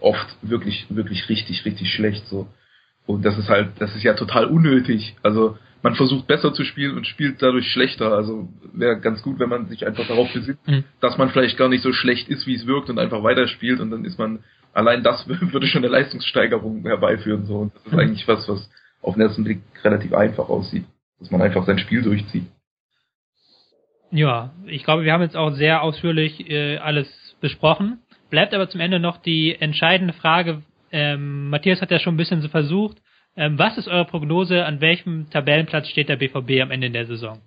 oft 0.00 0.28
wirklich, 0.42 0.86
wirklich 0.88 1.28
richtig, 1.28 1.64
richtig 1.64 1.92
schlecht, 1.92 2.26
so. 2.26 2.46
Und 3.06 3.24
das 3.24 3.36
ist 3.38 3.48
halt, 3.48 3.72
das 3.78 3.94
ist 3.94 4.02
ja 4.02 4.14
total 4.14 4.46
unnötig. 4.46 5.16
Also, 5.22 5.56
man 5.82 5.96
versucht 5.96 6.26
besser 6.26 6.52
zu 6.52 6.64
spielen 6.64 6.96
und 6.96 7.06
spielt 7.06 7.42
dadurch 7.42 7.66
schlechter. 7.72 8.12
Also 8.12 8.48
wäre 8.72 9.00
ganz 9.00 9.22
gut, 9.22 9.38
wenn 9.38 9.48
man 9.48 9.66
sich 9.66 9.84
einfach 9.86 10.06
darauf 10.06 10.32
besinnt, 10.32 10.66
mhm. 10.66 10.84
dass 11.00 11.18
man 11.18 11.30
vielleicht 11.30 11.58
gar 11.58 11.68
nicht 11.68 11.82
so 11.82 11.92
schlecht 11.92 12.28
ist, 12.28 12.46
wie 12.46 12.54
es 12.54 12.66
wirkt 12.66 12.88
und 12.88 12.98
einfach 12.98 13.22
weiterspielt 13.22 13.80
und 13.80 13.90
dann 13.90 14.04
ist 14.04 14.18
man, 14.18 14.44
allein 14.72 15.02
das 15.02 15.26
würde 15.28 15.66
schon 15.66 15.84
eine 15.84 15.92
Leistungssteigerung 15.92 16.82
herbeiführen. 16.82 17.46
So. 17.46 17.56
Und 17.56 17.74
das 17.74 17.86
ist 17.86 17.92
mhm. 17.92 17.98
eigentlich 17.98 18.28
was, 18.28 18.48
was 18.48 18.70
auf 19.02 19.14
den 19.14 19.22
ersten 19.22 19.44
Blick 19.44 19.60
relativ 19.82 20.14
einfach 20.14 20.48
aussieht. 20.48 20.84
Dass 21.18 21.30
man 21.30 21.42
einfach 21.42 21.66
sein 21.66 21.78
Spiel 21.78 22.02
durchzieht. 22.02 22.46
Ja, 24.10 24.52
ich 24.66 24.84
glaube, 24.84 25.04
wir 25.04 25.12
haben 25.12 25.22
jetzt 25.22 25.36
auch 25.36 25.52
sehr 25.52 25.82
ausführlich 25.82 26.50
äh, 26.50 26.76
alles 26.78 27.08
besprochen. 27.40 27.98
Bleibt 28.28 28.54
aber 28.54 28.68
zum 28.68 28.80
Ende 28.80 29.00
noch 29.00 29.18
die 29.18 29.56
entscheidende 29.58 30.12
Frage. 30.12 30.62
Ähm, 30.92 31.48
Matthias 31.48 31.80
hat 31.80 31.90
ja 31.90 31.98
schon 31.98 32.14
ein 32.14 32.18
bisschen 32.18 32.42
so 32.42 32.48
versucht, 32.48 32.98
ähm, 33.34 33.58
was 33.58 33.78
ist 33.78 33.88
eure 33.88 34.04
Prognose? 34.04 34.64
An 34.64 34.80
welchem 34.80 35.30
Tabellenplatz 35.30 35.88
steht 35.88 36.08
der 36.08 36.16
BVB 36.16 36.60
am 36.62 36.70
Ende 36.70 36.90
der 36.90 37.06
Saison? 37.06 37.40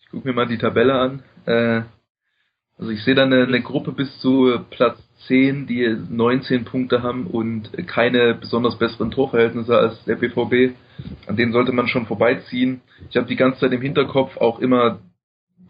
Ich 0.00 0.08
gucke 0.08 0.28
mir 0.28 0.34
mal 0.34 0.46
die 0.46 0.58
Tabelle 0.58 0.94
an. 0.94 1.22
Äh, 1.46 1.82
also 2.78 2.92
ich 2.92 3.02
sehe 3.02 3.14
da 3.14 3.24
eine, 3.24 3.44
eine, 3.44 3.60
Gruppe 3.60 3.92
bis 3.92 4.18
zu 4.20 4.58
Platz 4.70 4.98
10, 5.26 5.66
die 5.66 5.86
19 6.08 6.64
Punkte 6.64 7.02
haben 7.02 7.26
und 7.26 7.70
keine 7.86 8.34
besonders 8.34 8.78
besseren 8.78 9.10
Torverhältnisse 9.10 9.76
als 9.76 10.02
der 10.04 10.16
BVB. 10.16 10.74
An 11.26 11.36
denen 11.36 11.52
sollte 11.52 11.72
man 11.72 11.88
schon 11.88 12.06
vorbeiziehen. 12.06 12.80
Ich 13.10 13.16
habe 13.16 13.26
die 13.26 13.36
ganze 13.36 13.60
Zeit 13.60 13.72
im 13.72 13.82
Hinterkopf 13.82 14.36
auch 14.38 14.60
immer 14.60 15.00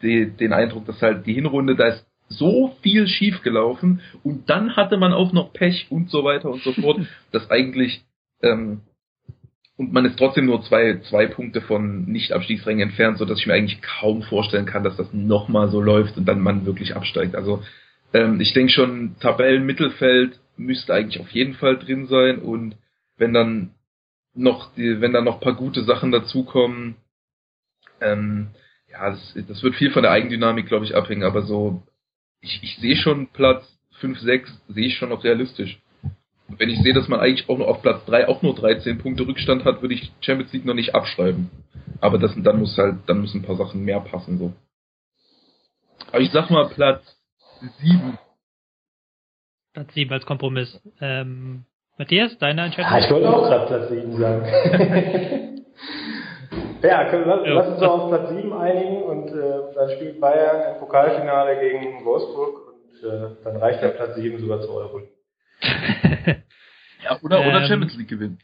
die, 0.03 0.31
den 0.31 0.53
Eindruck, 0.53 0.87
dass 0.87 1.03
halt 1.03 1.27
die 1.27 1.35
Hinrunde, 1.35 1.75
da 1.75 1.89
ist 1.89 2.07
so 2.31 2.77
viel 2.81 3.07
schief 3.09 3.43
gelaufen 3.43 4.01
und 4.23 4.49
dann 4.49 4.77
hatte 4.77 4.97
man 4.97 5.13
auch 5.13 5.33
noch 5.33 5.53
Pech 5.53 5.89
und 5.91 6.11
so 6.11 6.25
weiter 6.25 6.51
und 6.51 6.63
so 6.63 6.73
fort, 6.73 7.01
dass 7.33 7.51
eigentlich 7.51 8.03
ähm, 8.43 8.81
und 9.77 9.95
man 9.95 10.05
ist 10.05 10.19
trotzdem 10.19 10.45
nur 10.45 10.63
zwei, 10.63 11.01
zwei 11.09 11.27
Punkte 11.27 11.63
von 11.63 12.05
Nicht-Abstiegsrängen 12.05 12.91
entfernt, 12.91 13.17
so 13.17 13.25
dass 13.25 13.39
ich 13.39 13.47
mir 13.47 13.55
eigentlich 13.55 13.81
kaum 13.81 14.23
vorstellen 14.23 14.67
kann, 14.67 14.85
dass 14.85 14.97
das 14.97 15.13
nochmal 15.15 15.71
so 15.71 15.81
läuft 15.81 16.19
und 16.19 16.27
dann 16.27 16.41
man 16.41 16.67
wirklich 16.67 16.95
absteigt. 16.95 17.35
Also 17.35 17.63
ähm, 18.13 18.41
ich 18.41 18.53
denke 18.53 18.73
schon, 18.73 19.17
Tabellenmittelfeld 19.21 20.39
müsste 20.59 20.93
eigentlich 20.93 21.19
auf 21.19 21.31
jeden 21.31 21.55
Fall 21.55 21.79
drin 21.79 22.07
sein 22.09 22.41
und 22.41 22.77
wenn 23.17 23.33
dann 23.33 23.71
noch 24.35 24.75
die, 24.75 25.01
wenn 25.01 25.15
dann 25.15 25.25
noch 25.25 25.41
paar 25.41 25.55
gute 25.55 25.83
Sachen 25.85 26.13
dazukommen, 26.13 26.97
ähm, 28.03 28.49
ja, 28.91 29.11
das, 29.11 29.35
das 29.49 29.63
wird 29.63 29.77
viel 29.77 29.93
von 29.93 30.03
der 30.03 30.13
Eigendynamik, 30.13 30.67
glaube 30.67 30.85
ich, 30.85 30.95
abhängen, 30.95 31.23
aber 31.23 31.43
so, 31.43 31.83
ich, 32.41 32.63
ich 32.63 32.77
sehe 32.77 32.97
schon 32.97 33.29
Platz 33.29 33.65
5, 34.01 34.19
6, 34.19 34.63
sehe 34.69 34.87
ich 34.87 34.97
schon 34.97 35.11
noch 35.11 35.25
realistisch 35.25 35.81
wenn 36.59 36.71
ich 36.71 36.81
sehe, 36.83 36.93
dass 36.93 37.09
man 37.09 37.21
eigentlich 37.21 37.49
auch 37.49 37.59
nur 37.59 37.69
auf 37.69 37.83
Platz 37.83 38.05
3 38.07 38.29
auch 38.29 38.43
nur 38.43 38.55
13 38.55 38.99
Punkte 38.99 39.27
Rückstand 39.27 39.65
hat, 39.65 39.83
würde 39.83 39.95
ich 39.95 40.13
Champions 40.21 40.53
League 40.53 40.65
noch 40.65 40.75
nicht 40.75 40.95
abschreiben. 40.95 41.51
Aber 42.01 42.19
das, 42.19 42.33
dann 42.37 42.59
muss 42.59 42.77
halt, 42.77 42.97
dann 43.07 43.21
müssen 43.21 43.41
ein 43.41 43.45
paar 43.45 43.57
Sachen 43.57 43.85
mehr 43.85 44.01
passen, 44.01 44.39
so. 44.39 44.53
Aber 46.09 46.21
ich 46.21 46.31
sag 46.31 46.51
mal 46.51 46.69
Platz 46.69 47.03
7. 47.81 48.19
Platz 49.73 49.95
7 49.95 50.13
als 50.13 50.27
Kompromiss. 50.27 50.81
Ähm, 51.01 51.65
Matthias, 51.99 52.37
deine 52.39 52.65
Entscheidung? 52.65 52.91
Ja, 52.91 52.99
ich 52.99 53.11
wollte 53.11 53.29
auch 53.29 53.43
gerade 53.43 53.67
Platz 53.67 53.91
7 53.91 54.17
sagen. 54.17 54.47
ja, 56.83 57.11
können, 57.11 57.25
lass, 57.27 57.47
ja. 57.47 57.53
lass 57.53 57.69
uns 57.69 57.81
doch 57.81 58.01
auf 58.01 58.09
Platz 58.09 58.31
7 58.31 58.53
einigen 58.53 59.03
und 59.03 59.29
äh, 59.29 59.75
dann 59.75 59.91
spielt 59.91 60.21
Bayern 60.21 60.75
im 60.75 60.81
Pokalfinale 60.81 61.61
gegen 61.61 62.05
Wolfsburg 62.05 62.75
und 62.75 63.09
äh, 63.09 63.29
dann 63.45 63.57
reicht 63.57 63.83
der 63.83 63.89
Platz 63.89 64.15
7 64.17 64.39
sogar 64.39 64.61
zu 64.61 64.71
Euro. 64.73 65.01
ja, 65.63 67.19
oder, 67.23 67.41
oder 67.41 67.61
ähm, 67.61 67.67
Champions 67.67 67.97
League 67.97 68.09
gewinnen. 68.09 68.39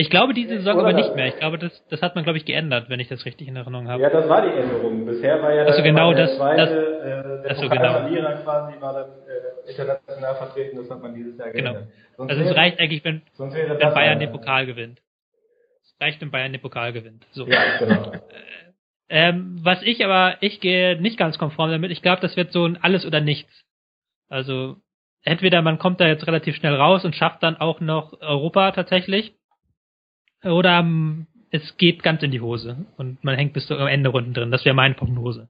Ich 0.00 0.10
glaube 0.10 0.32
diese 0.32 0.58
Saison 0.58 0.76
oder 0.76 0.90
aber 0.90 0.92
nicht 0.92 1.16
mehr. 1.16 1.26
Ich 1.26 1.38
glaube, 1.38 1.58
das, 1.58 1.72
das 1.90 2.00
hat 2.02 2.14
man, 2.14 2.22
glaube 2.22 2.38
ich, 2.38 2.44
geändert, 2.44 2.88
wenn 2.88 3.00
ich 3.00 3.08
das 3.08 3.24
richtig 3.26 3.48
in 3.48 3.56
Erinnerung 3.56 3.88
habe. 3.88 4.00
Ja, 4.00 4.10
das 4.10 4.28
war 4.28 4.42
die 4.42 4.56
Änderung. 4.56 5.04
Bisher 5.04 5.42
war 5.42 5.52
ja 5.52 5.64
also 5.64 5.82
genau 5.82 6.14
der 6.14 6.26
das, 6.26 6.36
zweite, 6.36 6.66
das, 6.66 6.70
äh, 6.70 7.42
der 7.42 7.50
also 7.50 7.62
Pokalverlierer 7.62 8.30
genau. 8.30 8.42
quasi 8.44 8.80
war 8.80 8.92
dann 8.92 9.08
äh, 9.26 9.70
international 9.70 10.34
vertreten. 10.36 10.76
Das 10.76 10.88
hat 10.88 11.02
man 11.02 11.14
dieses 11.14 11.36
Jahr 11.36 11.50
genau. 11.50 11.72
geändert. 11.72 11.92
Sonst 12.16 12.30
also 12.30 12.44
es 12.44 12.56
reicht 12.56 12.78
eigentlich, 12.78 13.04
wenn, 13.04 13.22
wenn 13.38 13.94
Bayern 13.94 14.20
den 14.20 14.30
Pokal 14.30 14.66
gewinnt. 14.66 15.00
Reicht, 16.00 16.20
wenn 16.20 16.30
Bayern 16.30 16.52
den 16.52 16.60
Pokal 16.60 16.92
gewinnt. 16.92 17.26
So. 17.32 17.46
Ja, 17.46 17.78
genau. 17.78 18.12
ähm, 19.08 19.58
was 19.62 19.82
ich 19.82 20.04
aber, 20.04 20.36
ich 20.40 20.60
gehe 20.60 21.00
nicht 21.00 21.18
ganz 21.18 21.38
konform 21.38 21.70
damit. 21.70 21.90
Ich 21.90 22.02
glaube, 22.02 22.22
das 22.22 22.36
wird 22.36 22.52
so 22.52 22.64
ein 22.64 22.76
Alles 22.82 23.04
oder 23.04 23.20
Nichts. 23.20 23.64
Also 24.28 24.76
entweder 25.22 25.62
man 25.62 25.78
kommt 25.78 26.00
da 26.00 26.06
jetzt 26.06 26.26
relativ 26.26 26.56
schnell 26.56 26.74
raus 26.74 27.04
und 27.04 27.16
schafft 27.16 27.42
dann 27.42 27.56
auch 27.56 27.80
noch 27.80 28.20
Europa 28.20 28.72
tatsächlich, 28.72 29.34
oder 30.44 30.80
um, 30.80 31.26
es 31.50 31.76
geht 31.76 32.02
ganz 32.02 32.22
in 32.22 32.30
die 32.30 32.40
Hose 32.40 32.86
und 32.96 33.24
man 33.24 33.36
hängt 33.36 33.54
bis 33.54 33.66
zum 33.66 33.78
Ende 33.78 34.10
Runden 34.10 34.34
drin. 34.34 34.50
Das 34.50 34.64
wäre 34.64 34.74
meine 34.74 34.94
Prognose. 34.94 35.48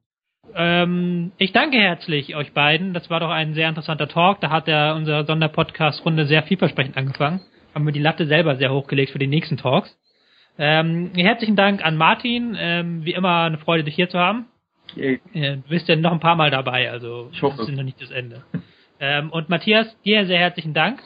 Ähm, 0.54 1.32
ich 1.36 1.52
danke 1.52 1.78
herzlich 1.78 2.34
euch 2.34 2.52
beiden. 2.52 2.94
Das 2.94 3.10
war 3.10 3.20
doch 3.20 3.30
ein 3.30 3.54
sehr 3.54 3.68
interessanter 3.68 4.08
Talk. 4.08 4.40
Da 4.40 4.50
hat 4.50 4.66
ja 4.68 4.94
unsere 4.94 5.26
Sonderpodcast-Runde 5.26 6.26
sehr 6.26 6.42
vielversprechend 6.44 6.96
angefangen. 6.96 7.40
Haben 7.74 7.84
wir 7.84 7.92
die 7.92 8.00
Latte 8.00 8.26
selber 8.26 8.56
sehr 8.56 8.72
hochgelegt 8.72 9.12
für 9.12 9.18
die 9.18 9.26
nächsten 9.26 9.58
Talks. 9.58 9.98
Ähm, 10.58 11.12
herzlichen 11.14 11.56
Dank 11.56 11.84
an 11.84 11.96
Martin. 11.96 12.56
Ähm, 12.58 13.04
wie 13.04 13.12
immer 13.12 13.44
eine 13.44 13.58
Freude, 13.58 13.84
dich 13.84 13.94
hier 13.94 14.08
zu 14.08 14.18
haben. 14.18 14.46
Yay. 14.96 15.20
Du 15.32 15.68
bist 15.68 15.88
ja 15.88 15.96
noch 15.96 16.12
ein 16.12 16.20
paar 16.20 16.36
Mal 16.36 16.50
dabei, 16.50 16.90
also 16.90 17.28
ich 17.32 17.42
hoffe. 17.42 17.58
das 17.58 17.68
ist 17.68 17.76
noch 17.76 17.84
nicht 17.84 18.00
das 18.00 18.10
Ende. 18.10 18.42
Ähm, 19.00 19.30
und 19.30 19.48
Matthias, 19.48 19.96
dir 20.02 20.26
sehr 20.26 20.38
herzlichen 20.38 20.74
Dank. 20.74 21.00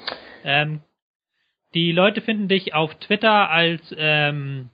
Ähm, 0.44 0.80
die 1.74 1.92
Leute 1.92 2.20
finden 2.20 2.48
dich 2.48 2.74
auf 2.74 2.94
Twitter 2.96 3.50
als 3.50 3.94
ähm, 3.96 4.70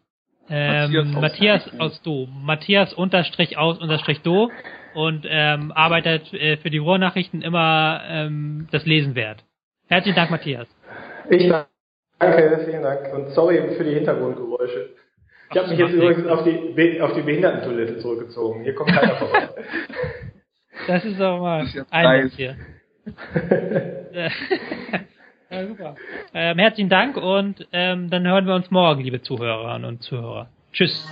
ähm, 0.49 1.13
Matthias, 1.13 1.21
Matthias 1.21 1.81
aus 1.81 2.03
Do. 2.03 2.27
Matthias 2.27 2.95
unterstrich 2.95 3.59
aus 3.59 3.79
unterstrich 3.79 4.21
Do 4.23 4.51
und 4.95 5.27
ähm, 5.29 5.73
arbeitet 5.73 6.33
äh, 6.33 6.57
für 6.57 6.71
die 6.71 6.79
Ruhrnachrichten 6.79 7.43
immer 7.43 8.03
ähm, 8.07 8.69
das 8.71 8.87
Lesen 8.87 9.15
wert. 9.15 9.45
Herzlichen 9.89 10.17
Dank, 10.17 10.31
Matthias. 10.31 10.69
Ich 11.31 11.49
danke, 11.49 11.69
vielen 12.65 12.83
Dank 12.83 13.13
und 13.15 13.31
sorry 13.31 13.61
für 13.77 13.85
die 13.85 13.95
Hintergrundgeräusche. 13.95 14.91
Ich 15.51 15.57
habe 15.57 15.69
mich 15.71 15.79
jetzt 15.79 15.93
übrigens 15.93 16.27
auf 16.27 16.45
die, 16.45 17.01
auf 17.01 17.15
die 17.15 17.23
Behindertentoilette 17.23 17.99
zurückgezogen. 17.99 18.63
Hier 18.63 18.75
kommt 18.75 18.91
keiner 18.91 19.17
vorbei. 19.17 19.49
Das 20.87 21.05
ist 21.05 21.19
doch 21.21 21.41
mal 21.41 21.67
ein 21.91 22.31
hier. 22.35 22.57
ja, 25.51 25.67
super. 25.67 25.97
Ähm, 26.35 26.59
herzlichen 26.59 26.91
Dank 26.91 27.17
und 27.17 27.67
ähm, 27.73 28.11
dann 28.11 28.27
hören 28.27 28.47
wir 28.47 28.55
uns 28.55 28.71
morgen, 28.71 29.03
liebe 29.03 29.23
Zuhörerinnen 29.23 29.87
und 29.87 30.03
Zuhörer. 30.03 30.49
Tschüss. 30.73 31.07